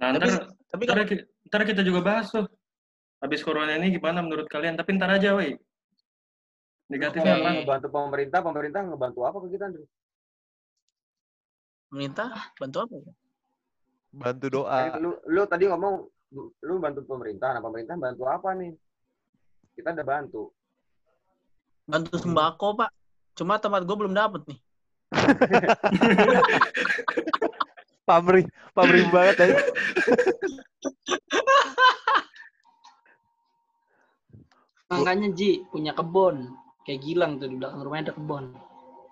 Nah, 0.04 0.20
Tapi 0.20 0.26
ntar, 0.28 0.42
tapi 0.68 0.82
ntar, 0.84 0.98
ki- 1.08 1.26
ntar 1.48 1.64
kita 1.64 1.80
juga 1.80 2.04
bahas 2.04 2.28
tuh. 2.28 2.44
Habis 3.18 3.42
corona 3.42 3.74
ini 3.74 3.98
gimana 3.98 4.22
menurut 4.22 4.46
kalian? 4.46 4.78
Tapi 4.78 4.94
ntar 4.94 5.10
aja, 5.10 5.34
woi. 5.34 5.58
Negatifnya 6.92 7.40
apa? 7.40 7.50
Ngebantu 7.58 7.88
pemerintah, 7.90 8.40
pemerintah 8.44 8.80
ngebantu 8.86 9.20
apa 9.26 9.36
ke 9.42 9.48
kita, 9.56 9.64
Andri? 9.68 9.86
pemerintah 11.88 12.28
bantu 12.60 12.78
apa? 12.84 12.94
ya? 13.00 13.12
Bantu 14.12 14.46
Tadi 14.48 14.52
doa. 14.52 14.78
lu, 15.00 15.10
lu 15.24 15.42
tadi 15.48 15.64
ngomong 15.72 15.94
lu 16.36 16.74
bantu 16.76 17.00
pemerintah, 17.08 17.56
nah 17.56 17.64
pemerintah 17.64 17.96
bantu 17.96 18.22
apa 18.28 18.52
nih? 18.52 18.76
Kita 19.72 19.96
udah 19.96 20.06
bantu. 20.06 20.52
Bantu 21.88 22.14
sembako, 22.20 22.76
Pak. 22.76 22.90
Cuma 23.40 23.56
tempat 23.56 23.88
gue 23.88 23.96
belum 23.96 24.12
dapet 24.12 24.44
nih. 24.44 24.58
Pamrih, 28.08 28.48
pamrih 28.72 29.04
banget 29.12 29.36
ya. 29.36 29.46
Makanya 34.88 35.28
Ji 35.36 35.64
punya 35.68 35.92
kebun. 35.92 36.56
Kayak 36.86 37.00
Gilang 37.04 37.32
tuh 37.36 37.48
di 37.52 37.56
belakang 37.60 37.80
rumahnya 37.84 38.04
ada 38.08 38.14
kebun. 38.16 38.44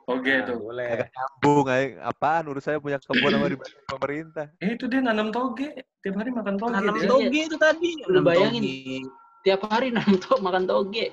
Oke 0.06 0.30
Nah, 0.32 0.46
tuh. 0.46 0.56
boleh. 0.62 0.86
Agak 0.88 1.08
nyambung 1.12 1.66
aja. 1.66 1.86
Apaan 2.06 2.44
urusannya 2.46 2.80
punya 2.80 2.98
kebun 3.02 3.30
sama 3.34 3.46
dibantu 3.50 3.76
pemerintah? 3.90 4.46
Eh, 4.62 4.70
itu 4.78 4.84
dia 4.86 5.00
nanam 5.02 5.28
toge. 5.28 5.68
Tiap 6.00 6.14
hari 6.16 6.30
makan 6.30 6.54
toge 6.56 6.72
Nanam 6.72 6.94
dia. 6.96 7.08
toge 7.10 7.40
itu 7.44 7.56
tadi. 7.58 7.90
Lu 8.08 8.20
bayangin. 8.22 8.62
toge. 8.62 8.98
Tiap 9.44 9.60
hari 9.68 9.88
nanam 9.90 10.14
to 10.16 10.32
makan 10.40 10.64
toge. 10.64 11.10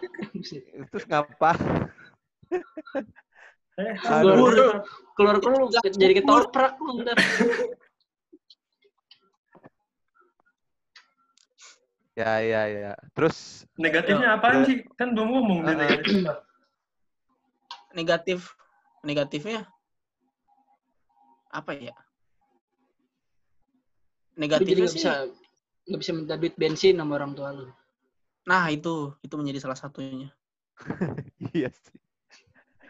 Itu 0.78 0.97
ngapa? 1.10 1.51
Eh, 3.74 3.93
keluar 5.18 5.41
keluar 5.41 5.66
jadi 5.82 6.14
ketoprak 6.22 6.78
lu 6.78 7.01
ntar. 7.01 7.18
Ya, 12.14 12.38
ya, 12.45 12.61
ya. 12.70 12.91
Terus 13.18 13.66
Negatifnya 13.74 14.38
apaan 14.38 14.61
Udah. 14.61 14.68
sih? 14.70 14.78
Kan 14.93 15.18
belum 15.18 15.30
ngomong 15.34 15.59
Uh-uh. 15.66 15.74
negatif. 15.74 16.14
Negatif. 17.93 18.39
Negatifnya 19.03 19.61
apa 21.53 21.74
ya? 21.78 21.93
Lu 24.34 24.45
Negatifnya 24.45 24.86
nggak 24.86 24.93
sih. 24.93 25.01
bisa 25.01 25.14
nggak 25.84 25.99
bisa 25.99 26.11
minta 26.16 26.36
duit 26.39 26.55
bensin 26.57 26.97
sama 26.97 27.18
orang 27.18 27.34
tua 27.34 27.49
lu. 27.53 27.68
Nah, 28.45 28.70
itu 28.70 29.14
itu 29.22 29.34
menjadi 29.38 29.59
salah 29.66 29.78
satunya. 29.78 30.30
iya 31.57 31.70
sih. 31.70 31.97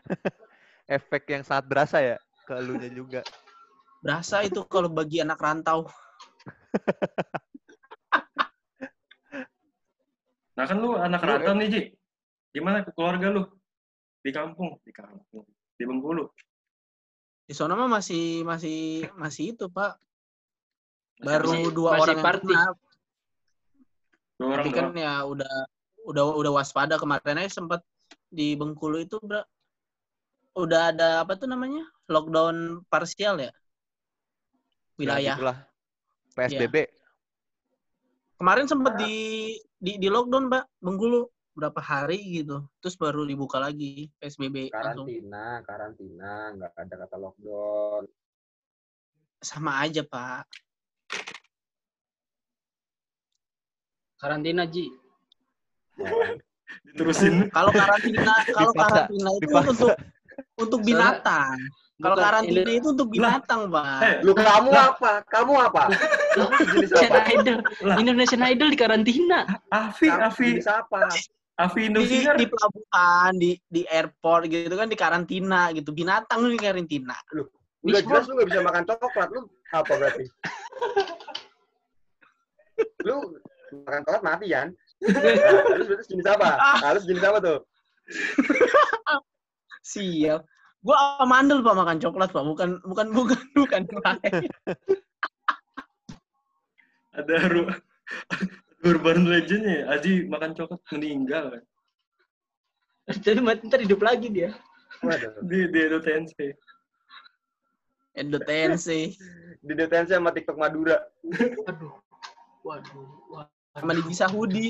Efek 0.99 1.23
yang 1.31 1.43
sangat 1.47 1.65
berasa 1.71 1.97
ya 2.03 2.17
ke 2.43 2.53
elunya 2.59 2.91
juga. 2.91 3.21
Berasa 4.03 4.43
itu 4.43 4.59
kalau 4.67 4.91
bagi 4.91 5.23
anak 5.23 5.39
rantau. 5.39 5.87
Nah 10.63 10.71
kan 10.71 10.79
lu 10.79 10.95
anak 10.95 11.19
Lu, 11.19 11.27
rantau 11.27 11.53
nih, 11.59 11.67
Ji. 11.67 11.81
Gimana 12.55 12.87
ke 12.87 12.95
keluarga 12.95 13.27
lu? 13.35 13.43
Di 14.23 14.31
kampung, 14.31 14.79
di 14.87 14.95
kampung. 14.95 15.43
Di 15.75 15.83
Bengkulu. 15.83 16.31
Di 17.43 17.51
sana 17.51 17.75
mah 17.75 17.91
masih 17.91 18.47
masih 18.47 19.11
masih 19.19 19.51
itu, 19.51 19.67
Pak. 19.67 19.99
Baru 21.19 21.51
Masih- 21.51 21.75
dua 21.75 21.89
masih 21.91 22.03
orang 22.07 22.15
yang 22.15 22.23
party. 22.23 22.47
kena. 22.47 22.63
Dua 24.39 24.47
orang 24.55 24.65
kan 24.71 24.83
doang. 24.87 24.95
ya 24.95 25.13
udah 25.27 25.55
udah 26.07 26.23
udah 26.31 26.51
waspada 26.55 26.95
kemarin 26.95 27.43
aja 27.43 27.59
sempat 27.59 27.83
di 28.31 28.55
Bengkulu 28.55 29.03
itu 29.03 29.19
bro, 29.19 29.43
udah 30.55 30.95
ada 30.95 31.27
apa 31.27 31.35
tuh 31.35 31.51
namanya 31.51 31.83
lockdown 32.07 32.87
parsial 32.87 33.35
ya 33.35 33.51
wilayah. 34.95 35.35
Ya, 35.35 35.35
gitulah. 35.35 35.57
PSBB. 36.39 37.02
Kemarin 38.43 38.67
sempat 38.67 38.99
di, 38.99 39.55
di 39.79 39.95
di 39.95 40.11
lockdown 40.11 40.51
mbak 40.51 40.67
Bengkulu 40.83 41.31
berapa 41.55 41.79
hari 41.79 42.43
gitu, 42.43 42.67
terus 42.83 42.99
baru 42.99 43.23
dibuka 43.23 43.55
lagi 43.55 44.11
PSBB 44.19 44.67
langsung. 44.67 45.07
Karantina, 45.07 45.63
karantina, 45.63 46.51
nggak 46.51 46.75
ada 46.75 46.95
kata 47.07 47.15
lockdown. 47.23 48.03
Sama 49.39 49.79
aja 49.79 50.03
pak. 50.03 50.43
Karantina 54.19 54.67
Ji. 54.67 54.91
Nah, 56.03 56.35
Diterusin. 56.83 57.47
Kalau 57.47 57.71
karantina 57.71 58.43
kalau 58.51 58.71
karantina 58.75 59.29
itu 59.39 59.47
dipaksa. 59.47 59.71
untuk 59.71 59.89
untuk 60.59 60.79
binatang. 60.83 61.63
Kalau 62.01 62.17
karantina 62.17 62.65
ini- 62.65 62.81
itu 62.81 62.89
untuk 62.89 63.05
binatang 63.13 63.69
pak. 63.69 63.85
Eh, 64.01 64.15
Lu 64.25 64.33
kamu 64.33 64.73
apa? 64.73 65.21
Kamu 65.29 65.53
apa? 65.61 65.93
Kamu 66.33 66.49
jenis 66.73 66.89
Indonesian 66.89 67.13
apa? 67.13 67.29
Idol. 67.29 67.57
Lah. 67.85 67.95
Indonesian 68.01 68.41
Idol 68.41 68.69
di 68.73 68.77
karantina. 68.81 69.39
Afi, 69.69 70.09
Kamu 70.09 70.25
Afi, 70.25 70.47
jenis 70.57 70.69
apa? 70.73 70.99
Afi 71.53 71.79
di, 71.79 71.85
Indosiar. 71.93 72.33
di 72.33 72.49
pelabuhan, 72.49 73.31
di 73.37 73.53
di 73.69 73.85
airport 73.85 74.49
gitu 74.49 74.73
kan 74.73 74.89
di 74.89 74.97
karantina 74.97 75.69
gitu. 75.69 75.93
Binatang 75.93 76.41
lu 76.41 76.49
di 76.49 76.57
karantina. 76.57 77.13
Udah 77.29 77.45
Bisa. 77.85 78.01
jelas 78.09 78.25
lu 78.25 78.41
nggak 78.41 78.47
bisa 78.49 78.61
makan 78.65 78.83
coklat. 78.89 79.29
Lu 79.29 79.41
apa 79.69 79.93
berarti? 79.93 80.25
lu 83.05 83.37
makan 83.85 84.01
coklat 84.01 84.23
mati 84.25 84.47
kan? 84.49 84.69
Nah, 85.03 85.75
lu 85.77 85.83
berarti 85.83 86.09
jenis 86.09 86.25
apa? 86.25 86.57
Nah, 86.79 86.89
lu 86.95 86.99
jenis 87.05 87.21
apa 87.21 87.37
tuh? 87.37 87.59
Siap. 89.83 90.41
Gua 90.83 91.17
amandel 91.23 91.63
Pak 91.63 91.75
makan 91.79 91.97
coklat 92.03 92.29
Pak, 92.35 92.43
bukan 92.43 92.69
bukan 92.83 93.07
bukan 93.15 93.39
bukan. 93.55 93.81
Ada 97.15 97.35
ru 97.47 97.71
urban 98.89 99.23
legendnya. 99.23 99.87
Aji 99.87 100.27
makan 100.27 100.51
coklat 100.51 100.81
meninggal. 100.91 101.55
kan. 101.55 101.63
Jadi 103.19 103.39
mati 103.39 103.67
ntar 103.67 103.79
hidup 103.79 104.03
lagi 104.03 104.27
dia. 104.27 104.51
Waduh. 105.03 105.39
Di 105.47 105.71
di 105.71 105.79
Edo 105.79 105.99
Tensei. 106.03 106.51
Edo 108.15 108.39
Tensei 108.43 109.15
Di 109.63 109.71
detensi 109.79 110.11
sama 110.11 110.35
TikTok 110.35 110.59
Madura. 110.59 110.99
Waduh. 111.23 111.95
Waduh. 112.67 113.07
Waduh. 113.31 113.51
sama 113.73 113.91
di 113.95 114.03
Gisahudi. 114.05 114.67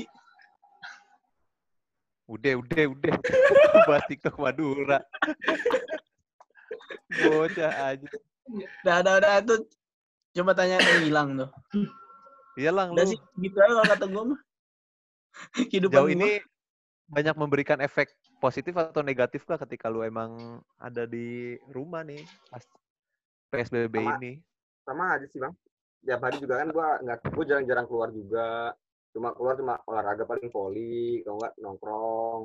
Udah, 2.24 2.52
udah, 2.56 2.84
udah. 2.88 3.14
Bahas 3.88 4.04
TikTok 4.08 4.40
Madura. 4.40 4.98
Bocah 7.20 7.94
aja. 7.94 8.08
Udah 8.84 8.96
udah 9.04 9.14
udah 9.20 9.34
tuh 9.44 9.58
coba 10.34 10.52
tanya 10.56 10.80
ke 10.80 11.04
hilang 11.04 11.36
tuh. 11.36 11.50
Iya 12.54 12.70
lang, 12.70 12.94
Udah 12.94 13.06
lu 13.06 13.12
sih 13.12 13.18
gitu 13.38 13.56
aja 13.58 13.72
kalau 13.76 13.86
kata 13.86 14.04
gua 14.08 14.22
mah. 14.34 14.40
Kehidupan 15.70 15.94
jauh 15.94 16.10
gua. 16.10 16.16
ini 16.16 16.30
banyak 17.04 17.36
memberikan 17.36 17.78
efek 17.84 18.08
positif 18.40 18.72
atau 18.80 19.04
negatif 19.04 19.44
kah 19.44 19.60
ketika 19.60 19.92
lu 19.92 20.00
emang 20.00 20.62
ada 20.80 21.04
di 21.04 21.60
rumah 21.68 22.00
nih 22.00 22.24
pas 22.48 22.64
PSBB 23.52 24.00
Sama. 24.00 24.16
ini? 24.18 24.32
Sama 24.86 25.04
aja 25.18 25.26
sih 25.28 25.38
bang. 25.42 25.54
Tiap 26.04 26.20
hari 26.20 26.36
juga 26.40 26.54
kan 26.64 26.68
gua 26.72 26.88
nggak, 27.04 27.18
gua 27.32 27.44
jarang-jarang 27.44 27.86
keluar 27.86 28.08
juga. 28.10 28.72
Cuma 29.14 29.30
keluar 29.30 29.54
cuma 29.54 29.78
olahraga 29.86 30.26
paling 30.26 30.50
volley, 30.50 31.22
kalau 31.22 31.38
nggak 31.38 31.54
nongkrong. 31.62 32.42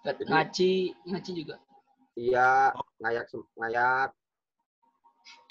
Jadi- 0.00 0.24
Ngaci, 0.24 0.72
ngaci 1.04 1.30
juga. 1.36 1.56
Iya, 2.16 2.72
ngayak 2.98 3.28
ngayak. 3.54 4.10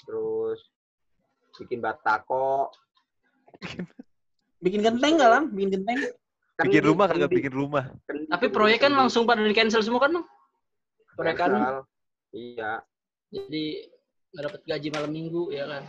Terus 0.02 0.58
bikin 1.56 1.78
batako. 1.78 2.74
Bikin 4.58 4.82
genteng 4.82 5.14
nggak 5.16 5.30
Lam? 5.30 5.44
Bikin 5.54 5.70
genteng. 5.78 5.98
Kan 6.58 6.66
Bikin 6.66 6.84
rumah 6.90 7.06
kan 7.06 7.14
kagak 7.14 7.30
di- 7.30 7.36
bikin 7.38 7.54
rumah. 7.54 7.84
kan 8.04 8.16
Tapi 8.26 8.46
proyek 8.50 8.82
kan 8.82 8.92
langsung 8.92 9.22
pada 9.22 9.38
di 9.40 9.54
cancel 9.54 9.86
semua 9.86 10.02
kan? 10.02 10.18
Proyek 11.14 11.38
kan. 11.38 11.50
cancel. 11.54 11.76
Iya. 12.34 12.82
Jadi 13.30 13.64
nggak 14.34 14.44
dapat 14.50 14.60
gaji 14.66 14.88
malam 14.90 15.10
minggu 15.14 15.42
ya 15.54 15.64
kan. 15.70 15.82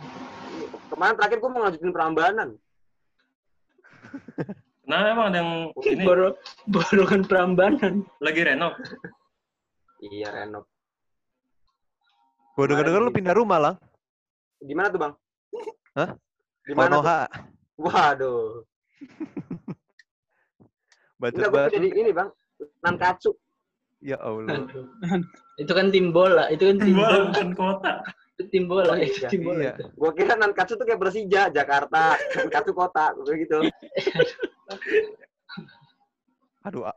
Kemarin 0.86 1.14
terakhir 1.18 1.38
gua 1.42 1.50
mau 1.50 1.60
ngajutin 1.66 1.90
perambanan. 1.90 2.48
Nah, 4.84 5.06
emang 5.06 5.30
ada 5.30 5.38
yang 5.38 5.52
ini 5.86 6.02
Baru 6.02 6.34
baru 6.66 7.02
kan 7.06 7.22
perambanan. 7.22 8.02
lagi 8.18 8.42
renov. 8.42 8.74
Iya, 10.02 10.34
renov. 10.34 10.66
Gua 12.58 12.66
denger-denger 12.66 13.00
lu 13.00 13.12
pindah 13.14 13.34
rumah 13.36 13.58
lang. 13.62 13.76
Gimana 14.60 14.90
tuh 14.90 15.00
bang? 15.00 15.12
Hah? 15.94 16.10
Di 16.66 16.72
mana? 16.74 16.90
tuh? 16.90 17.00
Konoha. 17.00 17.20
Waduh. 17.78 18.66
Batu 21.20 21.36
Enggak, 21.36 21.50
gue 21.52 21.60
batu. 21.60 21.72
jadi 21.76 21.88
ini, 21.92 22.10
Bang. 22.16 22.28
Nankatsu. 22.80 23.30
Ya 24.00 24.16
Allah. 24.20 24.64
Itu 25.60 25.72
kan 25.76 25.92
tim 25.92 26.08
bola, 26.08 26.48
itu 26.48 26.72
kan 26.72 26.80
tim 26.80 26.96
Bola 26.96 27.12
bola, 27.12 27.28
bukan 27.28 27.48
kota. 27.52 27.92
Itu 28.40 28.48
tim 28.48 28.64
bola, 28.64 28.88
Oh, 28.88 28.96
iya. 28.96 29.12
itu 29.12 29.28
tim 29.28 29.44
bola. 29.44 29.60
Iya. 29.60 29.72
itu. 29.76 29.84
Gue 29.92 30.10
kira 30.16 30.32
Nankatsu 30.40 30.80
tuh 30.80 30.88
kayak 30.88 30.96
Persija, 30.96 31.52
Jakarta. 31.52 32.16
Nankatsu 32.40 32.72
kota, 32.72 33.12
gue 33.20 33.44
gitu. 33.44 33.60
Aduh. 36.64 36.88
ah. 36.88 36.96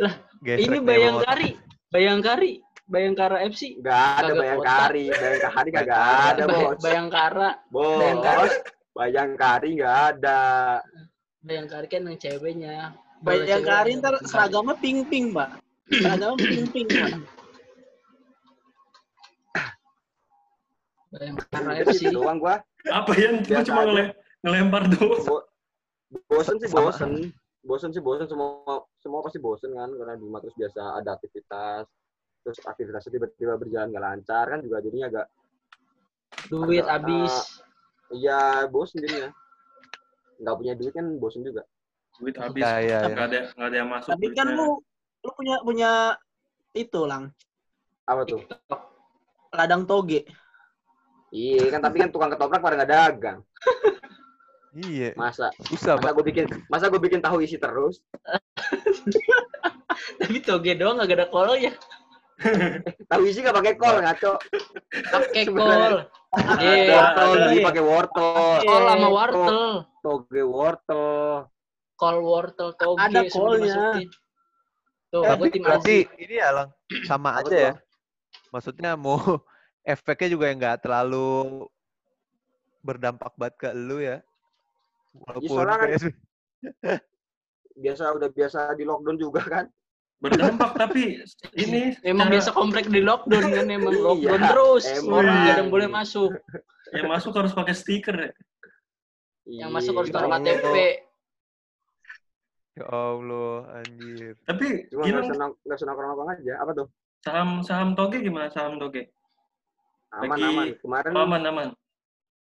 Lah, 0.00 0.14
Ini 0.44 0.78
Bayangkari, 0.80 1.56
Bayangkari, 1.92 2.52
Bayangkara 2.88 3.44
FC. 3.48 3.76
Enggak 3.80 4.24
ada 4.24 4.32
Bayangkari. 4.32 5.04
Bayangkari 5.12 5.68
kagak 5.72 6.00
ada, 6.32 6.44
Bos. 6.48 6.80
Bayangkara, 6.80 7.48
Bos. 7.68 8.00
Bayangkari. 8.00 8.48
Bayangkari 8.96 9.68
nggak 9.76 9.96
ada. 10.16 10.40
Bayangkari 11.44 11.86
kan 11.92 12.08
yang 12.08 12.16
ceweknya. 12.16 12.96
Bayangkari 13.20 14.00
ntar 14.00 14.16
seragamnya 14.24 14.80
pink-pink, 14.80 15.36
Mbak. 15.36 15.60
Seragamnya 15.92 16.40
pink-pink, 16.40 16.88
Mbak. 16.92 17.12
FC. 21.18 22.10
gitu 22.10 22.20
doang 22.22 22.38
gua. 22.38 22.60
Apa 22.88 23.10
ya? 23.16 23.28
Cuma 23.42 23.62
cuma 23.64 23.80
ngele- 23.88 24.14
ngelempar 24.44 24.82
doang. 24.92 25.20
Bo- 25.24 25.46
bosen 26.30 26.56
sih 26.62 26.68
bosen. 26.70 27.10
Bosen 27.66 27.90
sih 27.90 27.98
bosen 27.98 28.26
semua 28.30 28.86
semua 29.02 29.20
pasti 29.26 29.42
bosen 29.42 29.74
kan 29.74 29.90
karena 29.90 30.14
di 30.14 30.22
rumah 30.22 30.38
terus 30.38 30.54
biasa 30.54 31.02
ada 31.02 31.18
aktivitas 31.18 31.86
terus 32.46 32.62
aktivitasnya 32.62 33.10
tiba-tiba 33.10 33.58
berjalan 33.58 33.90
nggak 33.90 34.04
lancar 34.06 34.44
kan 34.46 34.62
juga 34.62 34.78
jadinya 34.78 35.10
agak 35.10 35.26
Duit 36.46 36.86
habis. 36.86 37.34
iya 38.14 38.70
bosen 38.70 39.02
jadinya 39.02 39.34
nggak 40.38 40.54
punya 40.54 40.72
duit 40.78 40.94
kan 40.94 41.06
bosen 41.18 41.42
juga 41.42 41.66
Duit 42.22 42.38
habis. 42.38 42.62
Ya, 42.62 42.78
ya, 42.78 42.98
ya. 43.02 43.08
Nggak 43.10 43.26
ada 43.26 43.38
nggak 43.50 43.66
ada 43.66 43.76
yang 43.76 43.88
masuk. 43.90 44.10
Tapi 44.14 44.26
kan 44.30 44.46
lu 44.54 44.68
lu 45.26 45.30
punya 45.34 45.56
punya 45.66 45.90
itu, 46.70 47.00
Lang. 47.02 47.34
apa 48.06 48.22
tuh 48.24 48.40
Ladang 49.50 49.82
toge. 49.90 50.22
Iya 51.36 51.68
kan 51.68 51.80
tapi 51.80 52.00
kan 52.00 52.08
tukang 52.08 52.32
ketoprak 52.32 52.58
pada 52.58 52.80
nggak 52.80 52.90
dagang 52.90 53.38
Iya. 54.74 55.16
masa 55.16 55.48
Susah, 55.64 55.96
masa 55.96 56.12
gue 56.12 56.24
bikin 56.26 56.44
masa 56.68 56.88
gue 56.88 56.96
bikin 56.98 57.20
tahu 57.20 57.40
isi 57.40 57.56
terus 57.56 58.00
Tapi 60.20 60.36
toge 60.38 60.76
doang 60.76 61.00
gak 61.00 61.08
ada 61.10 61.26
kolnya. 61.26 61.72
tahu 63.10 63.22
isi 63.24 63.40
nggak 63.40 63.56
pakai 63.56 63.74
kol 63.74 63.96
ngaco 63.96 64.32
Pakai 65.08 65.44
kol. 65.48 66.04
Iya. 66.60 66.92
wortel 66.92 67.28
jadi 67.40 67.58
pakai 67.64 67.82
wortel 67.82 68.60
Kol 68.60 68.82
sama 68.84 69.08
wortel. 69.08 69.64
toge 70.04 70.42
wortel 70.44 71.08
Kol 71.96 72.16
wortel 72.20 72.68
toge. 72.76 73.00
Ada 73.00 73.20
kolnya. 73.26 73.84
Tuh, 75.08 75.22
Eh, 75.22 75.30
aku 75.32 75.48
tim 75.48 75.64
berarti 75.64 76.04
ini 76.18 76.36
ya, 76.36 76.52
Lang. 76.52 76.68
Sama 77.08 77.40
aja 77.40 77.56
ya. 77.56 77.72
Maksudnya 78.52 78.92
mau 78.92 79.16
efeknya 79.86 80.28
juga 80.28 80.44
yang 80.50 80.58
nggak 80.58 80.82
terlalu 80.82 81.70
berdampak 82.82 83.30
banget 83.34 83.54
ke 83.56 83.68
lu 83.72 83.98
ya. 83.98 84.18
Walaupun 85.14 85.48
soalnya 85.48 85.76
kan- 85.78 86.18
biasa 87.76 88.02
udah 88.10 88.28
biasa 88.28 88.58
di 88.74 88.84
lockdown 88.84 89.16
juga 89.16 89.40
kan 89.44 89.64
berdampak 90.16 90.72
tapi 90.74 91.20
ini 91.62 91.92
Emang 92.00 92.32
biasa 92.32 92.48
komplek 92.50 92.88
di 92.88 93.00
lockdown 93.00 93.52
kan 93.52 93.66
emang 93.68 93.92
Iya, 93.92 94.02
lockdown 94.02 94.40
terus. 94.44 94.84
emang. 94.90 95.22
Orang 95.22 95.36
gak 95.36 95.46
ada 95.46 95.60
yang 95.60 95.70
boleh 95.70 95.88
masuk. 95.88 96.30
yang 96.88 97.06
masuk 97.06 97.32
harus 97.32 97.52
pakai 97.52 97.74
stiker 97.74 98.16
ya. 98.16 98.32
Yang 99.46 99.70
masuk 99.72 99.92
harus 99.94 100.10
Iya, 100.10 100.16
taruh 100.16 100.30
KTP. 100.36 100.76
Ya 102.76 102.86
Allah, 102.86 103.56
anjir. 103.74 104.34
Tapi 104.44 104.66
Cuma 104.88 105.00
nggak 105.00 105.08
Gilang 105.08 105.24
usah 105.24 105.36
nong- 105.38 105.56
nggak 105.64 105.76
usah 105.76 105.86
nongkrong-nongkrong 105.86 106.30
aja. 106.34 106.54
Apa 106.60 106.72
tuh? 106.74 106.88
saham 107.18 107.50
saham 107.60 107.90
toge 107.92 108.22
gimana 108.22 108.46
saham 108.46 108.78
toge? 108.78 109.10
Aman 110.12 110.28
Lagi- 110.32 110.46
aman. 110.46 110.66
Kemarin 110.78 111.10
Oh, 111.12 111.22
aman 111.22 111.42
aman. 111.42 111.68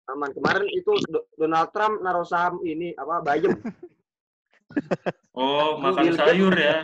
aman. 0.07 0.31
Kemarin 0.33 0.67
itu 0.69 0.91
Do- 1.07 1.29
Donald 1.35 1.71
Trump 1.71 2.01
naruh 2.01 2.25
saham 2.25 2.59
ini 2.63 2.93
apa 2.95 3.21
Bayem. 3.21 3.55
Oh, 5.33 5.79
Bill 5.79 5.83
makan 5.83 6.05
Gates- 6.07 6.21
sayur 6.21 6.55
ya. 6.55 6.77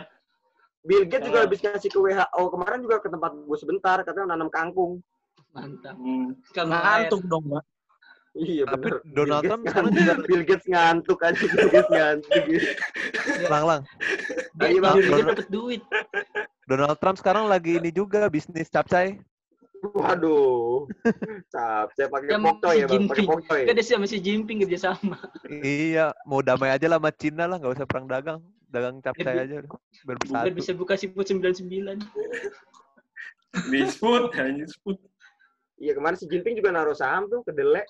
Bill 0.81 1.03
Gates 1.03 1.23
juga 1.23 1.39
Ah. 1.39 1.45
habis 1.45 1.59
kasih 1.59 1.87
ke 1.87 1.99
WHO 1.99 2.41
kemarin 2.49 2.79
juga 2.79 2.97
ke 2.99 3.07
tempat 3.07 3.31
gue 3.35 3.57
sebentar 3.57 3.97
katanya 4.01 4.33
nanam 4.33 4.47
kangkung. 4.47 5.03
Mantap. 5.51 5.95
Hmm. 5.95 6.35
Kan 6.51 6.67
Ngantuk 6.67 7.23
dong, 7.27 7.43
Mbak. 7.45 7.63
Iya 8.37 8.63
Tapi 8.63 8.77
bener. 8.77 8.95
Donald 9.07 9.41
Bill 9.41 9.49
Trump 9.49 9.61
Gates 9.61 9.71
sekarang 9.71 9.87
ngantuk. 9.87 10.03
juga- 10.05 10.27
Bill 10.27 10.43
Gates 10.43 10.67
ngantuk 10.67 11.19
aja 11.19 11.43
Bill 11.43 11.69
Gates 11.69 11.91
ngantuk. 11.95 12.43
Lang, 13.47 13.63
lang. 13.65 13.81
Dia, 14.53 14.65
Ayo, 14.67 14.79
Bang. 14.79 14.95
dia, 14.95 15.03
dia 15.03 15.25
dapat 15.25 15.47
duit. 15.49 15.81
Donald 16.65 16.97
Trump 16.97 17.17
sekarang 17.17 17.45
lagi 17.45 17.71
ini 17.75 17.89
juga 17.89 18.27
bisnis 18.27 18.67
capcay. 18.67 19.19
Waduh. 19.77 20.89
Cap, 21.47 21.93
saya 21.93 22.07
pakai 22.07 22.29
Yang 22.29 22.43
poktoy 22.43 22.73
si 22.73 22.79
ya, 22.79 22.85
Bang. 22.85 22.89
Pakai 22.89 22.97
Jinping. 22.97 23.27
poktoy. 23.29 23.61
Kan 23.63 23.73
dia 23.73 23.85
sama 23.85 24.05
si 24.05 24.17
Jinping 24.17 24.57
kerja 24.61 24.79
sama. 24.89 25.17
Iya, 25.47 26.05
mau 26.23 26.41
damai 26.41 26.71
aja 26.71 26.85
lah 26.85 26.97
sama 26.97 27.11
Cina 27.11 27.45
lah, 27.45 27.57
nggak 27.57 27.73
usah 27.73 27.85
perang 27.85 28.05
dagang. 28.05 28.39
Dagang 28.67 28.99
capcay 28.99 29.23
Biar- 29.23 29.43
aja 29.43 29.53
udah. 29.59 29.71
Biar 29.71 29.79
Biar 30.03 30.17
bersatu. 30.17 30.49
bisa 30.51 30.71
buka 30.73 30.93
siput 30.93 31.23
99. 31.23 32.03
Disput, 33.69 34.33
hanya 34.35 34.61
disput. 34.61 34.97
Iya 35.77 35.93
kemarin 35.93 36.17
si 36.17 36.25
Jinping 36.25 36.55
juga 36.55 36.69
naruh 36.69 36.93
saham 36.93 37.25
tuh 37.27 37.41
kedelai. 37.43 37.85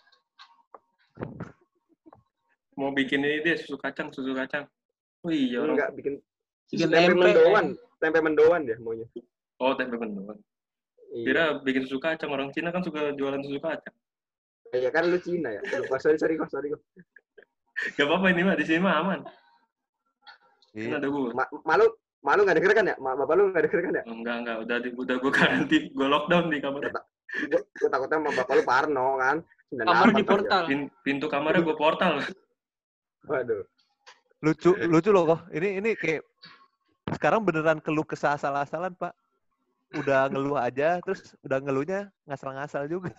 Mau 2.76 2.94
bikin 2.94 3.20
ini 3.20 3.42
dia 3.42 3.58
susu 3.58 3.74
kacang, 3.76 4.12
susu 4.12 4.32
kacang. 4.32 4.68
Oh 5.24 5.32
iya 5.32 5.60
orang. 5.60 5.76
Enggak 5.76 5.92
bikin 5.96 6.14
Bikin 6.68 6.88
tempe 6.88 7.10
tempe. 7.10 7.22
mendoan. 7.26 7.66
Tempe 7.98 8.20
mendoan 8.22 8.62
dia 8.64 8.78
maunya. 8.78 9.08
Oh, 9.58 9.74
tempe 9.74 9.96
mendoan. 9.96 10.38
Iya. 11.08 11.24
Kira 11.24 11.44
bikin 11.60 11.84
susu 11.84 11.98
kacang. 11.98 12.30
Orang 12.30 12.52
Cina 12.52 12.70
kan 12.70 12.82
suka 12.82 13.12
jualan 13.14 13.40
susu 13.40 13.58
kacang. 13.58 13.96
Iya 14.70 14.90
kan 14.90 15.08
lu 15.08 15.18
Cina 15.18 15.50
ya. 15.50 15.62
Lupa 15.80 15.96
sorry 15.98 16.18
sorry 16.18 16.36
kok 16.36 16.48
sorry 16.48 16.70
kok. 16.70 16.82
Gak 17.94 18.04
apa-apa 18.04 18.28
ini 18.30 18.42
mah 18.42 18.56
di 18.56 18.66
sini 18.66 18.80
mah 18.80 19.00
aman. 19.00 19.20
Kan 19.24 20.78
Iya. 20.78 20.98
ada 20.98 21.08
gua. 21.08 21.32
Ma- 21.32 21.52
malu 21.64 21.86
malu 22.20 22.42
nggak 22.44 22.58
denger 22.58 22.74
kan 22.74 22.86
ya? 22.86 22.96
Ma- 22.98 23.16
Bapak 23.16 23.34
lu 23.34 23.44
nggak 23.50 23.64
denger 23.66 23.80
kan 23.82 23.94
ya? 23.94 24.04
Enggak, 24.06 24.36
enggak. 24.42 24.56
Udah 24.62 24.78
di, 24.78 24.90
udah 24.92 25.16
gua 25.18 25.32
karantin. 25.32 25.84
Gua 25.94 26.08
lockdown 26.10 26.46
di 26.50 26.60
kamar. 26.60 26.82
Gue 27.28 27.60
gue 27.60 27.90
takutnya 27.90 28.18
sama 28.18 28.32
bapak 28.34 28.54
lu 28.56 28.64
Parno 28.64 29.08
kan. 29.18 29.38
98 29.68 29.84
Kamar 29.84 30.08
di 30.08 30.14
kan 30.14 30.18
ya. 30.18 30.28
portal. 30.28 30.64
Pin- 30.66 30.92
pintu 31.02 31.26
kamarnya 31.28 31.62
gua 31.62 31.76
portal. 31.76 32.14
Waduh. 33.26 33.64
Lucu, 34.40 34.70
lucu 34.86 35.10
loh 35.10 35.24
kok. 35.28 35.40
Ini 35.50 35.82
ini 35.82 35.90
kayak 35.94 36.22
sekarang 37.10 37.42
beneran 37.42 37.80
keluh 37.80 38.04
kesah 38.04 38.36
asal-asalan, 38.36 38.94
Pak. 38.94 39.12
Udah 39.96 40.28
ngeluh 40.28 40.60
aja, 40.60 41.00
terus 41.00 41.32
udah 41.48 41.64
ngeluhnya 41.64 42.12
ngasal-ngasal 42.28 42.92
juga. 42.92 43.16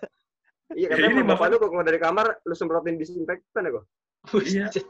Iya 0.76 0.92
Ya, 0.92 0.92
katanya 0.92 1.12
ini 1.16 1.24
bapak 1.24 1.48
lu 1.48 1.56
kok 1.56 1.70
keluar 1.72 1.86
dari 1.88 1.96
kamar 1.96 2.26
lu 2.44 2.52
semprotin 2.52 3.00
disinfektan 3.00 3.64
ya 3.64 3.70
kok. 3.72 3.84
Iya. 4.44 4.66
Buset. 4.68 4.84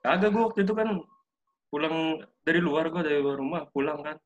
Kagak 0.00 0.30
gua 0.32 0.42
waktu 0.48 0.64
itu 0.64 0.72
kan 0.72 0.88
pulang 1.68 2.24
dari 2.40 2.60
luar 2.64 2.88
gua 2.88 3.04
dari 3.04 3.20
luar 3.20 3.36
rumah 3.36 3.68
pulang 3.68 4.00
kan. 4.00 4.16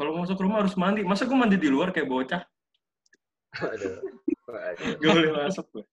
Kalau 0.00 0.16
masuk 0.16 0.40
rumah 0.40 0.64
harus 0.64 0.72
mandi. 0.78 1.04
Masa 1.04 1.28
gua 1.28 1.44
mandi 1.44 1.60
di 1.60 1.68
luar 1.68 1.92
kayak 1.92 2.08
bocah? 2.08 2.42
Waduh. 3.60 3.96
Gak 5.04 5.10
boleh 5.12 5.32
masuk 5.36 5.66
gua. 5.68 5.84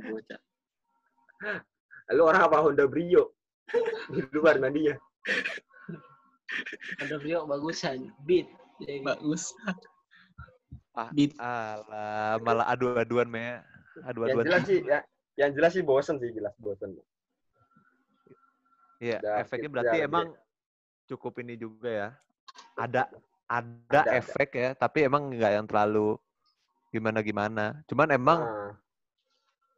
Bocah. 0.00 0.40
Lu 2.16 2.22
orang 2.24 2.42
apa 2.48 2.64
Honda 2.64 2.88
Brio? 2.88 3.36
Di 4.08 4.24
luar 4.32 4.56
mandinya. 4.56 4.96
Ada 6.98 7.20
Rio 7.20 7.44
bagusan. 7.44 8.08
Beat. 8.24 8.59
Bagus. 8.80 9.52
Ah, 10.90 11.08
Beat. 11.14 11.36
Alah, 11.38 12.40
malah 12.42 12.66
adu-aduan. 12.68 13.28
Yang 13.30 13.62
Adu-aduan. 14.04 14.44
jelas 14.46 14.62
sih 14.66 14.78
ya, 14.82 14.98
yang 15.38 15.50
jelas 15.54 15.70
sih 15.76 15.84
bosen 15.84 16.16
sih 16.18 16.30
jelas 16.32 16.52
bosen. 16.58 16.96
Iya, 19.00 19.16
efeknya 19.40 19.64
kita 19.68 19.72
berarti 19.72 19.96
udah- 19.96 20.08
emang 20.08 20.26
cukup 21.08 21.32
ini 21.40 21.56
juga 21.56 21.88
ya. 21.88 22.08
Ada 22.76 23.08
ada 23.50 23.70
Ada, 23.88 24.00
ada. 24.06 24.12
efek 24.20 24.50
ya, 24.54 24.70
tapi 24.76 25.08
emang 25.08 25.32
nggak 25.32 25.52
yang 25.56 25.66
terlalu 25.66 26.20
gimana-gimana. 26.92 27.80
Cuman 27.88 28.08
emang 28.12 28.40
Nah, 28.44 28.72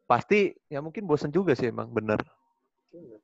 pasti 0.05 0.53
ya 0.69 0.83
mungkin 0.83 1.07
bosen 1.07 1.31
juga 1.31 1.55
sih 1.55 1.71
emang 1.71 1.89
bener. 1.93 2.19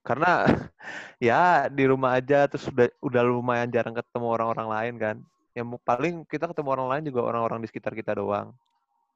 Karena 0.06 0.44
ya 1.20 1.66
di 1.68 1.84
rumah 1.84 2.16
aja 2.16 2.48
terus 2.48 2.64
udah 2.70 2.88
udah 3.04 3.22
lumayan 3.26 3.68
jarang 3.68 3.92
ketemu 3.96 4.26
orang-orang 4.28 4.68
lain 4.70 4.94
kan. 4.96 5.16
Ya 5.58 5.66
paling 5.66 6.22
kita 6.30 6.46
ketemu 6.46 6.70
orang 6.70 6.86
lain 6.86 7.10
juga 7.10 7.26
orang-orang 7.26 7.58
di 7.58 7.66
sekitar 7.66 7.90
kita 7.98 8.14
doang. 8.14 8.54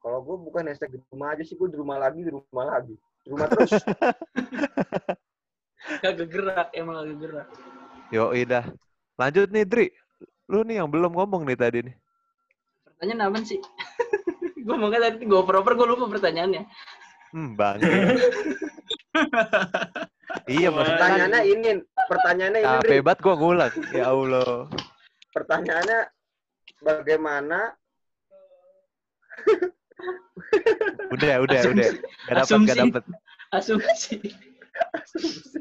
kalau 0.02 0.18
gue 0.18 0.34
bukan 0.34 0.66
hashtag 0.66 0.98
di 0.98 1.00
rumah 1.14 1.30
aja 1.30 1.46
sih, 1.46 1.54
gue 1.54 1.70
di 1.70 1.78
rumah 1.78 1.94
lagi, 1.94 2.26
di 2.26 2.34
rumah 2.34 2.74
lagi. 2.74 2.98
Di 3.22 3.28
rumah 3.30 3.46
terus. 3.46 3.70
Kagak 6.02 6.26
gerak, 6.26 6.68
emang 6.74 6.98
kagak 6.98 7.18
gerak. 7.22 7.46
Yo, 8.10 8.34
dah. 8.42 8.66
Lanjut 9.14 9.46
nih, 9.54 9.62
Dri. 9.62 9.86
Lu 10.50 10.66
nih 10.66 10.82
yang 10.82 10.90
belum 10.90 11.14
ngomong 11.14 11.46
nih 11.46 11.54
tadi 11.54 11.86
nih. 11.86 11.94
Pertanyaan 12.82 13.30
apa 13.30 13.38
sih? 13.46 13.62
gue 14.66 14.74
mau 14.74 14.90
tadi 14.90 15.22
gue 15.22 15.42
proper 15.46 15.72
gue 15.78 15.86
lupa 15.86 16.10
pertanyaannya. 16.10 16.66
Hmm, 17.30 17.54
bang. 17.54 17.78
iya, 20.50 20.68
maksudnya 20.68 20.98
kan 20.98 20.98
Pertanyaannya 20.98 21.42
ini, 21.46 21.70
pertanyaannya 22.10 22.60
ini, 22.60 22.68
capek 22.68 22.90
Dri. 22.90 23.06
banget 23.06 23.18
gua 23.22 23.34
ngulang. 23.38 23.72
Ya 23.94 24.04
Allah. 24.10 24.66
pertanyaannya 25.32 25.98
bagaimana 26.78 27.74
Udah, 31.12 31.44
udah, 31.44 31.58
Asumsi. 31.60 31.72
udah. 31.78 31.90
Gak 31.92 32.34
dapet, 32.34 32.42
Asumsi. 32.42 32.66
gak 32.68 32.76
dapet. 32.80 33.04
Asumsi. 33.52 34.14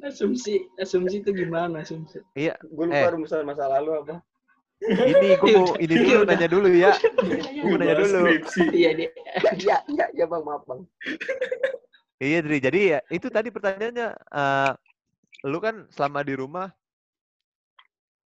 asumsi, 0.02 0.54
asumsi 0.80 1.16
itu 1.20 1.30
gimana 1.36 1.84
asumsi? 1.84 2.24
Iya, 2.34 2.56
gue 2.64 2.86
lupa 2.88 3.06
Eh. 3.06 3.12
rumusan 3.12 3.43
masa 3.43 3.68
lalu 3.68 3.91
apa 3.99 4.16
ini 4.82 5.38
gua 5.38 5.49
mau 5.62 5.78
ini 5.78 5.93
dulu 5.93 6.26
Udah. 6.26 6.34
nanya 6.34 6.47
dulu 6.49 6.68
ya. 6.74 6.89
Gua 7.62 7.70
mau 7.70 7.78
nanya 7.78 7.95
dulu. 8.02 8.18
Iya 8.74 8.89
dia. 8.97 9.10
iya 9.62 9.78
iya 9.86 10.06
iya 10.10 10.26
bang 10.26 10.41
maaf 10.41 10.64
bang 10.66 10.82
Iya, 12.18 12.38
Dri. 12.41 12.58
Jadi 12.58 12.80
ya 12.93 12.99
itu 13.10 13.28
tadi 13.30 13.49
pertanyaannya 13.49 14.08
eh 14.10 14.72
lu 15.45 15.58
kan 15.58 15.86
selama 15.93 16.22
di 16.22 16.34
rumah 16.34 16.70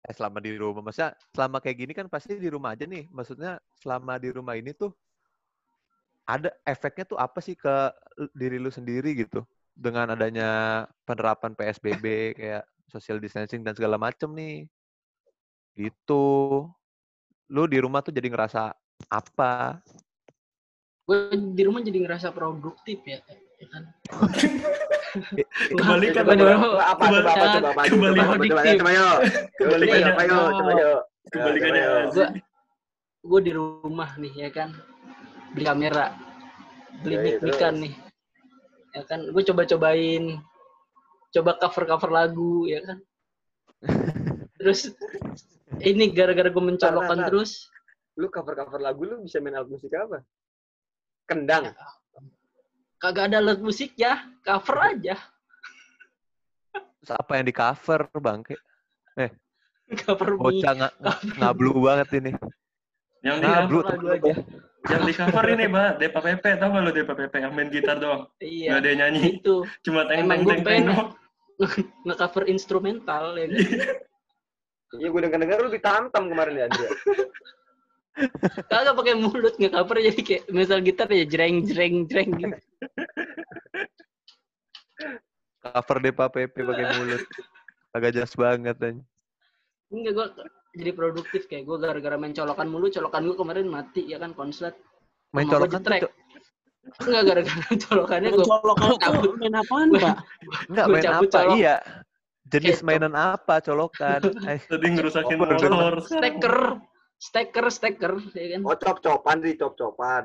eh 0.03 0.14
selama 0.14 0.42
di 0.42 0.59
rumah 0.59 0.82
masa 0.82 1.14
selama 1.30 1.62
kayak 1.62 1.78
gini 1.78 1.92
kan 1.94 2.11
pasti 2.11 2.34
di 2.34 2.50
rumah 2.50 2.74
aja 2.74 2.84
nih. 2.86 3.07
Maksudnya 3.14 3.62
selama 3.78 4.18
di 4.18 4.28
rumah 4.34 4.59
ini 4.59 4.74
tuh 4.74 4.90
ada 6.26 6.50
efeknya 6.66 7.05
tuh 7.07 7.18
apa 7.18 7.38
sih 7.38 7.55
ke 7.55 7.90
diri 8.34 8.59
lu 8.59 8.70
sendiri 8.70 9.14
gitu 9.14 9.42
dengan 9.72 10.11
adanya 10.14 10.84
penerapan 11.07 11.55
PSBB 11.55 12.36
kayak 12.38 12.64
social 12.90 13.18
distancing 13.22 13.62
dan 13.62 13.78
segala 13.78 13.94
macem 13.96 14.28
nih. 14.34 14.66
Gitu. 15.78 16.26
Lu 17.53 17.62
di 17.70 17.78
rumah 17.78 18.03
tuh 18.03 18.12
jadi 18.12 18.26
ngerasa 18.26 18.74
apa? 19.07 19.78
Gue 21.07 21.34
di 21.34 21.62
rumah 21.66 21.82
jadi 21.82 21.98
ngerasa 22.03 22.30
produktif 22.34 23.03
ya. 23.07 23.18
ya 23.59 23.66
kan? 23.70 23.82
Kebalikan 25.12 26.22
Gua 26.24 26.34
di 26.34 26.42
apa? 26.42 26.56
coba 26.56 26.82
apa 26.88 27.04
coba 27.04 27.30
apa 27.68 27.82
Kembali 27.84 28.18
coba 28.18 28.34
coba 28.34 28.44
coba 28.48 28.62
coba 28.72 28.90
yuk. 28.92 29.18
Kebalikannya. 29.58 30.06
coba 30.08 30.22
yuk 30.24 30.48
coba 30.52 30.72
yuk. 30.72 31.00
Kebalikannya. 31.32 31.82
Coba 31.82 32.22
yuk. 32.22 32.30
Gue 33.22 33.40
di 33.40 33.52
rumah 33.54 34.10
nih 34.18 34.32
ya 34.34 34.50
kan? 34.50 34.68
Beli 35.54 35.64
kamera. 35.64 36.06
Beli 37.00 37.14
Ya, 37.14 37.20
mic 37.20 37.34
terus. 37.38 37.46
mican 37.54 37.74
nih. 37.78 37.94
Ya 38.92 39.02
kan? 39.06 39.20
Gue 39.30 39.42
coba 39.44 39.62
cobain 39.64 40.24
coba 41.32 41.50
cover 41.56 41.84
cover 41.86 42.10
lagu 42.10 42.66
ya 42.66 42.80
kan? 42.84 42.98
Terus 44.60 44.92
ini 45.80 46.12
gara-gara 46.12 46.46
gue 46.46 46.60
mencolokkan 46.62 47.26
terus. 47.26 47.66
Lu 48.14 48.28
cover 48.28 48.54
cover 48.54 48.78
lagu 48.78 49.02
lu 49.02 49.24
bisa 49.24 49.40
main 49.40 49.56
alat 49.56 49.66
musik 49.66 49.90
apa? 49.92 50.20
Kendang 51.24 51.72
kagak 53.03 53.34
ada 53.34 53.42
alat 53.42 53.59
musik 53.59 53.98
ya. 53.98 54.22
Cover 54.46 54.78
aja. 54.78 55.18
Apa 57.11 57.42
yang 57.42 57.46
di 57.50 57.55
cover, 57.55 58.07
Bangke? 58.14 58.55
cover 60.07 60.38
mic 60.38 60.40
Bocah 60.40 60.72
nga- 60.78 60.94
ngablu 61.36 61.70
banget 61.82 62.09
ini. 62.22 62.32
Yang 63.20 63.36
di 63.42 63.48
cover 63.50 63.84
aja 64.09 64.32
yang 64.82 65.03
di 65.07 65.14
cover 65.14 65.44
ini, 65.46 65.64
Mbak, 65.70 65.90
Depa 66.03 66.18
Pepe, 66.18 66.50
tau 66.59 66.74
gak 66.74 66.82
lo 66.82 66.90
Depa 66.90 67.14
Pepe? 67.14 67.38
Yang 67.38 67.53
main 67.55 67.68
gitar 67.70 68.03
doang? 68.03 68.26
Gak 68.34 68.42
iya 68.42 68.82
ada 68.82 68.86
yang 68.90 68.98
nyanyi, 68.98 69.38
itu. 69.38 69.62
Cuma 69.86 70.03
teng 70.11 70.26
teng 70.26 70.42
teng 70.42 70.46
teng 70.46 70.62
pengen- 70.66 70.88
doang. 70.90 71.09
nge-cover 72.07 72.50
instrumental 72.50 73.38
ya 73.38 73.46
kan? 73.46 73.59
iya. 74.98 75.07
Gue 75.07 75.20
denger 75.22 75.38
denger 75.38 75.59
lu 75.62 75.70
ditantam 75.70 76.26
kemarin 76.26 76.59
ya 76.59 76.64
Andrea 76.66 76.90
kagak 78.64 78.92
pakai 78.92 79.14
mulut 79.14 79.54
nge-cover 79.54 79.96
jadi 79.98 80.20
kayak 80.20 80.42
misal 80.48 80.78
gitar 80.78 81.08
ya 81.08 81.24
jreng 81.24 81.62
jreng 81.62 82.04
jreng 82.04 82.30
gitu 82.34 82.56
Cover 85.62 85.98
Depa 85.98 86.26
PP 86.26 86.54
pakai 86.58 86.86
mulut. 86.92 87.22
Agak 87.92 88.10
jelas 88.12 88.32
banget 88.34 88.76
aja. 88.76 88.98
enggak 89.88 90.12
gue 90.14 90.26
jadi 90.74 90.90
produktif 90.90 91.44
kayak 91.44 91.62
gue 91.62 91.76
gara-gara 91.78 92.16
main 92.16 92.32
colokan 92.32 92.64
mulu 92.64 92.88
colokan 92.88 93.22
gue 93.22 93.36
kemarin 93.36 93.66
mati 93.66 94.02
ya 94.02 94.16
kan 94.16 94.32
konslet 94.32 94.72
Main 95.30 95.44
Sama 95.44 95.60
gua 95.60 95.60
colokan 95.60 95.72
jetrek. 95.78 96.00
Cok. 96.02 96.12
enggak 97.02 97.22
gara-gara 97.22 97.62
colokannya 97.84 98.28
gue 98.30 98.40
Colokan 98.42 98.90
cabut. 98.98 99.32
main 99.36 99.54
apaan, 99.54 99.88
Pak? 99.94 100.16
enggak 100.66 100.84
Gua 100.84 100.92
main 100.92 101.04
apa? 101.06 101.24
colok. 101.26 101.54
Iya. 101.54 101.76
Jenis 102.44 102.78
mainan 102.82 103.14
apa 103.14 103.54
colokan? 103.60 104.20
Eh, 104.50 104.60
Tadi 104.62 104.86
ngerusakin 104.90 105.36
Oh, 105.36 105.44
udah. 105.46 105.56
motor. 105.62 105.94
steker 106.02 106.56
steker 107.22 107.66
steker 107.70 108.12
ya 108.34 108.58
kan? 108.58 108.60
Oh 108.66 108.74
cop 108.74 108.98
copan 108.98 109.36
sih 109.38 109.54
cop 109.54 109.78
copan 109.78 110.24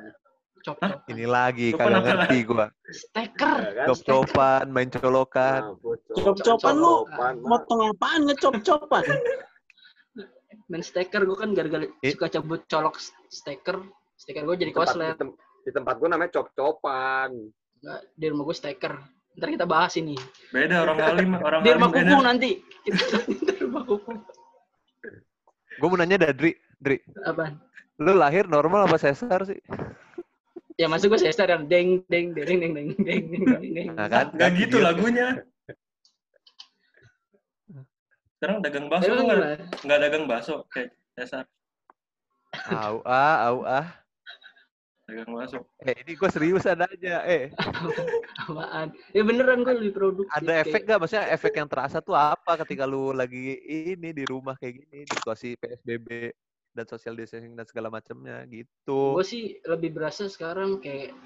cop 0.65 0.77
Hah? 0.81 0.97
cop 0.97 1.01
ini 1.13 1.29
lagi 1.29 1.69
Copan 1.69 1.93
kagak 1.93 2.03
ngerti 2.25 2.37
gua. 2.49 2.65
steker 2.89 3.57
ya 3.61 3.71
kan? 3.77 3.87
Cop-copan, 3.93 4.63
main 4.73 4.89
colokan. 4.89 5.61
Nah, 5.61 5.77
bocor. 5.77 6.15
Cop-copan 6.17 6.73
lu 6.75 6.93
Cop-copan, 7.05 7.33
motong 7.45 7.79
apaan 7.93 8.21
ngecop-copan? 8.25 9.05
main 10.71 10.83
steker 10.83 11.21
gue 11.23 11.37
kan 11.37 11.53
gara-gara 11.53 11.85
Eh. 12.03 12.11
suka 12.11 12.27
cabut 12.27 12.65
colok 12.67 12.97
steker 13.31 13.77
steker 14.17 14.43
gue 14.43 14.55
jadi 14.57 14.71
Di 14.71 14.75
tempat, 14.75 14.87
di, 14.91 14.97
koslet 14.99 15.17
di 15.63 15.71
tempat 15.71 15.95
gue 15.95 16.09
namanya 16.09 16.31
cop 16.33 16.47
copan 16.51 17.29
Nggak, 17.77 18.01
di 18.17 18.25
rumah 18.27 18.43
gue 18.43 18.57
steker 18.57 18.93
ntar 19.37 19.53
kita 19.53 19.69
bahas 19.69 19.93
ini. 20.01 20.17
Beda 20.49 20.81
orang 20.81 20.97
Halim, 20.97 21.29
orang 21.37 21.61
di 21.61 21.69
rumah 21.69 21.89
kuku 21.93 22.15
nanti. 22.25 22.51
Di 23.45 23.53
rumah 23.61 23.85
kuku 23.85 24.11
Gua 25.77 25.87
mau 25.93 25.97
nanya 26.01 26.17
Dadri, 26.17 26.57
Dri, 26.77 27.01
apaan 27.25 27.57
lu 27.97 28.13
lahir 28.13 28.45
normal 28.45 28.85
apa 28.85 28.97
sesar 29.01 29.41
sih? 29.49 29.57
ya 30.77 30.85
masuk 30.85 31.17
gue 31.17 31.25
sesar 31.25 31.49
yang 31.49 31.65
deng 31.65 32.05
deng 32.05 32.37
deng 32.37 32.45
deng 32.45 32.59
deng 32.61 32.73
deng 32.77 32.87
deng 33.01 33.23
deng 33.25 33.43
deng 33.49 33.73
deng 33.73 33.87
Nah 33.97 34.05
kan? 34.05 34.29
Gak 34.37 34.49
gitu 34.61 34.77
lagunya. 34.77 35.41
Sekarang 38.37 38.61
dagang 38.61 38.85
bakso 38.85 39.09
tuh 39.17 39.25
nggak 39.25 39.41
nggak 39.81 39.99
dagang 40.05 40.23
bakso 40.29 40.55
kayak 40.69 40.93
Cesar 41.17 41.49
Au 42.69 43.01
ah, 43.01 43.49
au 43.49 43.65
ah. 43.65 43.89
dagang 45.09 45.33
bakso. 45.33 45.65
Eh, 45.81 45.97
ini 46.05 46.13
gua 46.13 46.29
seriusan 46.29 46.77
aja. 46.77 47.25
Eh, 47.25 47.49
apaan 48.45 48.93
ya 49.17 49.25
beneran 49.25 49.65
gue 49.65 49.73
lebih 49.81 49.93
produktif 49.97 50.29
ada 50.29 50.61
efek 50.61 50.85
gak? 50.85 51.01
Maksudnya 51.01 51.25
efek 51.33 51.57
yang 51.57 51.65
terasa 51.65 51.97
tuh 52.05 52.13
apa 52.13 52.61
ketika 52.61 52.85
lu 52.85 53.09
lagi 53.09 53.57
ini 53.65 54.13
di 54.13 54.29
rumah 54.29 54.53
kayak 54.53 54.85
gini, 54.85 55.09
di 55.09 55.17
situasi 55.17 55.57
PSBB 55.57 56.29
dan 56.77 56.85
social 56.85 57.13
distancing 57.13 57.51
dan 57.51 57.65
segala 57.65 57.89
macamnya 57.89 58.45
gitu. 58.45 59.17
gue 59.17 59.25
sih 59.25 59.57
lebih 59.63 59.89
berasa 59.91 60.29
sekarang 60.29 60.77
kayak 60.77 61.17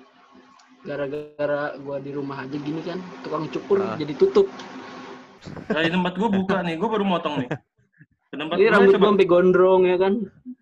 gara-gara 0.81 1.75
gue 1.75 1.97
di 1.99 2.11
rumah 2.11 2.41
aja 2.41 2.55
gini 2.55 2.79
kan 2.81 2.97
tukang 3.21 3.45
cukur 3.47 3.83
Ah. 3.83 3.93
jadi 3.95 4.15
tutup 4.15 4.47
Nah, 5.67 5.81
di 5.81 5.89
tempat 5.89 6.13
gue 6.15 6.29
buka 6.31 6.61
nih, 6.61 6.77
gue 6.77 6.85
baru 6.85 7.01
motong 7.01 7.41
nih. 7.41 7.49
Tempat 8.29 8.55
ini 8.55 8.69
rambut 8.69 8.87
gue 8.87 8.95
coba 8.95 9.07
sampai 9.09 9.25
gondrong 9.25 9.81
ya 9.83 9.97
kan 9.97 10.13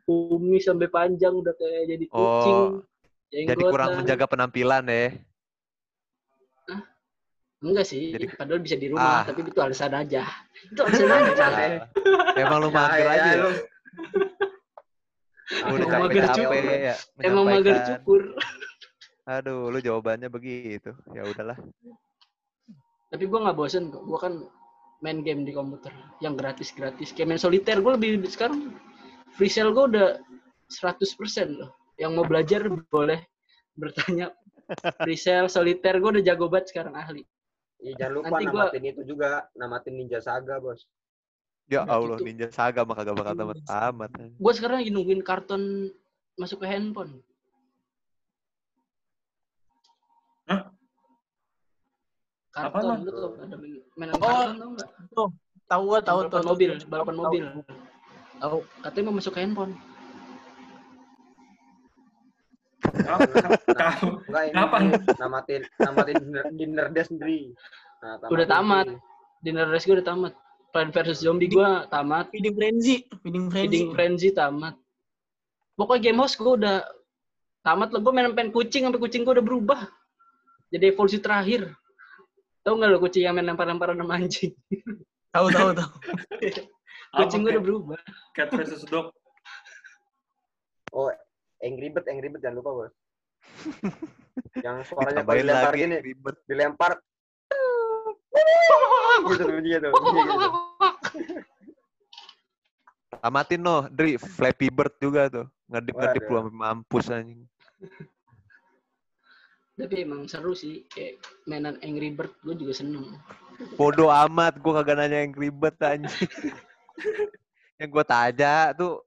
kumis 0.01 0.63
sampai 0.63 0.87
panjang 0.87 1.35
udah 1.35 1.51
kayak 1.53 1.83
jadi 1.85 2.05
kucing 2.07 2.57
Oh, 2.71 2.81
Jadi 3.29 3.61
kurang 3.61 3.99
menjaga 3.99 4.25
penampilan 4.25 4.87
ya. 4.87 5.19
enggak 7.59 7.83
sih 7.83 8.15
jadi- 8.15 8.31
padahal 8.31 8.63
bisa 8.63 8.73
di 8.73 8.87
rumah 8.87 9.21
Ah. 9.21 9.23
tapi 9.27 9.43
itu 9.43 9.59
alasan 9.59 9.91
aja 9.93 10.23
itu 10.63 10.79
alasan 10.79 11.11
aja 11.11 11.43
Ah, 11.43 12.39
Emang 12.39 12.63
lu 12.63 12.69
Ya, 12.69 12.73
mager 12.73 13.03
ya, 13.03 13.11
aja 13.11 13.29
ya? 13.29 13.35
lu. 13.37 13.51
Udah 15.49 15.81
Emang 15.81 16.01
mager 16.03 16.25
cukur. 16.31 16.63
ya. 16.63 16.95
emang 17.19 17.45
mager 17.47 17.77
cukur 17.83 18.21
Aduh, 19.25 19.67
lu 19.67 19.77
jawabannya 19.77 20.25
begitu. 20.27 20.89
Ya 21.09 21.21
udahlah. 21.23 21.57
tapi 23.09 23.25
gue 23.25 23.39
nggak 23.39 23.53
bosen 23.55 23.89
kok 23.89 24.03
gue 24.03 24.19
kan 24.19 24.33
main 24.99 25.19
game 25.19 25.41
di 25.41 25.49
komputer 25.49 25.89
yang 26.19 26.35
gratis 26.35 26.69
gratis 26.69 27.09
kayak 27.09 27.25
main 27.27 27.41
soliter 27.41 27.77
gue 27.77 27.89
lebih 27.89 28.21
sekarang 28.23 28.77
free 29.31 29.49
sale 29.49 29.71
gue 29.71 29.85
udah 29.89 30.21
100% 30.69 31.01
loh 31.51 31.73
yang 31.95 32.13
mau 32.13 32.21
belajar 32.21 32.61
boleh 32.69 33.17
bertanya 33.73 34.29
free 34.99 35.17
sale 35.17 35.49
soliter 35.49 35.97
gue 35.97 36.09
udah 36.11 36.23
jago 36.23 36.45
banget 36.47 36.69
sekarang 36.69 36.93
ahli 36.93 37.25
Iya, 37.79 37.95
jangan 37.97 38.13
lupa 38.13 38.27
Nanti 38.29 38.45
gua- 38.45 38.59
namatin 38.67 38.83
itu 38.85 39.01
juga, 39.07 39.29
namatin 39.55 39.93
Ninja 39.95 40.19
Saga, 40.19 40.59
Bos. 40.59 40.83
Ya 41.69 41.85
Nah, 41.85 42.01
Allah, 42.01 42.17
gitu. 42.17 42.25
Ninja 42.25 42.47
Saga 42.49 42.81
mah 42.81 42.97
kagak 42.97 43.13
bakal 43.13 43.37
tamat 43.37 43.57
tamat. 43.63 44.09
gue 44.17 44.53
sekarang 44.57 44.81
lagi 44.81 44.89
nungguin 44.89 45.21
karton 45.21 45.93
masuk 46.33 46.61
ke 46.61 46.67
handphone 46.67 47.21
Hah? 50.49 50.73
karton 52.49 52.83
Apaan, 52.89 53.05
lu 53.05 53.11
tuh 53.13 53.31
ada 53.37 53.55
main- 53.55 53.85
mainan 53.93 54.15
Oh. 54.17 54.25
karton 54.25 54.55
tau 54.57 54.69
nggak 54.73 54.89
Tahu 55.69 55.83
gua 55.85 55.99
tahu 56.01 56.19
balapan 56.25 56.33
tahu. 56.33 56.49
mobil 56.49 56.69
tahu. 56.73 56.89
balapan 56.89 57.13
Tahu. 57.13 57.21
mobil 57.21 57.43
Tahu. 58.41 58.57
katanya 58.81 59.05
mau 59.05 59.15
masuk 59.15 59.31
ke 59.31 59.39
handphone 59.39 59.73
Kapan? 64.49 64.83
namatin 65.19 65.61
namatin 65.77 66.15
dinner, 66.17 66.45
dinner 66.51 66.85
dia 66.89 67.03
sendiri. 67.03 67.53
Nah, 68.01 68.17
Udah 68.25 68.47
tamat. 68.47 68.85
dinner 69.39 69.67
race 69.67 69.85
gue 69.85 69.93
udah 69.93 70.07
tamat 70.07 70.33
Plan 70.69 70.93
versus 70.93 71.25
Zombie 71.25 71.49
gue 71.49 71.69
tamat 71.89 72.29
Feeding 72.29 72.53
frenzy, 72.53 72.95
feeding 73.25 73.47
frenzy. 73.49 73.65
Feeding 73.69 73.89
Frenzy 73.93 74.29
tamat. 74.29 74.77
Pokoknya 75.73 76.11
game 76.11 76.19
house 76.21 76.37
gue 76.37 76.53
udah 76.59 76.85
tamat 77.65 77.89
lah. 77.89 77.99
Gue 78.03 78.11
main 78.13 78.29
pen 78.37 78.53
kucing 78.53 78.85
sampai 78.85 79.01
kucing 79.01 79.25
gue 79.25 79.33
udah 79.33 79.45
berubah. 79.45 79.79
Jadi 80.69 80.93
evolusi 80.93 81.17
terakhir. 81.17 81.73
Tahu 82.61 82.73
nggak 82.77 82.89
lo 82.93 82.99
kucing 83.01 83.25
yang 83.25 83.33
main 83.33 83.49
lempar-lemparan 83.49 83.97
sama 83.97 84.19
anjing? 84.19 84.53
Tahu 85.33 85.53
tahu 85.53 85.69
tahu. 85.77 85.91
Kucing 87.21 87.45
gue 87.45 87.53
udah 87.53 87.61
berubah. 87.61 87.99
cat 88.33 88.49
versus 88.49 88.81
dog. 88.89 89.13
Oh, 90.89 91.13
Angry 91.61 91.93
Bird, 91.93 92.09
Angry 92.09 92.33
Bird 92.33 92.41
jangan 92.41 92.57
lupa, 92.61 92.69
Bos. 92.73 92.93
Yang 94.65 94.89
suaranya 94.89 95.21
kalau 95.21 95.37
dilempar 95.37 95.73
lagi 95.73 95.81
gini, 95.85 95.97
ribet. 96.01 96.35
dilempar 96.49 96.91
gitu 99.27 99.43
bunyinya 99.47 99.79
tuh. 99.83 99.91
bunyinya 99.93 100.35
gitu. 100.35 100.49
Tamatin 103.19 103.59
no, 103.59 103.89
Dri, 103.91 104.15
Flappy 104.15 104.71
Bird 104.71 104.95
juga 105.01 105.27
tuh. 105.27 105.45
Ngedip-ngedip 105.67 106.23
lu 106.29 106.41
mampus 106.55 107.11
anjing. 107.11 107.43
Tapi 109.75 109.95
emang 110.03 110.27
seru 110.27 110.55
sih. 110.55 110.87
Kayak 110.87 111.19
mainan 111.43 111.75
Angry 111.83 112.15
Bird 112.15 112.31
gue 112.43 112.55
juga 112.55 112.73
seneng. 112.75 113.19
Bodoh 113.75 114.07
amat, 114.07 114.55
gua 114.63 114.79
kagak 114.79 115.03
nanya 115.03 115.19
yang 115.27 115.35
ribet 115.35 115.75
anjing. 115.83 116.31
yang 117.79 117.89
gua 117.91 118.07
tanya 118.07 118.71
tuh 118.71 119.03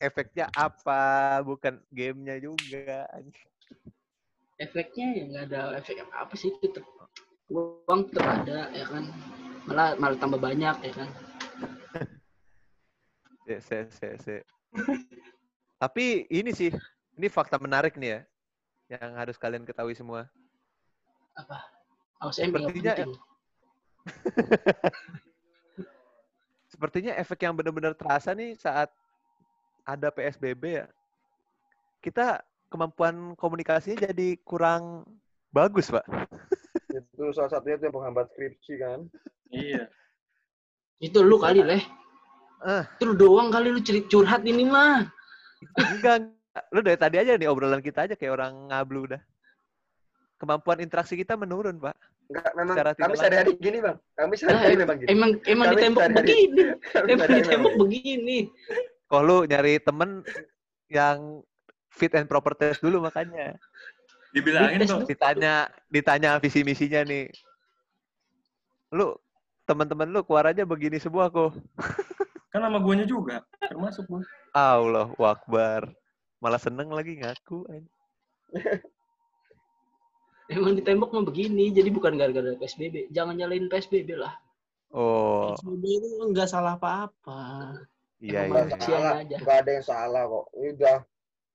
efeknya 0.00 0.48
apa, 0.56 1.40
bukan 1.44 1.76
gamenya 1.92 2.40
juga. 2.40 3.04
anjing. 3.12 3.48
Efeknya 4.60 5.06
ya 5.16 5.22
nggak 5.24 5.44
ada 5.52 5.60
efek 5.80 6.00
apa-apa 6.04 6.32
sih. 6.36 6.52
Tetep, 6.60 6.84
uang 7.52 8.08
tetap 8.08 8.44
ada 8.44 8.72
ya 8.72 8.84
kan. 8.88 9.04
Malah 9.70 9.94
malah 10.02 10.18
tambah 10.18 10.42
banyak 10.42 10.76
ya 10.82 10.92
kan. 10.98 11.08
Se, 13.46 13.54
se, 13.62 13.78
se, 13.94 14.08
se. 14.18 14.36
Tapi 15.78 16.26
ini 16.26 16.50
sih, 16.50 16.74
ini 17.14 17.30
fakta 17.30 17.54
menarik 17.62 17.94
nih 17.94 18.18
ya, 18.18 18.26
yang 18.98 19.14
harus 19.14 19.38
kalian 19.38 19.62
ketahui 19.62 19.94
semua. 19.94 20.26
Apa? 21.38 21.70
Nggak 22.18 22.34
Sepertinya-. 22.34 23.06
Sepertinya 26.70 27.12
efek 27.14 27.46
yang 27.46 27.54
benar-benar 27.54 27.94
terasa 27.94 28.34
nih 28.34 28.58
saat 28.58 28.90
ada 29.86 30.10
PSBB 30.10 30.82
ya. 30.82 30.86
Kita 32.02 32.42
kemampuan 32.70 33.34
komunikasinya 33.38 34.10
jadi 34.10 34.34
kurang 34.42 35.06
bagus, 35.54 35.90
Pak. 35.90 36.06
Itu 36.90 37.32
salah 37.34 37.50
satunya 37.50 37.78
tuh 37.78 37.86
yang 37.90 37.96
penghambat 37.98 38.26
skripsi 38.34 38.74
kan. 38.78 39.00
Iya. 39.50 39.90
Itu 41.02 41.22
lu 41.26 41.36
kali 41.38 41.62
leh. 41.62 41.82
Ah. 42.62 42.84
Itu 42.96 43.12
lu 43.12 43.14
doang 43.16 43.48
kali 43.50 43.72
lu 43.72 43.80
cerit 43.82 44.06
curhat 44.06 44.46
ini 44.46 44.66
mah. 44.66 45.08
Enggak. 45.76 46.30
Lu 46.74 46.82
dari 46.82 46.98
tadi 46.98 47.16
aja 47.18 47.38
nih 47.38 47.46
obrolan 47.46 47.80
kita 47.82 48.10
aja 48.10 48.14
kayak 48.18 48.34
orang 48.34 48.70
ngablu 48.70 49.06
udah. 49.10 49.22
Kemampuan 50.40 50.80
interaksi 50.80 51.14
kita 51.20 51.36
menurun, 51.36 51.76
Pak. 51.78 51.94
Enggak, 52.30 52.52
memang 52.56 52.74
Secara 52.78 52.90
kami 52.96 53.14
sehari-hari 53.18 53.52
gini, 53.60 53.78
Bang. 53.84 53.96
Kami 54.16 54.34
sehari-hari 54.38 54.76
memang 54.78 54.96
gini. 55.02 55.08
Emang 55.12 55.30
emang 55.44 55.66
di 55.68 55.76
Kami 55.76 55.82
tembok 55.84 56.00
sehari-hari- 56.00 56.26
begini. 56.26 56.62
Kami 56.80 57.08
Emang 57.10 57.26
di 57.26 57.30
sehari-hari 57.30 57.50
tembok 57.50 57.72
memang 57.74 57.82
begini. 57.84 58.38
Kok 59.10 59.22
lu 59.26 59.36
nyari 59.50 59.74
temen 59.82 60.10
yang 60.90 61.18
fit 61.90 62.12
and 62.14 62.26
proper 62.30 62.54
test 62.54 62.80
dulu 62.80 63.02
makanya. 63.02 63.58
Dibilangin 64.30 64.86
dulu. 64.86 65.04
Ditanya 65.10 65.66
ditanya 65.90 66.38
visi 66.38 66.62
misinya 66.62 67.02
nih. 67.02 67.26
Lu 68.94 69.14
teman-teman 69.70 70.10
lu 70.10 70.26
keluar 70.26 70.50
aja 70.50 70.66
begini 70.66 70.98
semua 70.98 71.30
kok. 71.30 71.54
Kan 72.50 72.66
nama 72.66 72.82
guanya 72.82 73.06
juga. 73.06 73.46
Termasuk 73.62 74.10
gua. 74.10 74.26
Allah 74.50 75.14
wakbar. 75.14 75.86
Malah 76.42 76.58
seneng 76.58 76.90
lagi 76.90 77.22
ngaku. 77.22 77.62
Emang 80.50 80.74
di 80.74 80.82
tembok 80.82 81.14
mah 81.14 81.22
begini. 81.22 81.70
Jadi 81.70 81.94
bukan 81.94 82.18
gara-gara 82.18 82.58
PSBB. 82.58 83.14
Jangan 83.14 83.38
nyalain 83.38 83.70
PSBB 83.70 84.18
lah. 84.18 84.34
Oh, 84.90 85.54
PSBB 85.54 85.84
itu 85.86 86.06
nggak 86.34 86.50
salah 86.50 86.74
apa-apa. 86.74 87.78
iya 88.18 88.50
iya. 88.50 88.66
Nggak 88.66 88.82
iya. 88.90 88.98
Aja. 89.22 89.36
nggak 89.38 89.58
ada 89.62 89.70
yang 89.70 89.86
salah 89.86 90.26
kok. 90.26 90.50
Ini 90.58 90.68
udah 90.74 90.96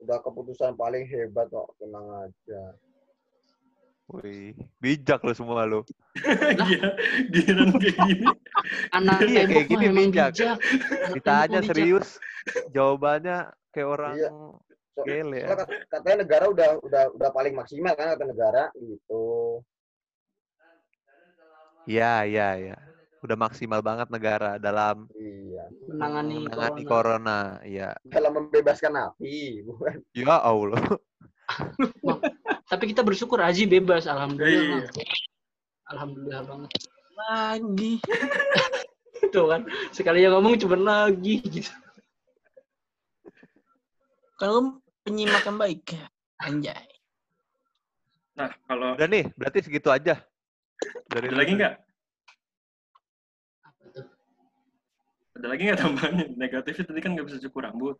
udah 0.07 0.18
keputusan 0.24 0.80
paling 0.80 1.03
hebat 1.11 1.51
kok. 1.51 1.76
Tenang 1.76 2.07
aja. 2.24 2.61
Wih, 4.05 4.53
bijak 4.77 5.25
lu 5.25 5.33
semua 5.33 5.65
lu. 5.65 5.81
Gila, 6.13 6.89
giliran 7.33 7.73
kayak 7.73 7.97
gini. 8.05 8.25
Anak 8.93 9.17
Iya, 9.25 9.41
kayak 9.49 9.65
gini 9.65 9.83
emang 9.89 10.13
bijak. 10.13 10.29
bijak. 10.31 10.57
Anak 10.61 11.13
Ditanya 11.17 11.59
serius, 11.65 12.21
jawabannya 12.69 13.37
kayak 13.73 13.89
orang 13.89 14.13
Iya. 14.15 14.29
So, 14.95 15.03
gele 15.03 15.37
ya. 15.43 15.47
katanya 15.91 16.23
negara 16.23 16.45
udah 16.47 16.69
udah 16.79 17.03
udah 17.11 17.29
paling 17.29 17.51
maksimal 17.51 17.91
kan 17.93 18.15
kata 18.15 18.23
negara 18.23 18.63
gitu. 18.77 19.59
Iya, 21.85 22.23
iya, 22.23 22.47
iya. 22.55 22.77
Udah 23.19 23.35
maksimal 23.35 23.81
banget 23.81 24.07
negara 24.07 24.55
dalam 24.55 25.09
Iya. 25.11 25.65
Menangani 25.89 26.45
menangani 26.45 26.81
corona. 26.85 26.87
corona. 26.87 27.39
Iya. 27.65 27.89
Dalam 28.05 28.31
membebaskan 28.37 28.93
api, 28.95 29.65
bukan. 29.65 29.97
Ya 30.13 30.37
Allah. 30.37 30.79
Tapi 32.66 32.84
kita 32.89 33.05
bersyukur 33.05 33.38
Aji 33.41 33.70
bebas. 33.70 34.09
Alhamdulillah. 34.09 34.89
Iya. 34.89 35.05
Alhamdulillah 35.93 36.41
banget. 36.49 36.72
Lagi. 37.16 37.93
Tuh 39.34 39.45
kan. 39.53 39.61
Sekali 39.93 40.26
yang 40.26 40.34
ngomong 40.38 40.57
cuma 40.57 40.78
lagi 40.78 41.45
gitu. 41.45 41.72
Lu 44.41 44.82
penyimak 45.05 45.45
yang 45.45 45.57
baik. 45.61 45.93
Anjay. 46.41 46.86
Nah, 48.36 48.51
kalau 48.68 48.99
Udah 48.99 49.07
nih, 49.07 49.32
berarti 49.39 49.63
segitu 49.63 49.88
aja. 49.88 50.20
Dari 51.07 51.32
ada 51.32 51.38
lagi 51.39 51.51
nggak? 51.55 51.76
Apa 53.63 53.84
tuh? 53.95 54.05
Ada 55.39 55.47
lagi 55.47 55.61
nggak 55.63 55.80
tambahannya? 55.80 56.26
Negatifnya 56.36 56.84
tadi 56.84 56.99
kan 56.99 57.16
nggak 57.16 57.28
bisa 57.32 57.39
cukur 57.47 57.63
rambut. 57.63 57.95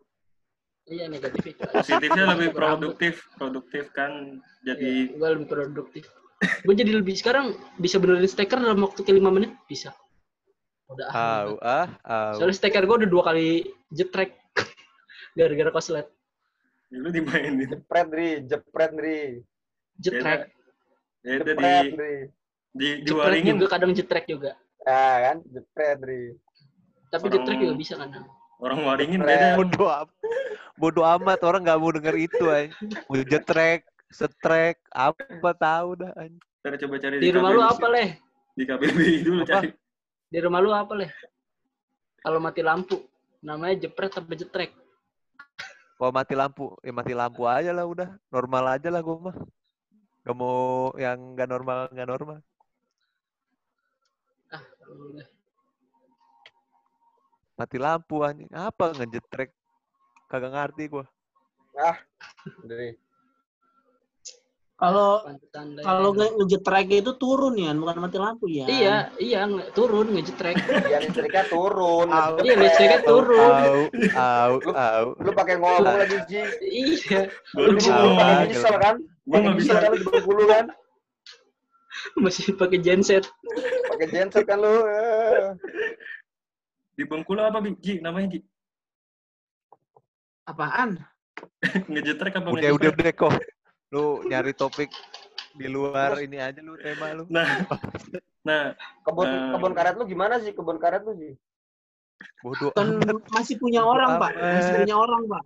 Iya 0.86 1.10
negatif 1.10 1.42
itu. 1.50 1.62
Positifnya 1.66 2.24
lebih 2.30 2.54
produktif. 2.54 3.26
Produktif 3.34 3.90
kan 3.90 4.38
jadi 4.62 5.10
Iya, 5.10 5.18
gue 5.18 5.28
lebih 5.34 5.48
produktif. 5.50 6.04
Gue 6.62 6.74
jadi 6.74 6.92
lebih 6.94 7.18
sekarang 7.18 7.52
bisa 7.76 7.98
benerin 7.98 8.22
steker 8.24 8.54
dalam 8.56 8.78
waktu 8.78 9.02
ke 9.02 9.10
5 9.10 9.34
menit 9.34 9.50
bisa. 9.66 9.90
Udah. 10.86 11.06
ah. 11.10 11.18
Au, 11.42 11.50
ah, 11.58 11.86
au. 12.06 12.38
Soalnya 12.38 12.54
steker 12.54 12.86
gue 12.86 12.96
udah 13.02 13.10
dua 13.10 13.22
kali 13.26 13.66
jetrek 13.90 14.38
gara-gara 15.38 15.70
koslet. 15.70 16.06
dulu 16.86 17.10
dimainin. 17.10 17.66
Jepret, 17.66 18.06
Dri. 18.06 18.30
Jepret, 18.46 18.92
Dri. 18.94 19.20
Jetrek. 19.98 20.54
Ya 21.26 21.42
udah 21.42 21.54
di 21.58 21.58
Jepret, 21.58 21.84
Dri. 21.90 22.14
di 22.70 22.88
Jetrek 23.02 23.06
diwaringin. 23.10 23.54
juga 23.58 23.66
kadang 23.66 23.90
jetrek 23.90 24.24
juga. 24.30 24.54
Ya 24.86 25.02
kan? 25.26 25.36
Jepret, 25.50 25.96
Dri. 25.98 26.22
Tapi 27.10 27.24
Orang- 27.26 27.34
jetrek 27.34 27.58
juga 27.58 27.74
bisa 27.74 27.94
kadang. 27.98 28.24
Orang 28.56 28.88
waringin 28.88 29.20
beda. 29.20 29.56
Bodoh 29.60 29.88
amat. 29.88 30.16
Bodoh 30.76 31.04
amat 31.04 31.40
orang 31.44 31.60
nggak 31.64 31.80
mau 31.80 31.92
denger 31.92 32.16
itu 32.16 32.44
anjing. 32.48 32.72
Mau 33.08 33.20
jetrek, 33.20 33.84
setrek, 34.08 34.80
apa 34.92 35.50
tahu 35.56 36.00
dah 36.00 36.12
anjing. 36.16 36.40
Ntar 36.64 36.72
coba 36.82 36.94
cari 36.98 37.14
Di 37.20 37.30
rumah 37.30 37.50
lu 37.52 37.62
apa 37.62 37.86
leh? 37.92 38.08
Di 38.56 38.64
KBBI 38.64 39.16
dulu 39.22 39.40
Apa? 39.44 39.50
cari. 39.60 39.68
Di 40.32 40.38
rumah 40.40 40.60
lu 40.64 40.70
apa 40.72 40.92
leh? 40.96 41.10
Kalau 42.24 42.42
mati 42.42 42.60
lampu, 42.64 42.98
namanya 43.44 43.86
jepret 43.86 44.10
apa 44.16 44.32
jetrek? 44.34 44.72
Kalau 45.96 46.12
mati 46.12 46.34
lampu, 46.34 46.74
ya 46.82 46.92
mati 46.92 47.12
lampu 47.14 47.46
aja 47.46 47.70
lah 47.70 47.86
udah. 47.86 48.08
Normal 48.32 48.76
aja 48.76 48.88
lah 48.90 49.00
gue 49.00 49.16
mah. 49.16 49.36
Gak 50.26 50.34
mau 50.34 50.90
yang 50.98 51.38
nggak 51.38 51.48
normal 51.48 51.86
nggak 51.94 52.08
normal. 52.10 52.38
Ah, 54.50 54.62
udah. 54.90 55.35
Mati 57.56 57.76
lampu 57.80 58.20
anjing. 58.20 58.52
Apa 58.52 58.92
ngejetrek? 58.92 59.50
Kagak 60.28 60.52
ngerti 60.52 60.92
gua. 60.92 61.04
Dri. 62.60 62.92
Kalau 64.76 65.24
Leh. 65.24 65.80
kalau 65.80 66.12
nge- 66.12 66.36
ngejetrek 66.36 67.00
itu 67.00 67.16
turun 67.16 67.56
ya, 67.56 67.72
bukan 67.72 67.96
mati 67.96 68.20
lampu 68.20 68.44
ya. 68.44 68.68
Iya, 68.68 68.96
iya 69.16 69.40
nge- 69.48 69.72
turun 69.72 70.12
ngejetrek. 70.12 70.52
Ya 70.92 71.00
listriknya 71.00 71.48
turun. 71.48 72.12
Au. 72.12 72.36
Iya, 72.44 72.54
listriknya 72.60 73.00
turun. 73.00 73.40
Au, 73.40 73.80
au, 74.12 74.52
au. 74.76 75.06
Lu 75.16 75.32
pakai 75.32 75.56
ngomong 75.56 75.96
lagi, 75.96 76.16
Ji. 76.28 76.40
iya, 76.60 77.24
Lu 77.56 77.72
Ah, 77.88 78.44
pakai 78.44 78.76
kan? 78.76 78.96
Gua 79.24 79.32
Pakai 79.32 79.48
nggak 79.48 79.56
diesel 79.56 79.72
bisa. 79.72 79.80
kan 79.80 79.88
lu 79.88 79.96
di 79.96 80.04
Bengkulu 80.04 80.44
kan? 80.44 80.66
masih 82.20 82.52
pakai 82.54 82.78
genset. 82.78 83.24
Pakai 83.88 84.06
genset 84.12 84.44
kan 84.44 84.60
lu. 84.60 84.76
Di 86.96 87.04
Bengkulu 87.04 87.44
apa 87.44 87.60
Bi? 87.60 87.76
Ji 87.76 88.00
namanya 88.00 88.32
Ji? 88.32 88.40
Apaan? 90.48 90.96
Ngejetrek 91.92 92.40
apa 92.40 92.48
Udah, 92.48 92.70
udah, 92.72 92.90
ngejetrek? 92.90 93.14
udah 93.20 93.28
kok. 93.28 93.32
Lu 93.92 94.24
nyari 94.24 94.52
topik 94.56 94.90
di 95.56 95.68
luar 95.68 96.16
ini 96.24 96.40
aja 96.40 96.60
lu 96.64 96.76
tema 96.80 97.12
lu. 97.12 97.24
Nah, 97.28 97.64
nah 98.44 98.62
Kebun 99.04 99.28
Eh. 99.28 99.48
kebun 99.56 99.72
karet 99.76 99.94
lu 100.00 100.04
gimana 100.08 100.40
sih? 100.40 100.52
Kebun 100.56 100.80
karet 100.80 101.04
lu 101.04 101.12
sih? 101.16 101.32
Bodoh 102.40 102.72
Kan 102.72 102.96
masih 103.28 103.60
punya 103.60 103.84
orang, 103.84 104.16
Pak. 104.16 104.32
Masih 104.32 104.74
punya 104.84 104.96
orang, 104.96 105.22
Pak. 105.28 105.44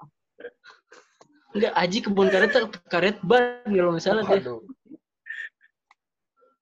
Enggak, 1.50 1.72
Aji 1.74 1.98
kebun 2.06 2.28
karet 2.30 2.50
tuh 2.54 2.70
karet 2.86 3.18
ban 3.26 3.66
kalau 3.66 3.90
nggak 3.98 4.04
salah 4.06 4.22
deh. 4.22 4.42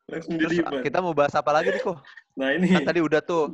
Langsung 0.08 0.40
jadi 0.40 0.64
kita 0.80 1.04
mau 1.04 1.12
bahas 1.12 1.36
apa 1.36 1.52
lagi 1.52 1.68
nih 1.76 1.84
kok? 1.84 2.00
Nah 2.40 2.56
ini 2.56 2.72
Kan 2.72 2.88
tadi 2.88 3.00
udah 3.04 3.20
tuh 3.20 3.52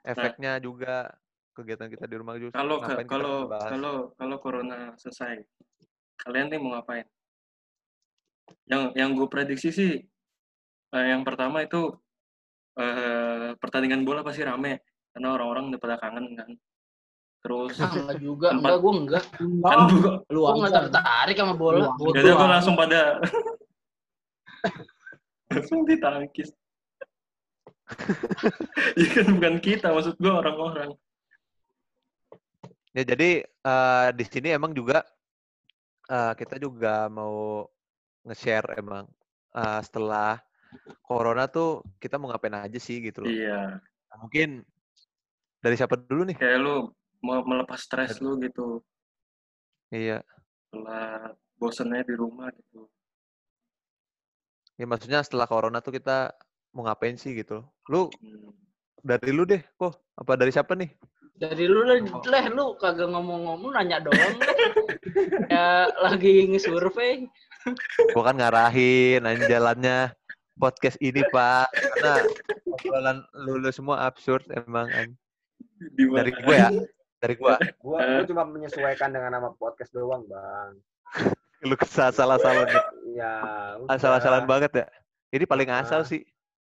Ini. 0.00 0.10
efeknya 0.10 0.56
juga 0.56 1.06
kegiatan 1.52 1.86
kita 1.86 2.04
di 2.04 2.14
rumah 2.16 2.34
juga. 2.34 2.56
kalau 2.56 2.76
kalau 3.04 3.34
kalau 3.68 3.94
kalau 4.14 4.36
corona 4.38 4.94
selesai, 4.96 5.44
kalian 6.18 6.48
nih 6.48 6.56
mau 6.56 6.72
ngapain? 6.72 7.04
Yang 8.64 8.82
yang 8.94 9.10
gue 9.12 9.26
prediksi 9.26 9.68
sih, 9.68 9.92
eh, 10.90 11.04
yang 11.06 11.20
pertama 11.20 11.60
itu 11.60 11.90
eh, 12.74 13.54
pertandingan 13.54 14.02
bola 14.02 14.22
pasti 14.22 14.40
rame 14.40 14.80
karena 15.10 15.26
orang-orang 15.30 15.68
udah 15.68 15.78
pada 15.78 15.96
kangen 15.98 16.32
kan. 16.32 16.50
Terus 17.40 17.72
Ah, 17.76 17.88
enggak 17.98 18.18
juga. 18.20 18.46
Tempat- 18.52 18.62
Enggak, 18.62 18.78
gue 18.78 18.92
enggak. 18.96 19.22
kan 19.60 19.78
gua, 19.90 20.10
Lu 20.28 20.38
Gue 20.40 20.54
enggak 20.60 20.72
tertarik 20.88 21.36
sama 21.36 21.54
bola. 21.54 21.84
Yaudah 21.98 22.34
gue 22.36 22.48
langsung 22.48 22.74
pada 22.74 23.00
langsung 25.50 25.80
ditangkis. 25.84 26.48
ya 29.00 29.06
kan 29.12 29.26
bukan 29.36 29.56
kita, 29.58 29.90
maksud 29.90 30.14
gue 30.16 30.32
orang-orang. 30.32 30.90
Ya 32.90 33.02
jadi 33.06 33.30
eh, 33.46 34.08
di 34.14 34.24
sini 34.26 34.50
emang 34.50 34.74
juga 34.74 35.06
eh, 36.06 36.32
kita 36.34 36.58
juga 36.58 37.06
mau 37.06 37.66
nge-share 38.26 38.78
emang 38.78 39.06
eh, 39.54 39.80
setelah 39.82 40.38
corona 41.02 41.46
tuh 41.46 41.82
kita 41.98 42.18
mau 42.18 42.30
ngapain 42.30 42.66
aja 42.66 42.78
sih 42.78 42.98
gitu 43.02 43.22
loh. 43.22 43.30
Iya, 43.30 43.78
Nah, 44.10 44.16
mungkin 44.26 44.66
dari 45.62 45.78
siapa 45.78 45.94
dulu 45.94 46.26
nih? 46.26 46.36
kayak 46.38 46.58
lu 46.58 46.90
mau 47.22 47.46
melepas 47.46 47.78
stres 47.78 48.18
lu 48.18 48.34
gitu, 48.42 48.82
Iya. 49.94 50.18
setelah 50.66 51.30
bosennya 51.54 52.02
di 52.02 52.14
rumah 52.18 52.50
gitu. 52.50 52.90
Ya 54.74 54.88
maksudnya 54.88 55.20
setelah 55.22 55.46
corona 55.46 55.78
tuh 55.78 55.94
kita 55.94 56.32
mau 56.70 56.86
ngapain 56.86 57.16
sih 57.16 57.34
gitu. 57.34 57.62
Lu 57.88 58.06
Hmm. 58.20 58.52
dari 59.00 59.30
lu 59.32 59.42
deh, 59.42 59.62
kok 59.74 59.96
apa 60.14 60.36
dari 60.36 60.52
siapa 60.52 60.76
nih? 60.76 60.90
Dari 61.34 61.64
lu 61.64 61.82
leh, 61.82 62.04
leh 62.04 62.44
lu 62.52 62.76
kagak 62.76 63.08
ngomong-ngomong 63.08 63.72
nanya 63.72 63.96
doang. 63.98 64.12
ya 65.52 65.88
lagi 65.98 66.52
ngesurvey. 66.52 67.24
Gua 68.12 68.22
kan 68.28 68.36
ngarahin 68.36 69.24
jalannya 69.46 70.12
podcast 70.54 71.00
ini, 71.00 71.24
Pak. 71.32 71.72
Karena 71.72 72.14
obrolan 72.68 73.18
lu, 73.40 73.56
lu 73.56 73.72
semua 73.72 74.04
absurd 74.04 74.44
emang 74.52 74.92
dari 75.96 76.32
gue 76.32 76.54
ya. 76.54 76.68
Dari 77.20 77.34
gua. 77.36 77.56
Gua, 77.80 78.00
gua 78.00 78.24
cuma 78.28 78.44
menyesuaikan 78.44 79.08
dengan 79.08 79.32
nama 79.32 79.48
podcast 79.56 79.92
doang, 79.92 80.28
Bang. 80.28 80.76
Lu 81.64 81.76
kesal 81.76 82.12
salah-salah 82.12 82.64
nih. 82.64 82.84
Iya. 83.16 83.32
Asal-asalan 83.88 84.44
udah. 84.44 84.48
banget 84.48 84.72
ya. 84.76 84.86
Ini 85.32 85.44
paling 85.44 85.68
asal 85.72 86.04
Ah. 86.04 86.08
sih, 86.08 86.20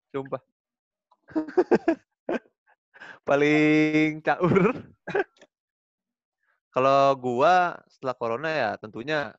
sumpah. 0.09 0.41
paling 3.21 4.21
caur. 4.25 4.73
Kalau 6.73 7.01
gua 7.17 7.77
setelah 7.89 8.15
corona 8.17 8.49
ya 8.49 8.71
tentunya 8.77 9.33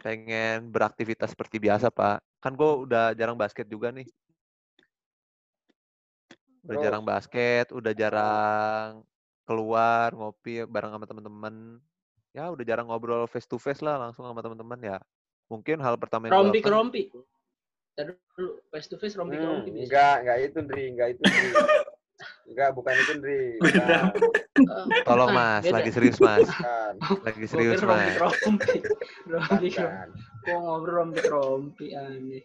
pengen 0.00 0.68
beraktivitas 0.72 1.32
seperti 1.32 1.60
biasa, 1.60 1.88
Pak. 1.92 2.20
Kan 2.40 2.56
gua 2.56 2.84
udah 2.84 3.04
jarang 3.16 3.36
basket 3.36 3.68
juga 3.68 3.92
nih. 3.92 4.08
Udah 6.62 6.76
Terus? 6.78 6.84
jarang 6.84 7.04
basket, 7.04 7.66
udah 7.74 7.92
jarang 7.92 8.88
keluar 9.42 10.14
ngopi 10.14 10.62
bareng 10.64 10.94
sama 10.94 11.06
teman-teman. 11.08 11.54
Ya 12.32 12.48
udah 12.48 12.64
jarang 12.64 12.88
ngobrol 12.88 13.28
face 13.28 13.44
to 13.44 13.60
face 13.60 13.84
lah 13.84 13.98
langsung 14.00 14.24
sama 14.24 14.40
teman-teman 14.40 14.80
ya. 14.80 14.98
Mungkin 15.52 15.84
hal 15.84 16.00
pertama 16.00 16.28
yang 16.28 16.32
gua 16.32 16.48
Rompi 16.48 16.60
ke 16.60 16.68
lakukan- 16.70 16.76
rompi. 16.80 17.02
Tadi 17.92 18.10
dulu 18.34 18.50
face 18.72 18.88
to 18.88 18.96
face 18.96 19.14
rompi 19.14 19.36
Hmm, 19.36 19.60
rompi 19.60 19.68
biasa. 19.68 19.84
enggak, 19.84 20.16
enggak 20.24 20.38
itu, 20.40 20.58
Ndri. 20.64 20.84
Enggak 20.96 21.08
itu, 21.12 21.20
Ndri. 21.22 21.48
Enggak, 22.46 22.70
bukan 22.76 22.94
itu. 22.94 23.12
Bukan. 23.58 23.82
Eh, 23.82 24.02
Tolong 25.08 25.30
Mas, 25.34 25.64
beda. 25.66 25.74
lagi 25.74 25.90
serius 25.90 26.18
Mas. 26.22 26.46
Lagi 27.26 27.44
Gua 27.44 27.50
serius 27.50 27.80
rompi 27.82 27.98
Mas. 27.98 28.16
rompi. 28.20 28.74
Rompi 29.26 29.66
bukan. 29.72 30.08
Gua 30.46 30.56
ngobrol 30.60 30.94
rompi 31.02 31.20
rompi 31.26 31.86
aneh. 31.98 32.42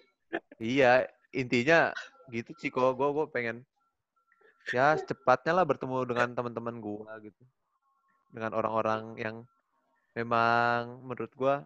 Iya, 0.57 1.05
intinya 1.31 1.93
gitu 2.33 2.51
sih 2.57 2.73
kok. 2.73 2.97
Gue 2.97 3.09
gue 3.13 3.25
pengen 3.29 3.61
ya 4.73 4.97
secepatnya 4.97 5.61
lah 5.61 5.65
bertemu 5.67 6.03
dengan 6.09 6.29
teman-teman 6.33 6.75
gua 6.81 7.13
gitu. 7.21 7.43
Dengan 8.33 8.57
orang-orang 8.57 9.13
yang 9.21 9.35
memang 10.17 11.05
menurut 11.05 11.31
gua 11.37 11.61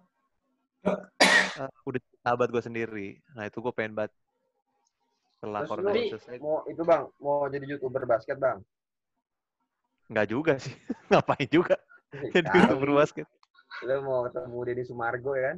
eh, 1.62 1.70
udah 1.88 2.02
sahabat 2.22 2.48
gua 2.54 2.64
sendiri. 2.64 3.18
Nah 3.34 3.50
itu 3.50 3.58
gue 3.60 3.74
pengen 3.74 3.98
banget 3.98 4.14
setelah 5.42 5.66
Terus 5.66 5.70
corona 5.74 5.92
selesai. 5.94 6.38
Mau 6.38 6.62
itu, 6.70 6.82
Bang, 6.86 7.10
mau 7.18 7.50
jadi 7.50 7.66
YouTuber 7.66 8.06
basket, 8.06 8.38
Bang. 8.38 8.62
Enggak 10.10 10.28
juga 10.30 10.54
sih. 10.62 10.74
Ngapain 11.10 11.50
juga 11.50 11.76
jadi 12.12 12.48
youtuber 12.52 12.92
basket. 13.02 13.28
Lu 13.88 14.04
mau 14.04 14.28
ketemu 14.28 14.58
Deddy 14.68 14.84
Sumargo 14.86 15.34
ya 15.34 15.56
kan? 15.56 15.58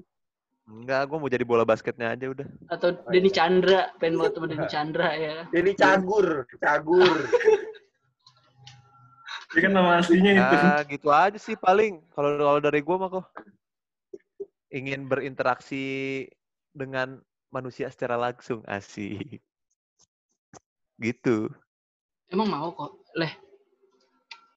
Enggak, 0.64 1.02
gue 1.12 1.18
mau 1.20 1.28
jadi 1.28 1.44
bola 1.44 1.68
basketnya 1.68 2.16
aja 2.16 2.32
udah. 2.32 2.48
Atau 2.72 2.96
Oh, 2.96 3.12
Denny 3.12 3.28
iya. 3.28 3.36
Chandra, 3.36 3.92
pengen 4.00 4.16
banget 4.22 4.34
sama 4.40 4.48
Denny 4.48 4.68
Chandra 4.72 5.10
ya. 5.20 5.36
Deddy 5.52 5.74
Cagur, 5.76 6.48
Cagur. 6.64 7.20
Ini 9.54 9.60
kan 9.60 9.72
nama 9.76 10.00
aslinya 10.00 10.32
itu. 10.34 10.56
Ya 10.56 10.74
gitu 10.88 11.08
aja 11.12 11.38
sih 11.38 11.60
paling. 11.60 12.00
Kalau 12.16 12.40
kalau 12.40 12.62
dari 12.64 12.80
gua 12.80 12.96
mah 12.96 13.10
kok 13.12 13.26
ingin 14.72 15.06
berinteraksi 15.06 16.26
dengan 16.74 17.22
manusia 17.54 17.88
secara 17.88 18.18
langsung 18.18 18.66
asik. 18.66 19.40
Gitu. 20.98 21.50
Emang 22.34 22.50
mau 22.50 22.74
kok. 22.74 22.98
Leh, 23.14 23.34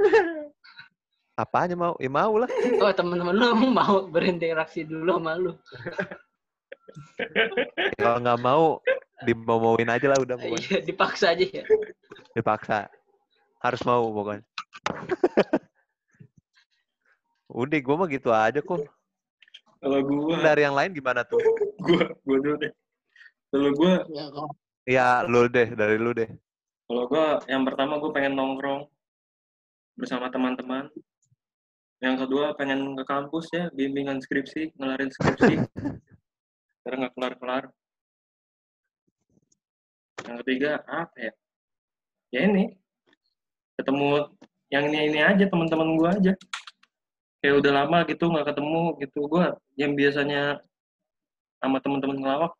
Apanya 1.37 1.77
mau? 1.77 1.95
Ya 2.01 2.09
mau 2.09 2.41
lah. 2.41 2.49
oh 2.81 2.93
teman-teman 2.97 3.37
lu 3.37 3.69
mau 3.69 4.09
berinteraksi 4.09 4.89
dulu 4.89 5.21
sama 5.21 5.37
lu. 5.37 5.53
Kalau 8.01 8.19
nggak 8.25 8.41
mau, 8.41 8.81
dimomowin 9.29 9.93
aja 9.93 10.09
lah 10.09 10.17
udah 10.21 10.37
pokoknya. 10.41 10.65
Iya, 10.65 10.79
dipaksa 10.81 11.37
aja 11.37 11.45
ya. 11.45 11.65
Dipaksa. 12.33 12.89
Harus 13.61 13.85
mau 13.85 14.09
pokoknya. 14.13 14.45
Udah, 17.47 17.79
gua 17.79 17.95
mah 18.01 18.09
gitu 18.11 18.33
aja 18.33 18.61
kok. 18.65 18.85
Kalau 19.87 20.03
gua, 20.03 20.43
Dari 20.43 20.67
yang 20.67 20.75
lain 20.75 20.91
gimana 20.99 21.23
tuh? 21.23 21.39
gua, 21.87 22.11
gua 22.27 22.39
dulu 22.43 22.57
deh. 22.59 22.73
Kalau 23.55 23.71
gua, 23.79 23.95
Ya, 24.11 24.25
kalau 24.35 24.51
Ya, 24.83 25.09
lu 25.31 25.47
deh, 25.47 25.69
dari 25.79 25.95
lu 25.95 26.11
deh. 26.11 26.27
kalau 26.91 27.07
gua 27.07 27.39
yang 27.47 27.63
pertama 27.63 28.03
gua 28.03 28.11
pengen 28.11 28.35
nongkrong 28.35 28.91
bersama 29.95 30.27
teman-teman. 30.27 30.91
Yang 32.03 32.27
kedua 32.27 32.59
pengen 32.59 32.99
ke 32.99 33.07
kampus 33.07 33.47
ya, 33.55 33.71
bimbingan 33.71 34.19
skripsi, 34.19 34.75
ngelarin 34.75 35.15
skripsi. 35.15 35.55
Karena 36.83 37.07
nggak 37.07 37.15
kelar-kelar. 37.15 37.71
Yang 40.27 40.37
ketiga 40.43 40.83
apa 40.91 41.31
ya? 41.31 41.33
Ya 42.35 42.41
ini, 42.51 42.75
ketemu 43.79 44.35
yang 44.67 44.91
ini 44.91 45.15
ini 45.15 45.21
aja 45.23 45.47
teman-teman 45.47 45.95
gua 45.95 46.11
aja. 46.19 46.35
Kayak 47.45 47.57
udah 47.63 47.73
lama 47.73 47.99
gitu 48.09 48.25
nggak 48.27 48.47
ketemu 48.53 48.83
gitu 49.03 49.21
gua 49.29 49.47
yang 49.79 49.93
biasanya 49.93 50.61
sama 51.61 51.81
teman-teman 51.81 52.21
ngelawak 52.21 52.53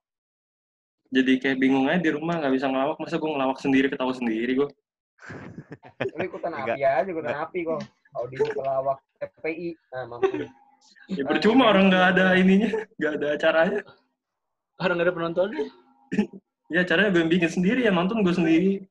jadi 1.11 1.39
kayak 1.39 1.59
bingung 1.63 1.87
aja 1.87 2.03
di 2.03 2.11
rumah 2.11 2.43
nggak 2.43 2.55
bisa 2.55 2.67
ngelawak 2.67 2.97
masa 2.99 3.21
gue 3.21 3.31
ngelawak 3.31 3.59
sendiri 3.63 3.87
ketawa 3.87 4.13
sendiri 4.15 4.53
gue 4.59 4.69
Lu 6.17 6.23
ikutan 6.23 6.53
api 6.55 6.81
aja, 6.85 7.09
ikutan 7.09 7.37
api 7.41 7.67
kok. 7.67 7.81
Audisi 8.15 8.47
pelawak 8.53 9.01
FPI. 9.19 9.75
Nah, 9.93 10.05
mampu. 10.07 10.47
ya 11.11 11.27
percuma 11.27 11.73
orang 11.73 11.91
nggak 11.91 12.07
ada 12.15 12.39
ininya 12.39 12.71
nggak 13.01 13.13
ada 13.19 13.27
acaranya 13.35 13.81
orang 14.79 14.95
nggak 14.95 15.09
ada 15.09 15.17
penontonnya. 15.19 15.67
ya 16.71 16.87
acaranya 16.87 17.11
gue 17.11 17.21
yang 17.27 17.33
bikin 17.33 17.51
sendiri 17.51 17.83
ya 17.83 17.91
nonton 17.91 18.23
gue 18.23 18.31
sendiri 18.31 18.87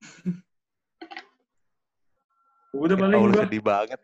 udah 2.84 2.96
paling 2.96 3.20
gue 3.20 3.44
sedih 3.44 3.60
banget. 3.60 4.00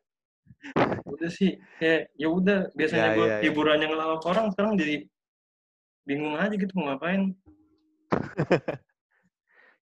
Udah 1.06 1.30
sih 1.30 1.62
kayak 1.78 2.10
ya 2.18 2.28
udah 2.28 2.58
biasanya 2.74 3.08
Ya, 3.08 3.14
gue 3.14 3.26
ya, 3.26 3.34
ya. 3.38 3.42
hiburan 3.46 3.78
yang 3.78 3.90
ngelawak 3.94 4.22
orang 4.26 4.46
sekarang 4.52 4.74
jadi 4.74 5.06
bingung 6.02 6.34
aja 6.34 6.54
gitu 6.54 6.72
mau 6.74 6.90
ngapain 6.94 7.32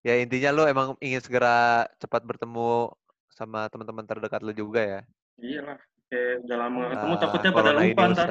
Ya 0.05 0.21
intinya 0.21 0.53
lu 0.53 0.69
emang 0.69 1.01
ingin 1.01 1.25
segera 1.25 1.89
cepat 1.97 2.21
bertemu 2.29 2.93
sama 3.33 3.73
teman-teman 3.73 4.05
terdekat 4.05 4.45
lu 4.45 4.53
juga 4.53 4.85
ya. 4.85 5.01
iyalah 5.41 5.81
kayak 6.13 6.45
udah 6.45 6.57
lama 6.61 6.77
nggak 6.77 6.93
ketemu 6.93 7.15
Ah, 7.15 7.21
takutnya 7.25 7.51
pada 7.57 7.71
lupa 7.73 8.03
ntar 8.13 8.29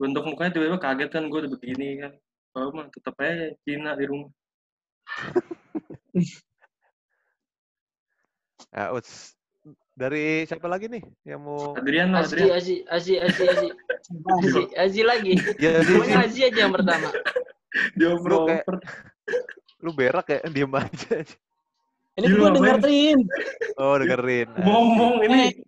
bentuk 0.00 0.24
mukanya 0.24 0.50
tiba-tiba 0.54 0.78
kaget 0.80 1.10
kan 1.12 1.22
gue 1.28 1.38
udah 1.44 1.52
begini 1.52 1.88
kan 2.00 2.12
kalau 2.54 2.72
mah 2.72 2.86
tetep 2.88 3.14
aja 3.20 3.52
Cina 3.66 3.92
di 3.98 4.04
rumah 4.06 4.30
Ya, 8.70 8.94
uts. 8.94 9.39
Dari 10.00 10.48
siapa 10.48 10.64
lagi 10.64 10.88
nih 10.88 11.04
yang 11.28 11.44
mau? 11.44 11.76
Adrian 11.76 12.16
Azi, 12.16 12.40
Adrian 12.40 12.56
Azi, 12.56 12.76
Azi, 12.88 13.14
Azi, 13.20 13.42
Azi. 13.44 13.68
Azi, 14.40 14.62
Azi 14.72 15.00
lagi. 15.04 15.36
Ya, 15.60 15.84
Azi 16.16 16.48
aja 16.48 16.64
yang 16.64 16.72
pertama. 16.72 17.12
Dioper-oper. 17.92 18.80
Lu 19.84 19.92
berak 19.92 20.32
ya? 20.32 20.40
Diem 20.48 20.72
aja. 20.72 21.20
Ini 22.16 22.26
gue 22.26 22.48
dengerin. 22.56 23.18
Oh, 23.76 24.00
dengerin. 24.00 24.48
Ngomong 24.64 25.20
ini. 25.28 25.60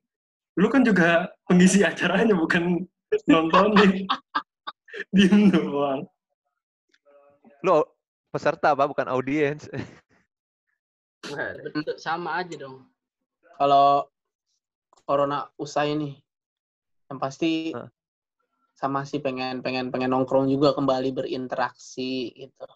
Lu 0.57 0.69
kan 0.73 0.85
juga 0.85 1.33
pengisi 1.45 1.85
acaranya 1.85 2.33
bukan 2.33 2.89
nontonin. 3.29 4.09
Diem 5.13 5.53
doang. 5.53 6.09
Lu 7.61 7.85
peserta 8.33 8.73
apa? 8.73 8.89
Bukan 8.89 9.09
audiens. 9.13 9.69
Bentuk 11.73 11.97
sama 12.01 12.43
aja 12.43 12.57
dong. 12.59 12.89
Kalau 13.57 14.11
corona 15.03 15.51
usai 15.57 15.95
nih, 15.95 16.15
yang 17.11 17.19
pasti 17.19 17.75
Hah. 17.75 17.89
sama 18.75 19.03
sih 19.03 19.19
pengen 19.19 19.61
pengen 19.61 19.91
pengen 19.91 20.11
nongkrong 20.11 20.47
juga 20.47 20.73
kembali 20.73 21.11
berinteraksi 21.13 22.33
gitu 22.33 22.67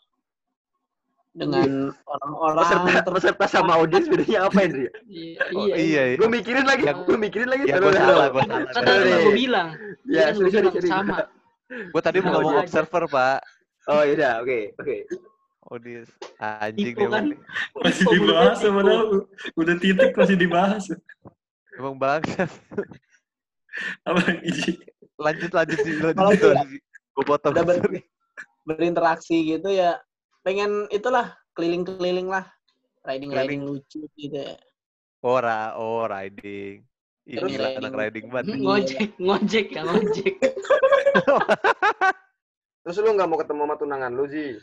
dengan 1.36 1.92
orang-orang 2.08 2.64
Peserta, 2.64 3.10
peserta 3.12 3.44
sama 3.44 3.76
audiens 3.76 4.08
bedanya 4.08 4.48
apa 4.48 4.56
Indri? 4.64 4.88
Iya, 5.04 5.40
Oh, 5.52 5.68
iya. 5.68 5.76
iya. 5.76 6.02
Gue 6.16 6.32
mikirin 6.32 6.64
lagi, 6.64 6.88
Ya- 6.88 6.96
gue 6.96 7.18
mikirin 7.20 7.48
lagi. 7.52 7.68
Ya, 7.68 7.76
gue 7.76 7.92
salah, 7.92 8.32
gue 8.32 8.42
salah. 8.48 8.72
kan 8.72 8.82
tadi 8.88 9.10
gue 9.20 9.34
bilang. 9.36 9.68
Ya, 10.08 10.32
kan 10.32 10.40
sorry, 10.40 10.64
sorry. 10.64 10.88
sama. 10.88 11.28
Gue 11.68 12.00
tadi 12.00 12.24
mau 12.24 12.40
ngomong 12.40 12.64
observer, 12.64 13.04
Pak. 13.04 13.38
Oh 13.92 14.00
iya, 14.00 14.40
oke, 14.40 14.80
oke. 14.80 14.96
Audiens. 15.68 16.08
Anjing 16.40 16.94
dia 16.96 17.08
kan? 17.10 17.24
Masih 17.84 18.04
dibahas 18.16 18.58
padahal 18.64 19.04
udah 19.60 19.76
titik 19.76 20.10
masih 20.16 20.36
dibahas. 20.40 20.84
Emang 21.76 21.96
bangsa. 21.96 22.48
Apa 24.08 24.20
lagi? 24.24 24.80
Lanjut, 25.20 25.52
lanjut 25.52 25.78
sih. 25.84 25.94
Kalau 26.00 26.32
Lanjut, 26.32 26.40
itu 26.40 26.48
ya, 26.48 26.56
lanjut. 26.56 26.82
Gue 27.16 27.24
potong. 27.24 27.52
udah 27.52 27.64
ber- 27.64 28.04
berinteraksi 28.66 29.36
gitu 29.46 29.70
ya 29.70 29.94
pengen 30.42 30.90
itulah 30.90 31.38
keliling-keliling 31.54 32.26
lah 32.26 32.50
riding 33.06 33.30
riding 33.30 33.62
lucu 33.62 34.10
gitu 34.18 34.34
ya 34.34 34.58
Oh, 35.22 35.42
ra, 35.42 35.74
oh, 35.74 36.06
riding. 36.06 36.86
Gila, 37.26 37.50
riding. 37.50 37.82
anak 37.82 37.92
riding 37.98 38.26
banget. 38.30 38.54
Ngojek, 38.62 39.10
ngojek 39.18 39.66
ya 39.74 39.82
ngojek. 39.82 40.34
Terus 42.86 42.96
lu 43.02 43.10
nggak 43.10 43.26
mau 43.26 43.38
ketemu 43.42 43.62
sama 43.66 43.74
tunangan 43.74 44.12
lu 44.14 44.30
sih? 44.30 44.54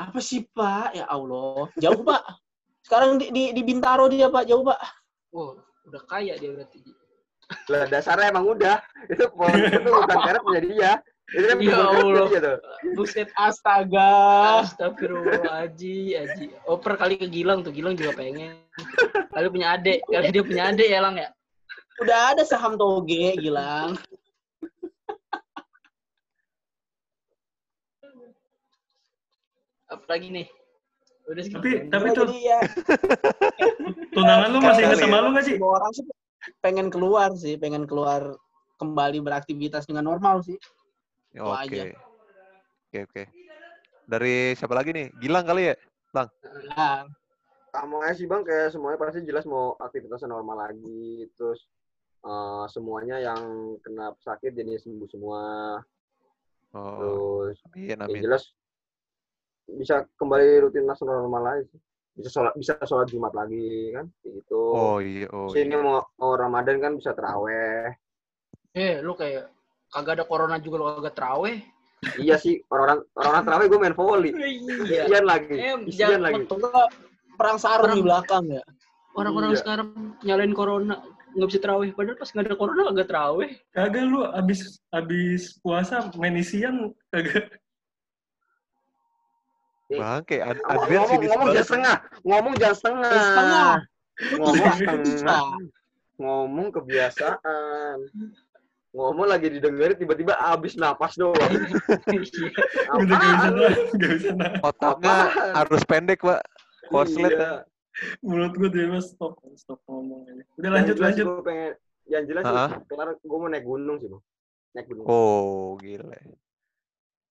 apa 0.00 0.16
sih 0.24 0.48
pak 0.48 0.96
ya 0.96 1.04
Allah 1.12 1.68
jauh 1.76 2.00
pak 2.00 2.24
sekarang 2.80 3.20
di, 3.20 3.28
di, 3.28 3.42
di 3.52 3.60
Bintaro 3.60 4.08
dia 4.08 4.32
pak 4.32 4.48
jauh 4.48 4.64
pak 4.64 4.80
Wow, 5.30 5.62
udah 5.86 6.02
kaya 6.04 6.34
dia 6.36 6.50
berarti. 6.50 6.82
Lah 7.66 7.86
dasarnya 7.86 8.30
emang 8.30 8.46
udah. 8.46 8.78
Itu 9.06 9.30
pohon 9.30 9.58
itu 9.58 9.86
bukan 9.86 10.18
karet 10.26 10.42
punya 10.42 10.60
dia. 10.62 10.92
Itu 11.30 11.46
kan 11.46 11.58
Ya 11.62 11.78
Allah. 11.78 12.26
dia 12.26 12.40
tuh. 12.42 12.58
Buset, 12.98 13.30
astaga 13.38 14.10
Astagfirullah, 14.66 15.46
Aji, 15.62 16.18
Aji. 16.18 16.50
Oper 16.66 16.98
kali 16.98 17.14
ke 17.14 17.30
Gilang 17.30 17.62
tuh, 17.62 17.70
Gilang 17.70 17.94
juga 17.94 18.18
pengen. 18.18 18.58
Kali 19.30 19.46
punya 19.46 19.78
adik, 19.78 20.02
kali 20.04 20.34
dia 20.34 20.42
punya 20.42 20.62
adik 20.68 20.88
ya 20.90 20.98
Lang 20.98 21.14
ya. 21.14 21.30
udah 22.00 22.34
ada 22.34 22.42
saham 22.42 22.74
toge 22.74 23.36
Gilang 23.38 23.94
Apalagi 29.86 30.28
nih? 30.30 30.46
Udah. 31.30 31.44
Tapi 31.46 31.70
tapi 31.86 32.06
tuh 32.10 32.26
ya 32.42 32.58
tunangan 34.18 34.48
lu 34.50 34.58
masih 34.58 34.82
inget 34.82 34.98
sama 34.98 35.16
ya. 35.16 35.22
lu 35.22 35.28
gak 35.30 35.44
sih? 35.46 35.54
semua 35.54 35.72
orang 35.78 35.92
sih 35.94 36.04
pengen 36.58 36.86
keluar 36.90 37.30
sih 37.38 37.54
pengen 37.54 37.84
keluar 37.86 38.34
kembali 38.82 39.22
beraktivitas 39.22 39.86
dengan 39.86 40.10
normal 40.10 40.42
sih 40.42 40.58
Ya, 41.30 41.46
Oke. 41.46 41.94
Oke, 42.90 42.98
oke. 43.06 43.22
Dari 44.02 44.58
siapa 44.58 44.74
lagi 44.74 44.90
nih? 44.90 45.14
Gilang 45.22 45.46
kali 45.46 45.70
ya? 45.70 45.74
nah, 46.74 47.06
Kamu 47.70 48.02
aja 48.02 48.18
sih 48.18 48.26
bang, 48.26 48.42
kayak 48.42 48.74
semuanya 48.74 48.98
pasti 48.98 49.22
jelas 49.22 49.46
mau 49.46 49.78
aktivitasnya 49.78 50.26
normal 50.26 50.66
lagi. 50.66 51.22
Terus 51.38 51.70
eh, 52.26 52.64
semuanya 52.66 53.22
yang 53.22 53.78
kena 53.78 54.10
sakit 54.18 54.58
jadi 54.58 54.74
sembuh 54.82 55.06
semua. 55.06 55.42
Oh, 56.74 56.98
Terus 56.98 57.58
amin, 57.70 57.86
ya 57.86 57.96
amin. 58.02 58.22
jelas 58.26 58.42
bisa 59.76 60.06
kembali 60.16 60.66
rutinitas 60.66 61.02
normal 61.02 61.42
lagi. 61.42 61.70
Bisa 62.10 62.28
sholat 62.28 62.52
bisa 62.58 62.74
sholat 62.82 63.06
Jumat 63.06 63.30
lagi 63.32 63.94
kan, 63.94 64.10
gitu. 64.26 64.60
Oh 64.74 64.98
iya, 64.98 65.30
oh 65.30 65.46
Terus 65.48 65.62
ini 65.62 65.74
iya. 65.74 65.80
mau, 65.80 66.02
mau 66.18 66.34
Ramadan 66.34 66.76
kan 66.82 66.92
bisa 66.98 67.14
teraweh. 67.14 67.94
Eh, 68.74 68.98
lu 69.00 69.14
kayak 69.14 69.50
kagak 69.88 70.18
ada 70.20 70.24
corona 70.26 70.56
juga 70.58 70.76
lu 70.78 70.86
kagak 70.98 71.14
teraweh. 71.16 71.58
iya 72.16 72.40
sih, 72.40 72.56
orang-orang 72.72 73.04
orang 73.14 73.44
teraweh 73.44 73.66
gue 73.68 73.78
main 73.78 73.96
volley. 73.96 74.32
Iya. 74.90 75.06
Isian 75.06 75.24
lagi, 75.24 75.54
Eh, 75.54 75.76
isian 75.86 76.20
lagi. 76.20 76.42
Perang 77.36 77.56
sarung 77.56 77.88
Perang- 77.88 77.96
di 77.96 78.04
belakang 78.04 78.44
ya 78.50 78.62
Orang-orang 79.16 79.52
Iya. 79.52 79.58
sekarang 79.60 79.88
nyalain 80.22 80.54
corona 80.54 80.96
nggak 81.30 81.48
bisa 81.50 81.60
terawih. 81.62 81.90
Padahal 81.94 82.18
pas 82.18 82.30
nggak 82.30 82.46
ada 82.46 82.56
corona 82.58 82.82
kagak 82.90 83.08
terawih. 83.10 83.50
Kagak 83.70 84.04
lu 84.06 84.20
abis 84.24 84.60
abis 84.90 85.42
puasa 85.60 86.08
main 86.16 86.34
isian 86.36 86.90
kagak. 87.10 87.59
Bangke, 89.98 90.38
Ad 90.38 90.58
Ngomong, 90.60 90.70
Adrian 90.70 91.00
ngomong, 91.02 91.18
ngomong 91.26 91.48
jangan 91.50 91.66
setengah, 91.66 91.96
ngomong 92.22 92.54
jangan 92.54 92.76
setengah. 92.78 93.10
setengah 93.10 93.78
Ngomong 94.20 94.54
setengah. 95.02 95.44
Ngomong 96.20 96.68
kebiasaan. 96.76 97.96
Ngomong 98.90 99.26
lagi 99.30 99.46
didengerin 99.54 99.96
tiba-tiba 99.96 100.34
abis 100.36 100.74
napas 100.74 101.14
doang. 101.14 101.38
Udah 103.00 103.16
gak 103.16 103.30
bisa 103.30 103.48
Apaan? 103.48 103.54
nahan, 103.54 103.76
gak 103.96 104.10
bisa 104.18 104.30
nahan. 104.34 104.60
Otaknya 104.66 105.16
harus 105.54 105.82
pendek, 105.86 106.20
Pak. 106.20 106.42
Koslet. 106.90 107.32
Iya. 107.32 107.50
Mulut 108.22 108.54
gue 108.58 108.70
tiba 108.70 108.98
stop 109.02 109.38
stop 109.54 109.78
ngomong 109.86 110.26
aja. 110.26 110.42
Udah 110.58 110.70
lanjut 110.74 110.96
lanjut. 110.98 111.24
Gue 111.26 111.42
pengen, 111.46 111.72
yang 112.10 112.24
jelas 112.26 112.42
sih, 112.42 112.56
Ah. 112.58 112.70
kelar 112.90 113.08
gue 113.14 113.38
mau 113.38 113.46
naik 113.50 113.62
gunung 113.66 113.96
sih, 114.02 114.10
bang. 114.10 114.22
Naik 114.74 114.86
gunung. 114.90 115.04
Oh, 115.06 115.78
gila. 115.78 116.18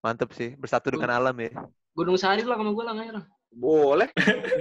Mantep 0.00 0.32
sih, 0.32 0.56
bersatu 0.56 0.88
dengan 0.88 1.12
alam 1.12 1.36
ya. 1.36 1.52
Gunung 1.94 2.16
Sari 2.18 2.42
lah 2.46 2.56
sama 2.56 2.70
gue 2.70 2.84
lah 2.86 2.94
nggak 2.94 3.24
Boleh, 3.50 4.06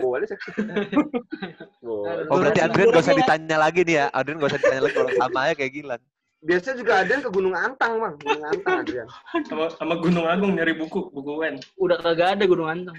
boleh 0.01 0.25
sih. 0.25 0.33
boleh. 1.85 2.25
Oh, 2.25 2.41
berarti 2.41 2.57
Adrian 2.57 2.89
gak 2.89 3.05
usah 3.05 3.13
ditanya 3.13 3.57
lagi 3.61 3.85
nih 3.85 3.95
ya. 4.01 4.05
Adrian 4.17 4.41
gak 4.41 4.49
usah 4.49 4.61
ditanya 4.65 4.81
lagi 4.89 4.95
kalau 4.97 5.11
sama 5.13 5.39
aja 5.45 5.53
kayak 5.53 5.73
Gilang. 5.77 6.01
Biasanya 6.41 6.75
juga 6.81 6.93
ada 7.05 7.11
yang 7.13 7.21
ke 7.21 7.29
Gunung 7.29 7.53
Antang, 7.53 8.01
bang. 8.01 8.15
Gunung 8.17 8.45
Antang, 8.49 8.75
Adrian. 8.81 9.07
Sama, 9.45 9.69
sama 9.77 9.93
Gunung 10.01 10.25
Agung 10.25 10.57
nyari 10.57 10.73
buku, 10.73 11.13
buku 11.13 11.31
Wen. 11.37 11.61
Udah 11.77 12.01
kagak 12.01 12.41
ada 12.41 12.43
Gunung 12.49 12.65
Antang. 12.65 12.97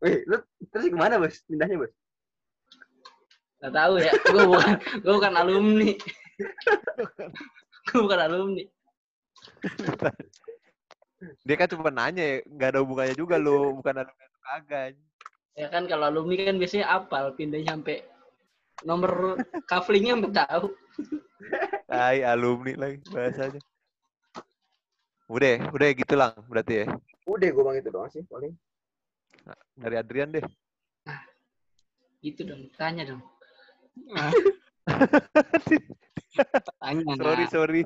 Wih, 0.00 0.24
lu 0.24 0.40
terus 0.72 0.88
ke 0.88 0.96
mana, 0.96 1.20
bos? 1.20 1.36
Pindahnya, 1.44 1.76
bos? 1.76 1.92
Gak 3.60 3.72
tahu 3.76 3.94
ya. 4.00 4.12
Gue 4.32 4.44
bukan, 4.48 4.74
gue 4.80 5.12
bukan 5.12 5.34
alumni. 5.36 5.90
gue 7.92 8.00
bukan 8.00 8.20
alumni. 8.24 8.64
Dia 11.42 11.56
kan 11.58 11.68
cuma 11.70 11.90
nanya 11.90 12.22
ya, 12.22 12.36
gak 12.46 12.68
ada 12.74 12.80
hubungannya 12.82 13.16
juga 13.18 13.36
lo. 13.40 13.72
Bukan 13.82 13.94
ada 14.04 14.10
atau 14.10 14.40
kagak. 14.46 14.94
Ya 15.58 15.66
kan 15.74 15.90
kalau 15.90 16.06
alumni 16.06 16.38
kan 16.46 16.56
biasanya 16.56 16.86
apal 16.86 17.34
pindahnya 17.34 17.74
sampai 17.74 18.06
nomor 18.86 19.42
kaflingnya 19.66 20.14
sampai 20.14 20.32
tahu. 20.34 20.66
Tai 21.90 22.18
alumni 22.22 22.72
lagi 22.78 23.02
bahasanya. 23.10 23.60
Udah, 25.28 25.54
udah 25.74 25.88
gitu 25.92 26.14
lang 26.16 26.32
berarti 26.46 26.84
ya. 26.84 26.86
Udah, 27.28 27.48
gue 27.52 27.62
bang 27.64 27.76
itu 27.84 27.90
doang 27.92 28.08
sih, 28.08 28.24
paling. 28.24 28.56
Dari 29.76 29.96
Adrian 30.00 30.32
deh. 30.32 30.44
Gitu 32.24 32.48
dong, 32.48 32.72
tanya 32.80 33.04
dong. 33.04 33.20
tanya 36.80 37.02
Sorry, 37.18 37.44
sorry. 37.50 37.82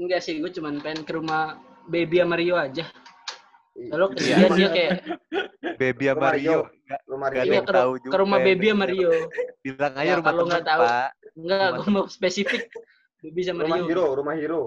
Enggak 0.00 0.20
sih, 0.24 0.40
gue 0.40 0.48
cuman 0.50 0.80
pengen 0.80 1.04
ke 1.04 1.12
rumah 1.12 1.60
Baby 1.84 2.16
sama 2.18 2.34
Rio 2.34 2.56
aja. 2.56 2.88
Lalu 3.76 4.04
Iya. 4.06 4.14
kesian 4.16 4.50
dia 4.50 4.68
kayak 4.70 4.92
Baby 5.76 6.04
sama 6.08 6.16
Rumah 6.18 6.32
Rio. 6.32 6.40
Rio. 6.42 6.60
Gak, 6.82 7.00
Rumah 7.06 7.28
Gak 7.28 7.36
ada 7.38 7.46
iya, 7.46 7.60
ke, 7.60 7.72
tahu 7.72 7.92
ke 7.92 8.02
juga 8.02 8.16
rumah 8.18 8.38
ya, 8.38 8.44
Baby 8.44 8.66
sama. 8.66 8.84
Rio. 8.86 9.10
bilang 9.60 9.92
aja 9.94 10.02
Ya, 10.02 10.14
rumah 10.16 10.26
kalau 10.26 10.44
nggak 10.48 10.64
tahu. 10.64 10.82
Enggak, 11.36 11.60
Rumah- 11.60 11.78
gue 11.78 11.90
mau 11.92 12.04
spesifik. 12.08 12.62
Baby 13.20 13.40
sama 13.44 13.60
Rumah 13.62 13.76
Rio. 13.78 13.86
Hero, 13.86 14.06
rumah 14.14 14.34
Hero. 14.34 14.62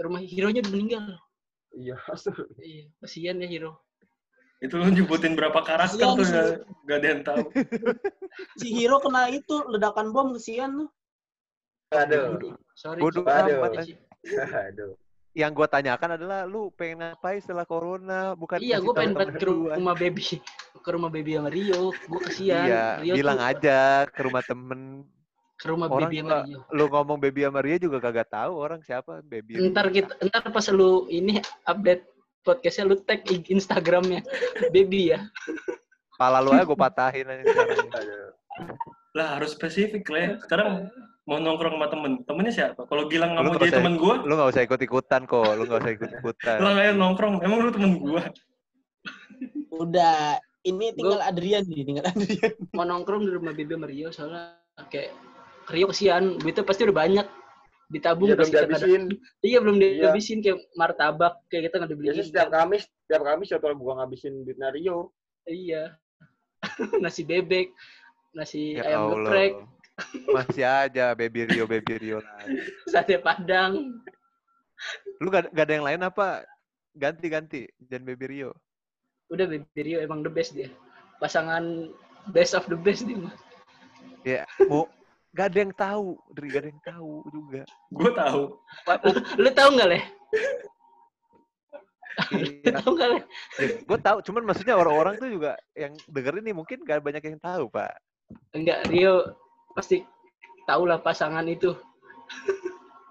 Rumah 0.00 0.20
Hero-nya 0.22 0.60
udah 0.62 0.72
meninggal. 0.72 1.04
Iya, 1.70 1.96
Iya, 2.58 2.84
kesian 2.98 3.36
ya 3.38 3.48
Hero. 3.48 3.72
Itu 4.60 4.76
lu 4.76 4.86
nyebutin 4.86 5.34
berapa 5.34 5.56
karakter 5.60 6.04
tuh 6.04 6.20
sih. 6.20 6.36
gak, 6.36 6.46
gak 6.84 6.96
ada 6.96 7.06
yang 7.08 7.22
tahu. 7.22 7.44
si 8.60 8.68
Hiro 8.70 9.00
kena 9.00 9.26
itu 9.28 9.56
ledakan 9.66 10.12
bom 10.12 10.36
kesian 10.36 10.84
tuh 10.84 10.88
Aduh, 11.90 12.54
Sorry. 12.76 13.00
Bodoh 13.00 13.24
sorry. 13.24 13.50
amat, 13.56 13.72
sih. 13.82 13.96
aduh. 14.68 14.94
Yang 15.30 15.62
gue 15.62 15.66
tanyakan 15.70 16.10
adalah 16.18 16.42
lu 16.42 16.74
pengen 16.74 17.06
ngapain 17.06 17.38
setelah 17.38 17.62
corona? 17.62 18.34
Bukan 18.34 18.58
Iya, 18.58 18.82
gue 18.82 18.90
pengen 18.90 19.14
banget 19.14 19.38
ke 19.38 19.46
rumah 19.46 19.94
Baby. 19.94 20.42
Ke 20.82 20.90
rumah 20.90 21.10
Baby 21.10 21.38
sama 21.38 21.50
Rio. 21.54 21.94
Gue 21.94 22.20
kesian. 22.26 22.66
Iya, 22.66 22.84
Rio 22.98 23.14
bilang 23.14 23.38
tuh 23.38 23.50
aja 23.54 23.78
ke 24.10 24.20
rumah 24.26 24.42
temen. 24.42 25.06
Ke 25.54 25.66
rumah 25.70 25.86
Orang 25.86 26.10
Baby 26.10 26.16
sama 26.18 26.26
juga, 26.26 26.36
Rio. 26.50 26.58
lu 26.74 26.84
ngomong 26.90 27.18
baby 27.22 27.40
sama 27.46 27.60
Ria 27.62 27.76
juga 27.78 27.98
kagak 28.02 28.28
tahu 28.32 28.52
orang 28.58 28.80
siapa 28.82 29.22
baby. 29.22 29.54
Ntar 29.70 29.86
kita, 29.94 30.12
ntar 30.24 30.42
pas 30.50 30.66
lu 30.72 31.06
ini 31.12 31.38
update 31.68 32.02
podcastnya 32.42 32.88
lu 32.88 32.96
tag 33.04 33.20
Instagramnya 33.28 34.24
baby 34.74 35.12
ya 35.12 35.20
Pala 36.16 36.40
lu 36.44 36.52
aja 36.52 36.64
gue 36.68 36.76
patahin 36.76 37.28
aja. 37.28 37.44
Lah 39.16 39.40
harus 39.40 39.56
spesifik 39.56 40.04
lah. 40.12 40.20
ya. 40.20 40.30
Sekarang 40.44 40.86
mau 41.30 41.38
nongkrong 41.38 41.78
sama 41.78 41.86
temen. 41.86 42.12
Temennya 42.26 42.52
siapa? 42.52 42.82
Kalau 42.84 43.06
Gilang 43.06 43.30
nggak 43.32 43.40
Lu 43.40 43.46
mau 43.46 43.54
nggak 43.54 43.64
jadi 43.64 43.76
temen 43.78 43.94
gua, 43.94 44.14
Lu 44.20 44.32
gak 44.34 44.50
usah 44.50 44.62
ikut-ikutan 44.66 45.22
kok. 45.24 45.46
Lu 45.54 45.62
gak 45.64 45.78
usah 45.78 45.92
ikut-ikutan. 45.94 46.56
Gilang 46.58 46.76
ayo 46.76 46.92
nongkrong. 46.92 47.34
Emang 47.40 47.58
lu 47.60 47.70
temen 47.70 47.92
gua? 47.96 48.22
Udah, 49.70 50.36
ini 50.62 50.92
tinggal 50.92 51.22
Adrian 51.22 51.64
nih, 51.64 51.86
tinggal 51.86 52.04
Adrian. 52.04 52.52
mau 52.76 52.84
nongkrong 52.84 53.22
di 53.22 53.30
rumah 53.30 53.54
baby 53.54 53.72
sama 53.72 53.86
Rio 53.86 54.08
soalnya 54.10 54.42
kayak 54.90 55.14
Rio 55.70 55.86
kesian 55.88 56.36
duitnya 56.36 56.66
pasti 56.66 56.82
udah 56.84 56.96
banyak 56.98 57.26
ditabung 57.88 58.28
Iya 58.28 58.36
belum 58.36 58.48
nggak 58.48 58.64
dihabisin. 58.68 59.02
iya 59.40 59.58
belum 59.58 59.76
Iya. 59.76 59.86
dihabisin 60.04 60.38
kayak 60.40 60.58
martabak 60.74 61.34
kayak 61.46 61.70
kita 61.70 61.74
nggak 61.76 61.90
dibeliin 61.90 62.10
Biasanya 62.12 62.28
setiap 62.28 62.48
Kamis, 62.50 62.82
setiap 62.86 63.22
Kamis 63.24 63.46
jadwal 63.48 63.74
gua 63.74 63.92
ngabisin 63.98 64.32
duit 64.42 64.58
Nario. 64.58 64.98
iya 65.46 65.96
nasi 67.02 67.22
bebek 67.24 67.72
nasi 68.30 68.76
Ya 68.76 68.84
ayam 68.86 69.10
geprek 69.16 69.52
Masih 70.30 70.64
aja 70.64 71.12
baby 71.12 71.44
Rio, 71.46 71.64
baby 71.64 71.98
Rio 71.98 72.18
lagi. 72.20 72.56
sate 72.86 73.18
padang 73.18 74.00
Lu 75.20 75.28
gak, 75.28 75.52
gak 75.52 75.64
ada 75.68 75.74
yang 75.76 75.84
lain 75.84 76.00
apa? 76.00 76.40
Ganti-ganti. 76.92 77.68
Dan 77.76 78.02
baby 78.02 78.26
Rio. 78.38 78.50
udah 79.28 79.46
baby 79.46 79.80
Rio 79.80 79.98
emang 80.00 80.26
the 80.26 80.32
best 80.32 80.52
dia 80.52 80.66
pasangan 81.18 81.92
best 82.32 82.50
of 82.50 82.66
the 82.66 82.74
best 82.74 83.06
dia 83.06 83.14
mah 83.14 83.30
Ya, 84.20 84.44
mau 84.66 84.84
gak 85.30 85.54
ada 85.54 85.58
yang 85.62 85.72
tahu, 85.72 86.18
dari 86.34 86.46
gak 86.50 86.60
ada 86.60 86.70
yang 86.74 86.82
tahu 86.84 87.12
juga. 87.30 87.62
Gua 87.88 88.10
tahu. 88.12 88.42
lu 89.38 89.48
tahu 89.50 89.68
nggak 89.78 89.88
leh 89.88 90.04
lu 92.34 92.42
Iya, 92.60 92.70
tahu 92.82 92.90
nggak 92.98 93.08
leh 93.14 93.22
gue 93.80 93.98
tahu, 94.02 94.18
cuman 94.26 94.42
maksudnya 94.44 94.74
orang-orang 94.76 95.14
tuh 95.16 95.30
juga 95.30 95.56
yang 95.72 95.94
dengerin 96.04 96.44
nih 96.44 96.56
mungkin 96.56 96.78
gak 96.82 97.00
banyak 97.00 97.22
yang 97.22 97.38
tahu, 97.40 97.70
Pak. 97.70 97.94
enggak 98.52 98.84
Rio 98.90 99.24
pasti 99.80 100.04
tahu 100.68 100.84
lah 100.84 101.00
pasangan 101.00 101.48
itu 101.48 101.72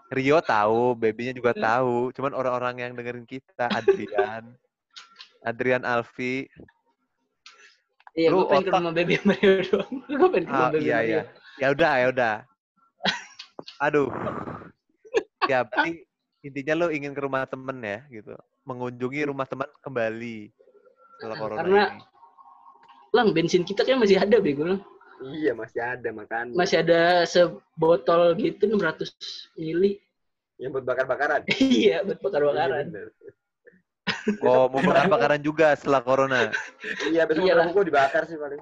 Rio 0.10 0.42
tahu, 0.42 0.98
babynya 0.98 1.38
juga 1.38 1.54
tahu, 1.54 2.10
cuman 2.18 2.34
orang-orang 2.34 2.82
yang 2.82 2.92
dengerin 2.98 3.30
kita, 3.30 3.70
Adrian, 3.70 4.58
Adrian 5.50 5.86
Alfi, 5.86 6.50
iya 8.18 8.34
Lu 8.34 8.42
gue 8.42 8.46
pengen 8.50 8.66
ke 8.66 8.72
rumah 8.74 8.94
baby 8.94 9.14
sama 9.22 9.34
Rio 9.38 9.54
doang 9.70 9.94
gue 10.20 10.30
pengen 10.34 10.46
ke 10.46 10.52
rumah 10.52 10.66
Ah, 10.66 10.72
baby 10.74 10.86
iya 10.86 10.98
sama 10.98 11.06
Rio 11.06 11.14
iya. 11.14 11.22
Ya 11.60 11.68
udah, 11.76 11.94
ya 12.00 12.08
udah. 12.16 12.36
Aduh. 13.86 14.08
Ya, 15.52 15.68
berarti 15.68 16.08
intinya 16.40 16.74
lo 16.80 16.88
ingin 16.88 17.12
ke 17.12 17.22
rumah 17.22 17.44
temen 17.46 17.78
ya, 17.84 18.00
gitu. 18.08 18.32
Mengunjungi 18.64 19.28
rumah 19.28 19.44
teman 19.44 19.68
kembali 19.84 20.50
setelah 21.20 21.36
corona 21.36 21.60
Karena 21.60 21.84
ini. 21.92 22.02
lang 23.12 23.28
bensin 23.36 23.68
kita 23.68 23.84
kan 23.84 24.00
masih 24.00 24.24
ada 24.24 24.40
bego 24.40 24.64
lang 24.64 24.82
Iya 25.20 25.52
masih 25.52 25.80
ada 25.80 26.10
makan. 26.10 26.56
masih 26.56 26.80
ada 26.80 27.28
sebotol 27.28 28.34
gitu 28.36 28.72
600 28.72 29.12
mili 29.56 30.00
Yang 30.56 30.80
buat 30.80 30.86
bakar-bakaran. 30.88 31.44
iya 31.60 32.04
buat 32.04 32.20
bakar-bakaran 32.20 32.92
Iya. 32.92 33.08
Oh, 34.44 34.68
mau 34.68 34.80
bakar-bakaran 34.80 35.40
juga 35.40 35.72
setelah 35.76 36.02
corona. 36.02 36.52
Iya 37.08 37.24
besok 37.24 37.44
Iyalah. 37.46 37.72
gua 37.72 37.84
dibakar 37.84 38.24
sih 38.26 38.36
paling. 38.36 38.60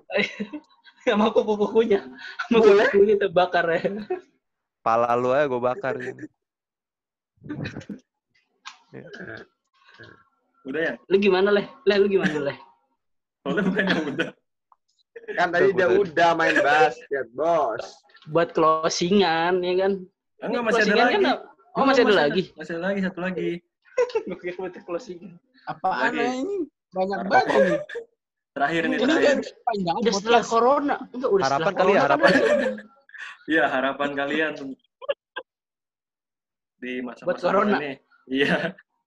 sama 1.08 1.32
kupu-kupunya 1.32 2.04
sama 2.50 2.58
Boleh. 2.60 2.86
kupu-kupunya 2.86 3.16
terbakar 3.18 3.66
ya 3.72 3.82
Pala 4.84 5.08
lu 5.16 5.32
aja 5.32 5.46
gue 5.46 5.60
bakar. 5.60 5.94
ini. 5.96 6.26
Udah 10.68 10.82
ya? 10.84 10.94
lu 11.08 11.16
gimana 11.18 11.50
leh 11.50 11.66
leh 11.88 11.98
lu 11.98 12.08
gimana 12.10 12.38
leh 12.52 12.58
Soalnya 13.40 13.62
bukannya 13.64 13.96
udah. 14.12 14.30
Kan 15.28 15.52
tadi 15.52 15.76
dia 15.76 15.88
Udah. 15.88 16.00
udah 16.00 16.30
main 16.34 16.56
basket, 16.58 17.28
bos. 17.34 17.84
buat 18.28 18.52
closingan 18.52 19.60
ya 19.60 19.74
kan 19.78 19.92
Enggak 20.38 20.64
masih 20.64 20.82
ada 20.82 20.88
Closingan 20.88 21.04
lagi. 21.04 21.16
kan, 21.18 21.38
oh 21.74 21.84
masih 21.84 22.02
ada 22.04 22.16
lagi 22.16 22.44
Masih 22.54 22.72
ada 22.74 22.84
lagi 22.84 23.00
satu 23.02 23.20
lagi. 23.20 23.50
gue 24.28 24.38
kira 24.38 24.56
buat 24.58 24.74
closingan 24.80 25.32
Apaan 25.66 26.12
ini? 26.14 26.64
Banyak 26.90 27.20
banget 27.28 27.48
ini. 27.54 27.76
Terakhir 28.54 28.82
nih 28.84 28.90
Ini 28.90 29.04
terakhir. 29.04 29.28
kan 29.28 29.38
panjang 29.64 29.96
udah 29.98 30.14
setelah 30.14 30.44
corona 30.44 30.96
enggak 31.10 31.30
udah 31.30 31.44
Harapan 31.44 31.60
setelah 31.60 31.76
kali 31.76 31.92
ya, 31.92 32.00
corona 32.00 32.06
harapan. 32.08 32.32
Iya 33.48 33.64
harapan 33.66 34.10
kalian 34.14 34.52
di 36.78 36.92
Buat 37.00 37.06
masa-masa 37.18 37.44
corona. 37.44 37.78
ini. 37.80 37.92
Iya. 38.28 38.58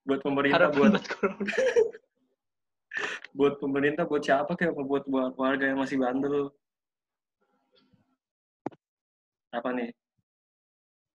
Buat 0.01 0.19
pemerintah, 0.21 0.69
buat 0.69 0.91
buat 0.91 1.05
corona 1.07 1.45
buat 3.31 3.57
pemerintah, 3.57 4.03
buat 4.03 4.23
siapa 4.23 4.53
kayak 4.55 4.75
buat 4.75 5.03
buat 5.07 5.33
warga 5.39 5.65
yang 5.71 5.79
masih 5.79 5.97
bandel. 5.99 6.51
Apa 9.51 9.69
nih? 9.75 9.89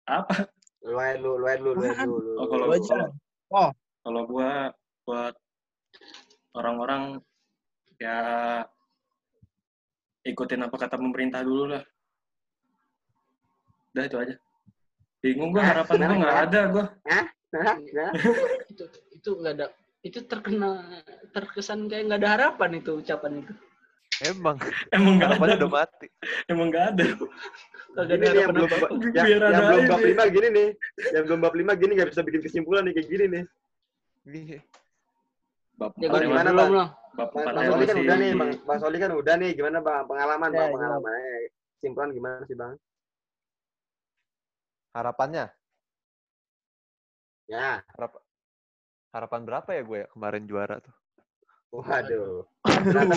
Apa? 0.07 0.49
Lu 0.85 0.97
aja 1.01 1.17
lu, 1.19 1.41
lu 1.41 1.47
aja 1.49 1.61
lu, 1.61 1.71
lu 1.75 1.83
aja 1.85 2.05
lu. 2.05 2.17
lu. 2.21 2.33
Oh, 2.39 2.47
kalau 2.47 2.67
kalau 2.71 3.09
Oh. 3.47 3.71
kalau 4.03 4.23
gua 4.27 4.75
buat 5.07 5.35
orang-orang 6.55 7.23
ya 7.99 8.19
ikutin 10.27 10.67
apa 10.67 10.77
kata 10.77 10.99
pemerintah 10.99 11.43
dulu 11.43 11.75
lah. 11.75 11.83
Udah 13.95 14.05
itu 14.05 14.17
aja. 14.21 14.35
Bingung 15.25 15.51
gua 15.51 15.65
harapan 15.65 15.97
gua 16.07 16.17
nggak 16.23 16.39
ada 16.51 16.61
gua. 16.71 16.87
Hah? 17.09 17.27
Hah? 17.57 17.77
itu 18.69 18.85
itu 19.15 19.31
nggak 19.33 19.55
ada 19.57 19.67
itu 20.07 20.19
terkena 20.23 20.70
terkesan 21.35 21.91
kayak 21.91 22.07
nggak 22.07 22.20
ada 22.23 22.31
harapan 22.39 22.70
itu 22.78 22.91
ucapan 23.03 23.43
itu 23.43 23.55
Emang, 24.16 24.57
Emang 24.97 25.20
nggak 25.20 25.37
ada. 25.37 25.55
udah 25.61 25.69
mati. 25.69 26.09
Emang 26.49 26.73
nggak 26.73 26.85
ada. 26.89 27.05
Kagak 27.93 28.16
Gini 28.16 28.24
ada 28.24 28.33
nih 28.33 28.41
yang 28.41 28.49
harapan 28.49 28.55
belum 28.57 28.69
apa 28.73 28.77
bab, 28.81 28.91
yang, 29.12 29.65
belum 29.69 29.85
bab 29.85 30.01
lima 30.09 30.24
gini 30.33 30.49
nih. 30.57 30.69
Yang 31.12 31.24
belum 31.28 31.41
bab 31.45 31.55
lima 31.61 31.73
gini 31.77 31.93
nggak 32.01 32.09
bisa 32.16 32.23
bikin 32.24 32.41
kesimpulan 32.41 32.83
nih 32.89 32.95
kayak 32.97 33.09
gini 33.12 33.24
nih. 33.28 33.45
Iya. 34.27 34.59
Bab 35.77 35.93
ya 36.01 36.09
yang 36.09 36.24
gimana, 36.33 36.49
belum 36.49 36.57
Bang? 36.57 36.89
bab 37.12 37.28
Bang, 37.37 37.65
Soli 37.69 37.85
kan 37.85 37.97
masih 37.97 38.05
udah 38.09 38.16
nih, 38.16 38.31
Bang, 38.33 38.51
Bang 38.65 38.78
Soli 38.81 38.97
kan 38.97 39.11
udah 39.12 39.35
nih. 39.37 39.51
Gimana 39.53 39.78
Bang 39.85 40.03
pengalaman, 40.09 40.49
Ya, 40.49 40.57
Bang 40.57 40.65
iya. 40.65 40.74
pengalaman? 40.81 41.12
Eh, 41.12 41.43
Kesimpulan 41.77 42.09
gimana 42.16 42.41
sih 42.49 42.57
Bang? 42.57 42.73
Harapannya, 44.97 45.45
Ya, 47.47 47.85
harap- 47.95 48.26
harapan 49.17 49.41
berapa 49.49 49.69
ya 49.73 49.83
gue 49.83 49.99
ya 50.05 50.09
kemarin 50.13 50.45
juara 50.45 50.77
tuh? 50.85 50.95
waduh. 51.73 52.47
Ternyata, 52.63 53.15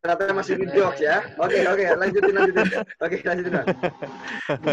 ternyata 0.00 0.22
masih 0.34 0.54
di 0.58 0.66
jokes 0.72 1.00
ya. 1.00 1.22
Oke, 1.38 1.64
oke, 1.64 1.84
lanjutin, 1.96 2.34
lanjutin. 2.34 2.68
Oke, 2.98 3.16
lanjutin 3.24 3.52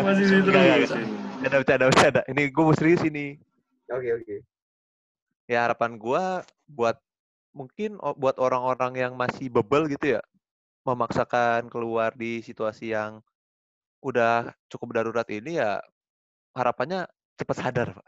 masih 0.04 0.24
Enggak, 0.44 0.64
diterus. 0.64 0.92
Bercanda, 1.40 1.58
bercanda, 1.62 1.86
bercanda. 1.92 2.22
Ini 2.32 2.44
gue 2.52 2.64
mau 2.64 2.76
serius 2.76 3.02
ini. 3.06 3.38
Oke, 3.92 4.10
oke. 4.16 4.36
Ya 5.50 5.66
harapan 5.66 5.98
gue 5.98 6.24
buat 6.70 6.98
mungkin 7.54 7.98
buat 8.18 8.38
orang-orang 8.38 8.94
yang 8.98 9.14
masih 9.18 9.50
bebel 9.50 9.90
gitu 9.90 10.20
ya, 10.20 10.22
memaksakan 10.86 11.68
keluar 11.68 12.14
di 12.14 12.46
situasi 12.46 12.94
yang 12.94 13.20
udah 14.00 14.56
cukup 14.72 14.96
darurat 14.96 15.28
ini 15.28 15.60
ya 15.60 15.84
harapannya 16.56 17.10
cepat 17.36 17.58
sadar, 17.60 17.88
Pak. 17.98 18.08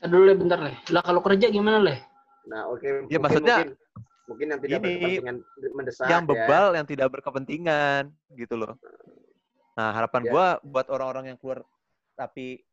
Ntar 0.00 0.08
dulu 0.08 0.22
leh 0.24 0.36
bentar 0.36 0.58
leh 0.58 0.76
lah 0.88 1.02
kalau 1.04 1.20
kerja 1.20 1.48
gimana 1.48 1.78
leh 1.78 1.98
Nah, 2.48 2.66
oke. 2.66 2.82
Ya, 2.82 2.92
mungkin- 3.04 3.20
maksudnya 3.20 3.56
mungkin, 3.60 3.68
mungkin 4.26 4.46
yang 4.48 4.60
tidak 4.64 4.78
ini, 4.80 4.88
berkepentingan 4.88 5.36
mendesak 5.76 6.06
yang 6.08 6.24
ya. 6.24 6.28
bebal, 6.32 6.66
yang 6.72 6.86
tidak 6.88 7.08
berkepentingan 7.12 8.02
gitu 8.32 8.54
loh. 8.56 8.72
Nah, 9.76 9.92
harapan 9.92 10.22
Ya. 10.24 10.30
gua 10.32 10.46
buat 10.64 10.86
orang-orang 10.88 11.24
yang 11.30 11.38
keluar 11.38 11.62
tapi 12.16 12.64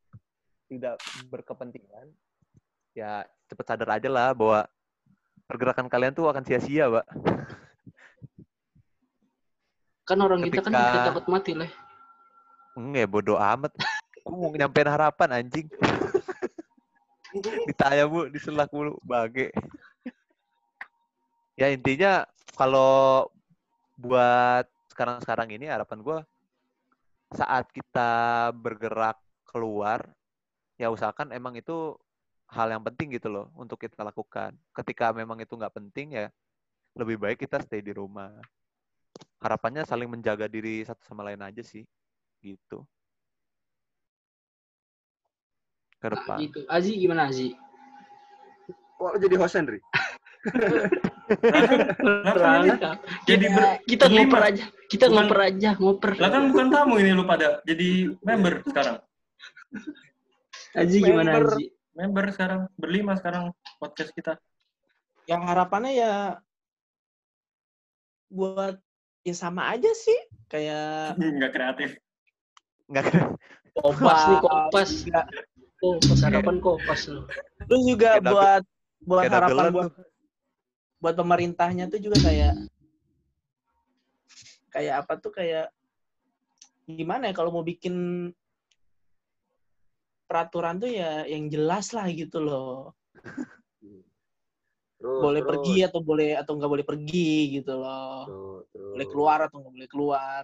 tidak 0.66 0.96
berkepentingan, 1.30 2.10
ya 2.96 3.22
cepat 3.46 3.76
sadar 3.76 4.00
aja 4.00 4.08
lah 4.08 4.32
bahwa 4.32 4.66
pergerakan 5.46 5.88
kalian 5.88 6.16
tuh 6.16 6.26
akan 6.26 6.42
sia-sia, 6.42 6.88
Pak. 6.88 7.06
kan 10.08 10.18
orang 10.24 10.40
kita 10.42 10.64
kan 10.64 10.72
Ketika- 10.72 10.92
kita 10.96 11.08
takut 11.12 11.26
mati 11.28 11.52
leh 11.54 11.72
Enggak, 12.78 13.04
ya, 13.04 13.08
bodo 13.10 13.36
amat. 13.36 13.72
Gue 14.24 14.36
mau 14.38 14.54
nyampein 14.54 14.88
harapan, 14.88 15.42
anjing. 15.44 15.68
Ditanya 17.68 18.06
bu, 18.08 18.32
diselak 18.32 18.72
mulu, 18.72 18.96
bage. 19.04 19.52
ya 21.58 21.74
intinya 21.74 22.22
kalau 22.54 23.26
buat 23.98 24.70
sekarang-sekarang 24.94 25.50
ini 25.58 25.66
harapan 25.66 26.06
gue 26.06 26.20
saat 27.34 27.66
kita 27.74 28.54
bergerak 28.54 29.18
keluar, 29.44 30.06
ya 30.78 30.94
usahakan 30.94 31.34
emang 31.34 31.58
itu 31.58 31.98
hal 32.48 32.72
yang 32.72 32.86
penting 32.86 33.18
gitu 33.18 33.28
loh 33.28 33.52
untuk 33.58 33.82
kita 33.82 34.06
lakukan. 34.06 34.56
Ketika 34.72 35.12
memang 35.12 35.42
itu 35.42 35.52
nggak 35.58 35.76
penting 35.76 36.16
ya 36.16 36.28
lebih 36.96 37.20
baik 37.20 37.44
kita 37.44 37.60
stay 37.60 37.84
di 37.84 37.92
rumah. 37.92 38.32
Harapannya 39.42 39.84
saling 39.84 40.08
menjaga 40.08 40.46
diri 40.48 40.86
satu 40.86 41.04
sama 41.04 41.26
lain 41.26 41.42
aja 41.42 41.62
sih 41.62 41.84
gitu 42.42 42.86
ke 45.98 46.08
nah, 46.08 46.12
depan 46.18 46.38
gitu 46.46 46.60
Azi 46.70 46.92
gimana 46.98 47.30
Azi 47.30 47.54
kok 48.98 49.14
jadi 49.22 49.36
host 49.38 49.56
Henry? 49.62 49.80
Kan 51.28 52.64
jadi 53.28 53.46
ber, 53.52 53.64
Kita 53.84 54.08
berlima. 54.08 54.24
ngoper 54.32 54.42
aja. 54.48 54.66
Kita 54.88 55.06
Bukan- 55.12 55.28
ngoper 55.28 55.40
aja, 55.44 55.70
ngoper. 55.76 56.12
Lah 56.16 56.30
kan 56.32 56.44
bukan 56.48 56.68
tamu 56.72 56.96
ini 57.04 57.12
lu 57.12 57.28
pada 57.28 57.60
jadi 57.68 58.16
member 58.24 58.64
sekarang. 58.64 58.98
Haji 60.72 60.98
gimana 61.04 61.30
Member. 61.36 61.46
Haji? 61.52 61.66
Member 61.98 62.26
sekarang 62.32 62.60
berlima 62.80 63.14
sekarang 63.20 63.52
podcast 63.82 64.12
kita. 64.16 64.40
Yang 65.28 65.42
harapannya 65.52 65.92
ya 65.98 66.14
buat 68.32 68.80
ya 69.28 69.36
sama 69.36 69.68
aja 69.76 69.92
sih 69.92 70.20
kayak 70.48 71.18
Enggak 71.20 71.52
kreatif. 71.52 71.90
Nggak 72.88 73.04
keren. 73.12 73.28
Kompas 73.78 74.22
nih, 74.26 74.38
kompas. 74.42 74.90
Juga. 75.78 76.02
Kompas 76.02 76.20
harapan 76.26 76.58
kompas 76.60 77.02
lu. 77.10 77.22
Terus 77.68 77.84
juga 77.86 78.10
double- 78.18 78.34
buat 78.34 78.64
buat 79.06 79.24
harapan 79.30 79.66
buat 79.72 79.92
buat 80.98 81.16
pemerintahnya 81.16 81.86
tuh 81.94 82.02
juga 82.02 82.18
kayak 82.26 82.54
kayak 84.74 84.96
apa 85.06 85.14
tuh 85.22 85.30
kayak 85.30 85.70
gimana 86.90 87.30
ya 87.30 87.34
kalau 87.38 87.54
mau 87.54 87.62
bikin 87.62 88.30
peraturan 90.28 90.82
tuh 90.82 90.92
ya 90.92 91.24
yang 91.30 91.48
jelas 91.48 91.94
lah 91.96 92.10
gitu 92.12 92.42
loh. 92.44 92.98
Terus, 94.98 95.22
boleh 95.22 95.42
terus, 95.46 95.50
pergi 95.54 95.76
atau 95.86 96.00
boleh 96.02 96.30
atau 96.34 96.52
nggak 96.58 96.72
boleh 96.74 96.86
pergi 96.86 97.62
gitu 97.62 97.78
loh. 97.78 98.26
Terus, 98.26 98.64
terus. 98.74 98.92
Boleh 98.98 99.08
keluar 99.08 99.40
atau 99.46 99.58
nggak 99.62 99.74
boleh 99.78 99.90
keluar. 99.90 100.44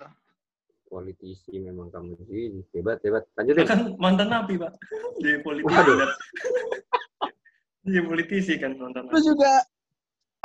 Politisi 0.94 1.57
memang 1.57 1.90
kamu 1.90 2.14
sih. 2.30 2.61
Hebat, 2.78 3.02
hebat. 3.02 3.26
Lanjutin. 3.34 3.65
kan 3.65 3.82
mantan 3.98 4.30
napi, 4.30 4.61
Pak. 4.61 4.78
Jadi 5.26 5.41
politisi. 5.41 5.74
Waduh. 5.74 5.98
Jadi 7.90 7.99
politisi 8.06 8.53
kan 8.61 8.78
mantan. 8.78 9.10
Terus 9.10 9.26
juga 9.26 9.52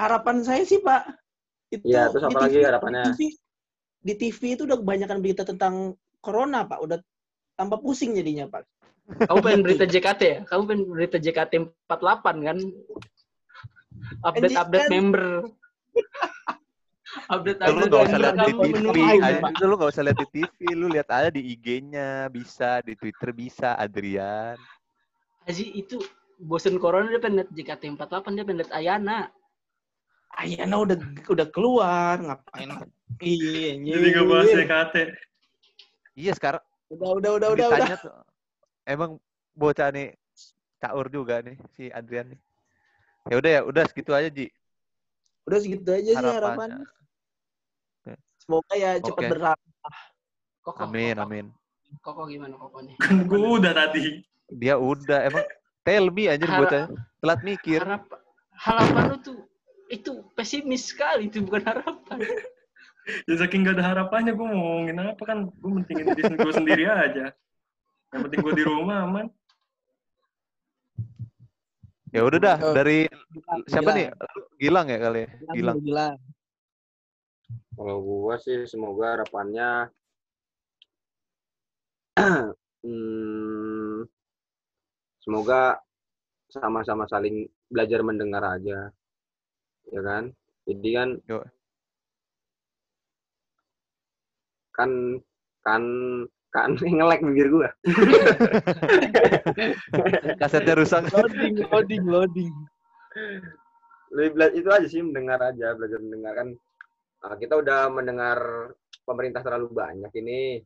harapan 0.01 0.37
saya 0.41 0.63
sih 0.65 0.81
Pak 0.81 1.03
itu 1.69 1.85
Iya, 1.85 2.09
terus 2.09 2.25
di 2.25 2.29
apa 2.33 2.39
lagi 2.41 2.57
TV 2.57 2.65
harapannya? 2.65 3.03
Di 3.05 3.13
TV, 3.13 3.21
di 3.99 4.15
TV 4.17 4.41
itu 4.57 4.63
udah 4.65 4.79
kebanyakan 4.81 5.19
berita 5.21 5.43
tentang 5.45 5.75
corona 6.25 6.65
Pak, 6.65 6.79
udah 6.81 6.99
tambah 7.61 7.79
pusing 7.85 8.17
jadinya 8.17 8.49
Pak. 8.49 8.65
Kamu 9.09 9.41
pengen 9.41 9.63
berita 9.65 9.85
JKT 9.89 10.21
ya? 10.21 10.39
Kamu 10.49 10.63
pengen 10.69 10.85
berita 10.89 11.17
JKT 11.17 11.53
48 11.89 12.49
kan? 12.49 12.59
Update-update 14.25 14.89
Anjing, 14.89 14.89
kan? 14.89 14.93
member. 14.93 15.25
update 17.27 17.59
Lu 17.59 17.83
update 17.83 17.91
nggak 17.91 18.05
usah 18.07 18.19
lihat 18.23 18.37
di 18.39 18.53
TV, 18.55 18.97
aja. 19.19 19.65
Lu 19.67 19.75
nggak 19.75 19.91
usah 19.91 20.03
lihat 20.07 20.19
di 20.19 20.29
TV, 20.31 20.59
lu 20.79 20.87
lihat 20.93 21.09
aja 21.11 21.31
di 21.35 21.43
IG-nya 21.57 22.31
bisa, 22.31 22.79
di 22.87 22.95
Twitter 22.95 23.35
bisa, 23.35 23.75
Adrian. 23.75 24.59
Haji 25.49 25.65
itu 25.75 25.99
bosen 26.39 26.79
corona 26.79 27.11
dia 27.11 27.19
pengen 27.19 27.43
lihat 27.43 27.51
JKT 27.51 27.99
48 27.99 28.37
dia 28.37 28.45
pengen 28.47 28.59
lihat 28.63 28.73
Ayana. 28.73 29.19
Ayana 30.39 30.77
udah 30.79 30.97
udah 31.27 31.47
keluar, 31.51 32.15
ngapain? 32.23 32.69
Iya, 33.19 33.75
Jadi 33.81 34.07
nggak 34.15 34.27
bahas. 34.29 34.47
JKT. 34.55 34.95
Iya 36.19 36.33
sekarang 36.35 36.63
Udah, 36.89 37.21
udah, 37.21 37.31
udah, 37.37 37.49
udah, 37.53 37.67
udah. 37.69 37.79
ditanya 37.85 37.97
tuh, 38.01 38.17
emang 38.89 39.21
bocah 39.53 39.93
nih 39.93 40.17
caur 40.81 41.07
juga 41.13 41.45
nih 41.45 41.61
si 41.77 41.93
Adrian 41.93 42.33
nih. 42.33 42.41
Ya 43.29 43.35
udah 43.37 43.51
ya, 43.51 43.61
udah 43.61 43.85
segitu 43.85 44.17
aja 44.17 44.33
Ji 44.33 44.49
Udah 45.45 45.59
segitu 45.61 45.85
aja 45.93 46.01
sih 46.01 46.17
harapannya. 46.17 46.81
harapannya. 46.81 46.98
Semoga 48.49 48.75
ya 48.81 48.97
cepat 48.97 49.13
Oke. 49.13 49.29
berlalu. 49.29 49.67
Koko, 50.65 50.81
Amin, 50.81 51.13
Koko. 51.13 51.25
amin. 51.29 51.47
Koko 52.01 52.21
gimana 52.25 52.57
Koko 52.57 52.81
nih? 52.81 52.97
Kan 52.97 53.29
gua 53.29 53.61
udah 53.61 53.73
tadi. 53.77 54.25
Dia 54.49 54.81
udah 54.81 55.29
emang 55.29 55.45
tell 55.85 56.09
me 56.09 56.33
anjir 56.33 56.49
Harap- 56.49 56.65
bocahnya. 56.65 56.89
Telat 57.21 57.41
mikir. 57.45 57.81
Harap 57.85 58.09
harapan 58.57 59.03
lu 59.05 59.17
tuh 59.21 59.39
itu 59.93 60.25
pesimis 60.33 60.89
sekali 60.89 61.29
itu 61.29 61.45
bukan 61.45 61.61
harapan. 61.61 62.25
Ya 63.29 63.35
saking 63.37 63.69
gak 63.69 63.77
ada 63.77 63.85
harapannya 63.85 64.33
gue 64.33 64.47
mau 64.49 64.57
ngomongin 64.57 64.97
apa 64.97 65.23
kan. 65.29 65.39
Gue 65.53 65.69
mentingin 65.69 66.17
diri 66.17 66.33
gue 66.33 66.53
sendiri 66.57 66.89
aja. 66.89 67.29
Yang 68.17 68.21
penting 68.25 68.41
gue 68.41 68.55
di 68.57 68.65
rumah 68.65 69.05
aman. 69.05 69.29
Ya 72.09 72.25
udah 72.25 72.41
dah 72.41 72.57
dari 72.73 73.05
Gilang, 73.29 73.61
siapa 73.69 73.93
Gilang. 73.93 73.97
nih? 74.01 74.07
Gilang 74.57 74.87
ya 74.89 74.99
kali 74.99 75.19
ya? 75.21 75.29
Gilang, 75.53 75.77
Gilang. 75.85 76.17
Kalau 77.79 78.03
gua 78.03 78.35
sih 78.43 78.67
semoga 78.67 79.15
harapannya 79.15 79.95
hmm, 82.83 84.03
semoga 85.23 85.79
sama-sama 86.51 87.07
saling 87.07 87.47
belajar 87.71 88.03
mendengar 88.03 88.43
aja. 88.43 88.91
Ya 89.89 90.01
kan? 90.03 90.35
Jadi 90.69 90.89
kan 90.93 91.09
Yo. 91.31 91.39
kan 94.75 94.91
kan 95.65 95.83
kan 96.53 96.71
ngelek 96.97 97.21
bibir 97.23 97.49
gua. 97.53 97.69
Kasetnya 100.41 100.75
rusak. 100.77 101.13
Loading, 101.13 101.55
loading, 101.69 102.05
loading. 102.09 102.55
Lebih 104.09 104.31
bela- 104.35 104.55
itu 104.57 104.69
aja 104.73 104.89
sih 104.89 105.03
mendengar 105.05 105.39
aja, 105.41 105.77
belajar 105.77 106.01
mendengar 106.01 106.33
kan. 106.35 106.49
Nah, 107.19 107.35
kita 107.35 107.55
udah 107.59 107.91
mendengar 107.91 108.39
pemerintah 109.03 109.41
terlalu 109.43 109.73
banyak 109.73 110.13
ini. 110.21 110.63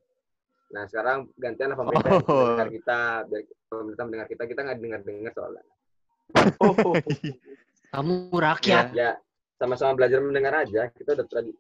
Nah 0.73 0.89
sekarang 0.89 1.29
gantian 1.37 1.77
pemerintah 1.77 2.09
yang 2.11 2.25
Oh. 2.25 2.33
mendengar 2.33 2.69
kita, 2.73 3.01
biar 3.29 3.43
pemerintah 3.69 4.05
mendengar 4.09 4.27
kita, 4.29 4.43
kita 4.49 4.61
nggak 4.65 4.79
dengar 4.81 5.01
dengar 5.05 5.33
soalnya. 5.37 5.63
Oh, 6.59 6.75
Kamu 7.93 8.33
rakyat. 8.33 8.97
Ya 8.97 9.21
sama-sama 9.61 9.95
belajar 9.95 10.19
mendengar 10.25 10.65
aja. 10.65 10.89
Kita 10.91 11.13
udah 11.13 11.27
terlalu 11.29 11.53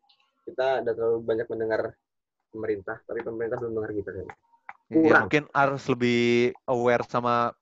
kita 0.43 0.67
udah 0.83 0.93
terlalu 0.97 1.19
banyak 1.23 1.47
mendengar 1.53 1.81
pemerintah, 2.51 2.97
tapi 3.07 3.21
pemerintah 3.23 3.57
belum 3.63 3.73
mendengar 3.79 3.93
kita. 3.95 4.11
Ya, 4.93 5.25
mungkin 5.25 5.45
harus 5.55 5.85
lebih 5.89 6.53
aware 6.69 7.05
sama 7.09 7.55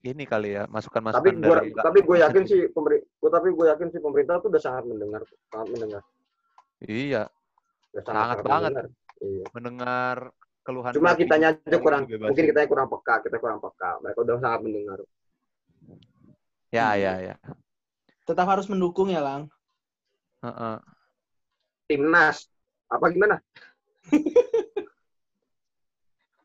ini 0.00 0.24
kali 0.24 0.56
ya, 0.56 0.64
masukan-masukan 0.64 1.20
Tapi 1.20 1.44
gua, 1.44 1.56
dari 1.60 1.68
tapi 1.76 1.98
gue 2.00 2.16
yakin 2.24 2.42
sih 2.48 2.60
pemerintah, 2.72 3.28
tapi 3.28 3.48
gue 3.52 3.66
yakin 3.68 3.88
sih 3.92 4.00
pemerintah 4.00 4.40
tuh 4.40 4.48
udah 4.48 4.62
sangat 4.62 4.84
mendengar, 4.88 5.20
sangat 5.52 5.68
mendengar, 5.76 6.02
Iya, 6.80 7.28
udah 7.92 8.02
Sangat 8.04 8.38
banget. 8.40 8.72
mendengar. 8.72 8.86
Iya. 9.20 9.44
mendengar 9.52 10.16
keluhan 10.64 10.92
Cuma 10.96 11.12
kitanya 11.12 11.52
aja 11.52 11.76
kurang, 11.76 12.08
mungkin 12.08 12.44
kita 12.48 12.64
kurang 12.64 12.88
peka, 12.88 13.20
kita 13.20 13.36
kurang 13.36 13.60
peka. 13.60 14.00
Mereka 14.00 14.18
udah 14.24 14.36
sangat 14.40 14.60
mendengar. 14.64 14.98
Ya, 16.72 16.96
ya, 16.96 17.20
ya. 17.20 17.36
Tetap 18.24 18.48
harus 18.48 18.64
mendukung 18.64 19.12
ya, 19.12 19.20
Lang. 19.20 19.52
Heeh. 20.40 20.76
Timnas, 21.84 22.48
apa 22.88 23.12
gimana? 23.12 23.44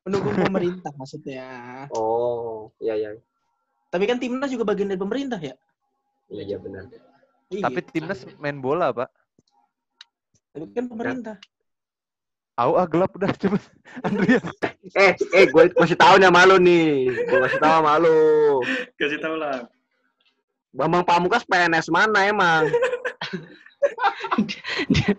Mendukung 0.04 0.36
pemerintah 0.36 0.92
maksudnya. 1.00 1.88
Oh, 1.96 2.76
iya 2.84 3.00
iya, 3.00 3.10
Tapi 3.90 4.04
kan 4.04 4.20
timnas 4.20 4.52
juga 4.52 4.68
bagian 4.68 4.92
dari 4.92 5.00
pemerintah 5.00 5.40
ya. 5.40 5.56
iya 6.28 6.44
iya 6.44 6.58
benar. 6.60 6.92
Iya. 7.50 7.64
Tapi 7.64 7.80
timnas 7.90 8.28
main 8.38 8.60
bola, 8.60 8.92
Pak. 8.92 9.10
Tapi 10.56 10.72
kan 10.72 10.88
pemerintah. 10.88 11.36
Au 12.56 12.80
ah 12.80 12.88
gelap 12.88 13.12
udah 13.20 13.28
cepet. 13.44 13.60
Andrian. 14.08 14.40
Eh, 14.96 15.12
eh, 15.36 15.46
gue 15.52 15.64
kasih 15.76 16.00
tahu 16.00 16.16
nih 16.24 16.32
sama 16.32 16.48
lu 16.48 16.56
nih, 16.64 17.12
gue 17.12 17.40
kasih 17.44 17.60
tahu 17.60 17.74
sama 17.84 17.94
lu. 18.00 18.20
Kasih 18.96 19.20
tau 19.20 19.36
lah. 19.36 19.68
Bambang 20.72 21.04
Pamungkas 21.04 21.44
PNS 21.44 21.92
mana 21.92 22.32
emang? 22.32 22.72
dia, 24.92 25.12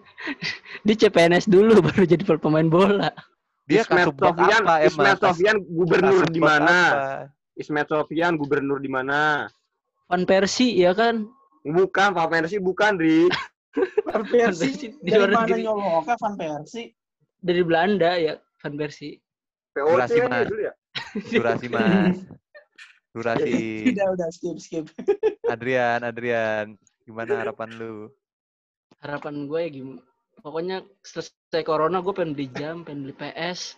dia 0.85 0.97
CPNS 0.97 1.49
dulu 1.49 1.85
baru 1.85 2.09
jadi 2.09 2.25
pemain 2.41 2.69
bola. 2.69 3.13
Dia 3.69 3.85
Ismet 3.85 4.17
apa 4.17 4.45
emang? 4.57 4.81
Ismet 4.81 5.17
Sofyan 5.21 5.57
gubernur 5.61 6.25
di 6.33 6.41
mana? 6.41 6.77
Ismet 7.53 7.89
Sofyan 7.93 8.41
gubernur 8.41 8.81
di 8.81 8.89
mana? 8.89 9.53
Van 10.09 10.25
Persie 10.25 10.73
ya 10.73 10.97
kan? 10.97 11.29
Bukan, 11.67 12.15
Pak 12.15 12.31
Persi 12.31 12.63
bukan, 12.63 12.95
Ri. 12.97 13.27
Van 14.07 14.23
Persie 14.25 14.97
di 15.01 15.11
dari 15.11 15.33
mana 15.33 15.45
negeri. 15.47 15.63
nyoloknya 15.65 16.15
Van 16.19 16.35
Persie? 16.35 16.87
Dari 17.37 17.63
Belanda 17.63 18.11
ya 18.17 18.35
Van 18.65 18.75
Persie. 18.75 19.21
POC 19.77 19.93
Durasi, 19.93 20.19
Mas. 20.25 20.47
dulu 20.49 20.63
ya? 20.65 20.75
Durasi, 21.29 21.67
Mas. 21.75 22.17
Durasi. 23.13 23.55
Udah, 23.93 24.07
udah 24.17 24.29
skip, 24.33 24.57
skip. 24.57 24.87
Adrian, 25.53 26.01
Adrian. 26.01 26.77
Gimana 27.05 27.45
harapan 27.45 27.71
lu? 27.77 28.09
Harapan 29.05 29.45
gue 29.45 29.61
ya 29.61 29.71
gimana? 29.71 30.03
Pokoknya 30.41 30.77
selesai 31.05 31.63
corona 31.65 32.01
gue 32.01 32.13
pengen 32.13 32.37
beli 32.37 32.49
jam, 32.57 32.85
pengen 32.85 33.09
beli 33.09 33.15
PS, 33.17 33.77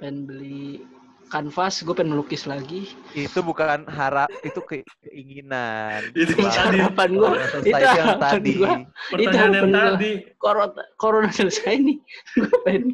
pengen 0.00 0.24
beli 0.28 0.84
kanvas, 1.30 1.80
gue 1.80 1.94
pengen 1.94 2.12
melukis 2.12 2.44
lagi. 2.44 2.90
Itu 3.12 3.40
bukan 3.40 3.86
harap, 3.86 4.28
itu 4.42 4.58
ke- 4.60 4.82
keinginan. 5.00 6.10
Itu. 6.18 6.34
Harapan 6.36 7.08
gue 7.14 7.30
itu 7.62 7.70
yang 7.70 7.96
harapan 7.96 8.30
tadi. 8.34 8.52
gua. 8.52 8.74
Pertanyaan 9.08 9.52
yang 9.54 9.70
tadi. 9.70 10.12
corona, 10.36 10.82
corona 10.96 11.30
selesai 11.30 11.78
nih. 11.78 11.98
Gue 12.36 12.58
pengen, 12.62 12.84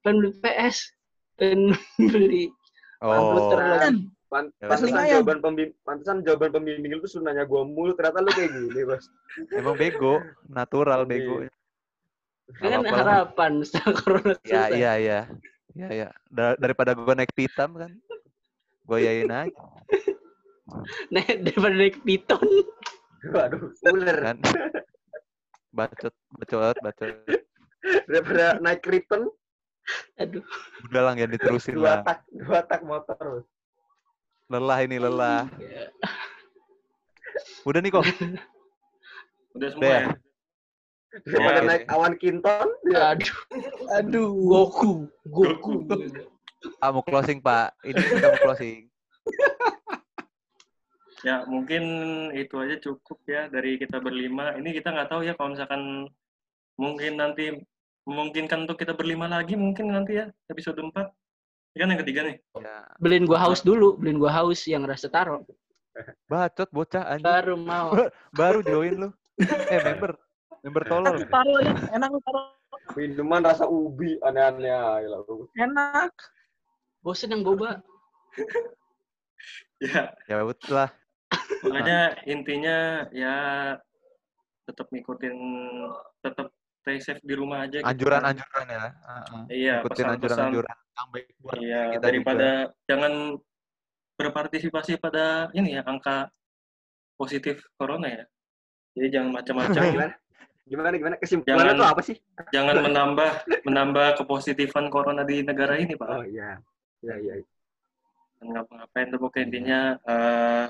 pengen 0.00 0.16
beli 0.18 0.32
PS, 0.40 0.76
pengen 1.36 1.76
beli 2.00 2.44
Oh, 2.98 3.14
komputer 3.14 3.58
lagi. 3.62 4.10
Pan- 4.28 4.52
Ya, 4.58 4.68
pantesan 4.68 4.98
ya. 4.98 5.10
jawaban 5.16 5.38
pembimbing, 5.38 5.72
pantesan 5.80 6.16
jawaban 6.20 6.50
pembimbing 6.50 6.90
lu 6.92 7.00
tuh 7.00 7.10
suruh 7.10 7.24
nanya 7.24 7.44
gua 7.44 7.62
mulu. 7.62 7.94
Ternyata 7.94 8.20
lu 8.20 8.28
kayak 8.28 8.50
gini, 8.50 8.80
Bos. 8.82 9.06
Emang 9.52 9.72
bego, 9.72 10.20
natural 10.46 11.04
Iya. 11.04 11.08
bego. 11.08 11.34
Ini 12.58 12.66
kan 12.66 12.84
harapan 12.90 13.52
setelah 13.64 13.92
corona 13.94 14.32
Ya, 14.42 14.66
selesai. 14.66 14.70
iya, 14.74 14.92
iya. 14.98 15.20
Ya, 15.78 15.88
ya. 15.94 16.08
Da- 16.26 16.58
daripada 16.58 16.90
gua 16.98 17.14
naik 17.14 17.30
pitam 17.38 17.78
kan. 17.78 17.94
Gua 18.82 18.98
yain 18.98 19.30
aja 19.30 19.54
Naik 21.14 21.46
daripada 21.46 21.74
naik 21.78 21.96
piton. 22.02 22.42
Waduh, 23.30 23.70
ular. 23.86 24.18
kan. 24.34 24.38
Bacot, 25.70 26.14
bacot, 26.34 26.76
bacot. 26.82 27.08
Daripada 28.10 28.58
naik 28.58 28.82
Krypton, 28.82 29.30
Aduh. 30.20 30.44
Udah 30.90 31.00
lah, 31.08 31.12
jangan 31.16 31.32
diterusin 31.32 31.74
dua 31.78 32.02
lah. 32.02 32.02
tak, 32.04 32.18
dua 32.34 32.60
tak 32.66 32.80
motor. 32.84 33.46
Lelah 34.50 34.78
ini, 34.84 34.96
lelah. 35.00 35.48
Ya. 35.56 35.88
Udah 37.64 37.80
nih 37.80 37.92
kok. 37.94 38.04
Udah 39.56 39.68
semua 39.72 39.80
Udah 39.80 39.98
ya? 40.04 40.27
Ya? 41.12 41.18
Daripada 41.24 41.60
Ya. 41.60 41.66
naik 41.66 41.84
awan 41.88 42.14
kinton, 42.20 42.68
ya. 42.92 43.16
Aduh. 43.16 43.38
Aduh. 43.96 44.28
Goku. 44.34 44.92
Goku. 45.28 45.72
Ah, 46.82 46.90
mau 46.90 47.04
closing, 47.06 47.38
Pak. 47.38 47.76
Ini 47.86 47.98
kita 47.98 48.26
mau 48.34 48.40
closing. 48.52 48.86
Ya, 51.26 51.42
mungkin 51.50 51.82
itu 52.30 52.54
aja 52.62 52.78
cukup 52.78 53.18
ya 53.26 53.50
dari 53.50 53.74
kita 53.74 53.98
berlima. 53.98 54.54
Ini 54.54 54.70
kita 54.70 54.94
nggak 54.94 55.10
tahu 55.10 55.26
ya 55.26 55.34
kalau 55.34 55.50
misalkan 55.50 56.06
mungkin 56.78 57.18
nanti 57.18 57.58
memungkinkan 58.06 58.64
untuk 58.64 58.78
kita 58.78 58.94
berlima 58.94 59.26
lagi 59.26 59.58
mungkin 59.58 59.90
nanti 59.90 60.22
ya 60.22 60.30
episode 60.46 60.78
4. 60.78 60.94
Ini 61.74 61.78
kan 61.82 61.90
yang 61.90 62.00
ketiga 62.06 62.20
nih. 62.22 62.36
Ya. 62.62 62.86
Beliin 63.02 63.26
gua 63.26 63.42
haus 63.42 63.66
dulu. 63.66 63.98
Beliin 63.98 64.22
gua 64.22 64.30
haus 64.30 64.62
yang 64.70 64.86
rasa 64.86 65.10
taro. 65.10 65.42
Bacot, 66.30 66.70
bocah, 66.70 67.10
anjing. 67.10 67.26
Baru 67.26 67.54
mau. 67.58 67.90
Baru 68.38 68.62
join 68.62 68.94
lu. 68.94 69.10
Eh, 69.42 69.82
member. 69.82 70.14
Member 70.64 70.82
tolol. 70.84 71.16
Taruh 71.24 71.56
aja. 71.60 71.72
Enak 71.94 72.10
taruh. 72.22 72.44
Minuman 72.96 73.42
rasa 73.44 73.64
ubi 73.64 74.18
aneh-aneh 74.20 74.72
lah. 74.72 75.22
Enak. 75.54 76.12
Bosen 77.00 77.32
yang 77.32 77.42
boba. 77.42 77.78
Ya, 79.78 80.10
Ya 80.26 80.42
udah. 80.42 80.90
makanya 81.62 82.18
intinya 82.26 83.06
ya 83.14 83.36
tetap 84.66 84.90
ngikutin 84.90 85.36
tetap 86.18 86.50
stay 86.82 86.98
safe 86.98 87.22
di 87.22 87.38
rumah 87.38 87.62
aja 87.62 87.78
gitu. 87.78 87.86
Anjuran-anjuran 87.86 88.66
ya. 88.66 88.80
Heeh. 88.90 89.42
Iya, 89.54 89.74
Ikutin 89.86 89.94
pesan-pesan. 89.94 90.18
anjuran-anjuran 90.50 90.74
yang 90.74 91.08
baik 91.14 91.26
buat 91.38 91.54
Iya, 91.62 91.82
kita 91.94 92.02
daripada 92.02 92.48
juga. 92.66 92.74
jangan 92.90 93.12
berpartisipasi 94.18 94.92
pada 94.98 95.26
ini 95.54 95.78
ya 95.78 95.86
angka 95.86 96.26
positif 97.14 97.62
corona 97.78 98.10
ya. 98.10 98.24
Jadi 98.98 99.06
jangan 99.14 99.30
macam-macam, 99.38 99.82
Gimana? 100.68 100.92
Gimana 100.92 100.94
gimana 100.94 101.16
kesimpulannya 101.16 101.64
Jangan- 101.64 101.80
tuh 101.80 101.88
apa 101.88 102.02
sih? 102.04 102.16
jangan 102.52 102.76
menambah 102.80 103.30
menambah 103.64 104.06
kepositifan 104.16 104.86
corona 104.88 105.24
di 105.24 105.40
negara 105.40 105.74
ini, 105.74 105.96
Pak. 105.96 106.08
Oh 106.08 106.22
iya. 106.22 106.60
Iya 107.00 107.14
iya. 107.18 107.34
iya. 107.40 107.46
Jangan 108.38 108.48
ngapa-ngapain 108.54 109.06
tuh 109.08 109.18
pokoknya 109.18 109.44
intinya 109.44 109.78
eh 110.04 110.64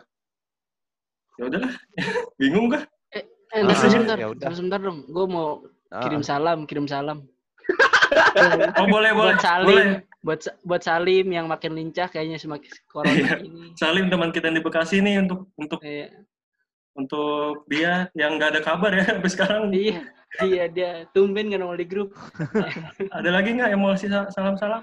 ya 1.35 1.43
udahlah. 1.45 1.73
Bingung 2.41 2.66
kah? 2.70 2.83
Eh, 3.12 3.25
Ah, 3.49 3.65
ntar 3.65 3.77
sebentar. 3.83 4.16
ya 4.16 4.29
udah. 4.29 4.49
Sebentar 4.51 4.79
dong. 4.79 4.99
Gua 5.07 5.27
mau 5.27 5.49
Ah, 5.89 6.05
kirim 6.05 6.20
salam, 6.20 6.65
kirim 6.65 6.85
salam. 6.85 7.25
Oh, 8.77 8.87
boleh, 8.87 9.12
boleh. 9.12 9.33
buat 9.33 9.41
Salim, 9.41 9.69
Boleh. 9.69 9.87
buat 10.20 10.41
buat 10.65 10.83
Salim 10.83 11.27
yang 11.29 11.45
makin 11.47 11.73
lincah 11.73 12.09
kayaknya 12.09 12.37
semakin 12.37 12.69
corona 12.87 13.12
Iya. 13.15 13.37
ini. 13.41 13.73
Salim 13.75 14.09
teman 14.09 14.29
kita 14.29 14.49
di 14.49 14.61
Bekasi 14.61 15.01
nih 15.01 15.20
untuk 15.23 15.49
untuk 15.55 15.81
Iya, 15.81 16.12
untuk 16.99 17.62
dia 17.70 18.11
yang 18.19 18.35
nggak 18.35 18.59
ada 18.59 18.61
kabar 18.61 18.91
ya 18.91 19.07
sampai 19.15 19.31
sekarang. 19.31 19.62
iya, 19.70 20.03
iya 20.43 20.65
dia 20.66 20.91
tumben 21.15 21.47
nggak 21.47 21.62
nongol 21.62 21.79
di 21.79 21.87
grup. 21.87 22.11
Ada 23.16 23.31
lagi 23.31 23.55
nggak 23.55 23.70
yang 23.70 23.81
mau 23.81 23.95
kasih 23.95 24.11
sa- 24.11 24.31
salam-salam? 24.35 24.83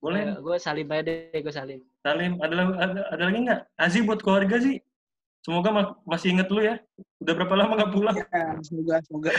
Boleh. 0.00 0.32
gue 0.40 0.56
Salim 0.56 0.88
aja 0.88 1.04
deh, 1.04 1.28
gue 1.28 1.52
Salim. 1.52 1.84
Salim, 2.00 2.40
ada, 2.40 2.56
ada, 2.80 3.00
ada 3.12 3.22
lagi 3.28 3.38
nggak? 3.44 3.60
Azi 3.76 4.00
buat 4.00 4.24
keluarga 4.24 4.56
sih. 4.56 4.80
Semoga 5.44 5.68
ma- 5.68 5.96
masih 6.08 6.32
inget 6.32 6.48
lu 6.48 6.64
ya. 6.64 6.80
Udah 7.20 7.36
berapa 7.36 7.52
lama 7.52 7.76
nggak 7.76 7.92
pulang? 7.92 8.16
Ya, 8.16 8.56
semoga, 8.64 8.96
semoga. 9.04 9.30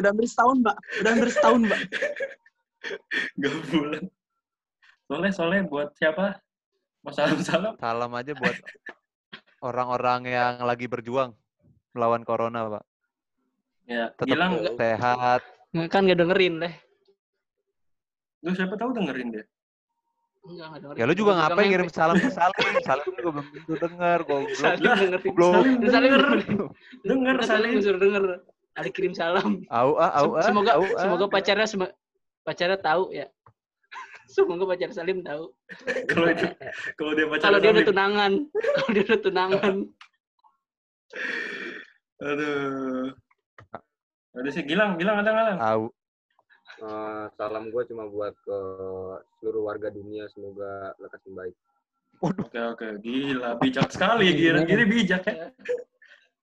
Udah 0.00 0.08
hampir 0.08 0.24
setahun, 0.24 0.56
Mbak. 0.64 0.76
Udah 1.04 1.10
hampir 1.12 1.28
setahun, 1.28 1.60
Mbak. 1.68 1.80
Nggak 3.36 3.52
pulang. 3.68 4.04
Soleh, 5.04 5.30
soleh 5.36 5.60
buat 5.68 5.92
siapa? 6.00 6.40
Mau 7.04 7.12
salam-salam? 7.12 7.76
salam 7.76 8.12
aja 8.16 8.32
buat 8.32 8.56
orang-orang 9.60 10.20
yang 10.26 10.54
lagi 10.62 10.86
berjuang 10.88 11.34
melawan 11.92 12.22
corona, 12.24 12.68
Pak. 12.68 12.84
Ya, 13.88 14.04
Tetap 14.14 14.26
bilang 14.26 14.52
sehat. 14.78 15.40
Kan 15.88 16.08
gak 16.08 16.20
dengerin 16.20 16.60
deh. 16.62 16.74
lu 18.42 18.50
siapa 18.58 18.74
tahu 18.74 18.90
dengerin 18.90 19.28
dia. 19.38 19.44
Enggak, 20.42 20.82
dengerin. 20.82 20.98
Ya 20.98 21.04
lu 21.06 21.14
juga 21.14 21.32
ngapain 21.38 21.66
ngirim 21.70 21.88
salam 21.94 22.18
ke 22.18 22.26
Salim? 22.26 22.74
Salim 22.82 23.04
juga 23.14 23.30
belum 23.30 23.46
tentu 23.54 23.74
denger, 23.78 24.18
goblok. 24.26 24.58
Salim 24.62 24.82
dengerin. 24.82 25.20
Goblok. 25.22 25.52
Salim 25.54 25.78
Salim 25.86 26.10
denger. 26.10 26.40
Denger 27.08 27.36
Salim. 27.46 27.70
Salim 27.70 27.84
suruh 27.86 28.00
denger. 28.02 28.24
Ada 28.72 28.88
kirim 28.88 29.12
salam. 29.12 29.62
Au 29.68 30.00
ah, 30.00 30.10
au 30.24 30.28
ah. 30.34 30.42
Semoga 30.48 30.80
au, 30.80 30.82
ah. 30.82 30.98
semoga 30.98 31.24
pacarnya 31.28 31.66
sem- 31.68 31.94
pacarnya 32.42 32.78
tahu 32.80 33.12
ya. 33.12 33.28
Semoga 34.32 34.64
pacar 34.64 34.90
Salim 34.96 35.20
tahu. 35.20 35.52
Kalau 36.08 36.26
itu, 36.32 36.46
kalau 36.96 37.12
dia 37.12 37.26
baca 37.28 37.42
Kalau 37.44 37.58
dia 37.60 37.70
udah 37.70 37.84
tunangan, 37.84 38.32
kalau 38.50 38.90
dia 38.96 39.04
udah 39.04 39.20
tunangan. 39.20 39.74
Aduh. 42.22 43.10
Ada 44.32 44.48
sih, 44.48 44.62
Gilang, 44.64 44.96
Gilang 44.96 45.20
ada 45.20 45.30
nggak, 45.30 45.46
Lang? 45.50 45.58
Au. 45.60 45.82
Eh, 46.82 47.24
salam 47.36 47.68
gue 47.68 47.82
cuma 47.84 48.08
buat 48.08 48.32
ke 48.42 48.58
seluruh 49.38 49.68
warga 49.68 49.92
dunia 49.92 50.24
semoga 50.32 50.96
lekas 50.96 51.20
membaik. 51.28 51.54
Oke, 52.22 52.58
oke. 52.58 52.88
Gila, 53.02 53.58
bijak 53.60 53.90
sekali. 53.92 54.32
Gila, 54.32 54.64
gini 54.64 54.84
bijak 54.86 55.22
ya. 55.26 55.50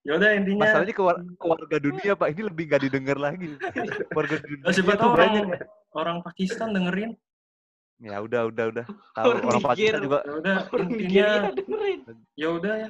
Ya 0.06 0.11
udah 0.15 0.30
intinya. 0.35 0.64
Masalahnya 0.64 0.95
ke, 0.95 1.03
war- 1.03 1.23
ke 1.23 1.45
warga 1.45 1.77
dunia, 1.80 2.11
Pak. 2.15 2.27
Ini 2.31 2.41
lebih 2.45 2.64
gak 2.72 2.81
didengar 2.88 3.18
lagi. 3.19 3.51
Warga 4.18 4.38
dunia 4.39 4.64
Oh, 4.64 4.72
siapa 4.72 4.91
tuh 4.95 5.01
tahu 5.01 5.11
orang 5.11 5.31
banyak. 5.34 5.60
orang 5.91 6.18
Pakistan 6.23 6.69
dengerin. 6.72 7.11
Ya 7.99 8.18
udah, 8.23 8.47
udah, 8.47 8.65
udah. 8.72 8.85
Tahu 8.88 9.27
Orang 9.27 9.43
orang 9.43 9.64
Pakistan 9.65 9.99
juga. 9.99 10.19
Ya 10.23 10.34
udah 10.39 10.56
intinya 10.80 11.27
ya 12.39 12.47
udah 12.56 12.73
ya. 12.80 12.89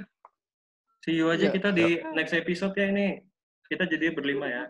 See 1.00 1.16
you 1.16 1.28
aja 1.28 1.48
Ya. 1.48 1.52
kita 1.52 1.70
di 1.70 2.00
next 2.12 2.34
episode 2.34 2.74
ya 2.74 2.88
ini. 2.88 3.24
Kita 3.66 3.86
jadi 3.86 4.12
berlima 4.12 4.46
ya. 4.46 4.64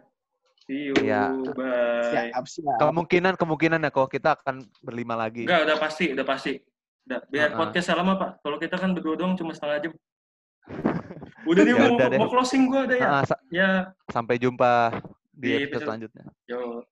See 0.64 0.92
you. 0.92 0.96
Ya. 1.02 1.34
Bye. 1.34 2.30
Siap, 2.30 2.46
siap. 2.46 2.78
Kemungkinan, 2.78 3.34
kemungkinan 3.34 3.80
ya 3.82 3.90
kok 3.90 4.08
kita 4.08 4.38
akan 4.38 4.62
berlima 4.80 5.16
lagi. 5.16 5.50
Enggak, 5.50 5.66
udah 5.66 5.78
pasti, 5.78 6.14
udah 6.14 6.26
pasti. 6.28 6.54
Udah, 7.04 7.20
biar 7.26 7.50
Uh-uh. 7.50 7.60
podcast 7.60 7.90
lama, 7.92 8.14
Pak. 8.16 8.32
Kalau 8.40 8.58
kita 8.58 8.76
kan 8.78 8.94
berdua 8.94 9.18
doang 9.18 9.34
cuma 9.34 9.52
setengah 9.52 9.78
jam. 9.82 9.94
Udah 11.50 11.64
nih 11.66 11.74
Ya 11.74 11.82
mau, 11.82 11.96
udah 11.98 12.08
deh. 12.14 12.20
mau 12.20 12.30
closing 12.30 12.70
gua 12.70 12.86
udah 12.86 12.98
ya. 13.00 13.08
Ah, 13.10 13.24
sa- 13.26 13.42
Ya, 13.50 13.70
sampai 14.12 14.38
jumpa 14.38 14.94
Di 15.34 15.42
di 15.42 15.50
episode 15.50 15.66
episode- 15.66 15.82
selanjutnya. 15.88 16.26
yo. 16.46 16.84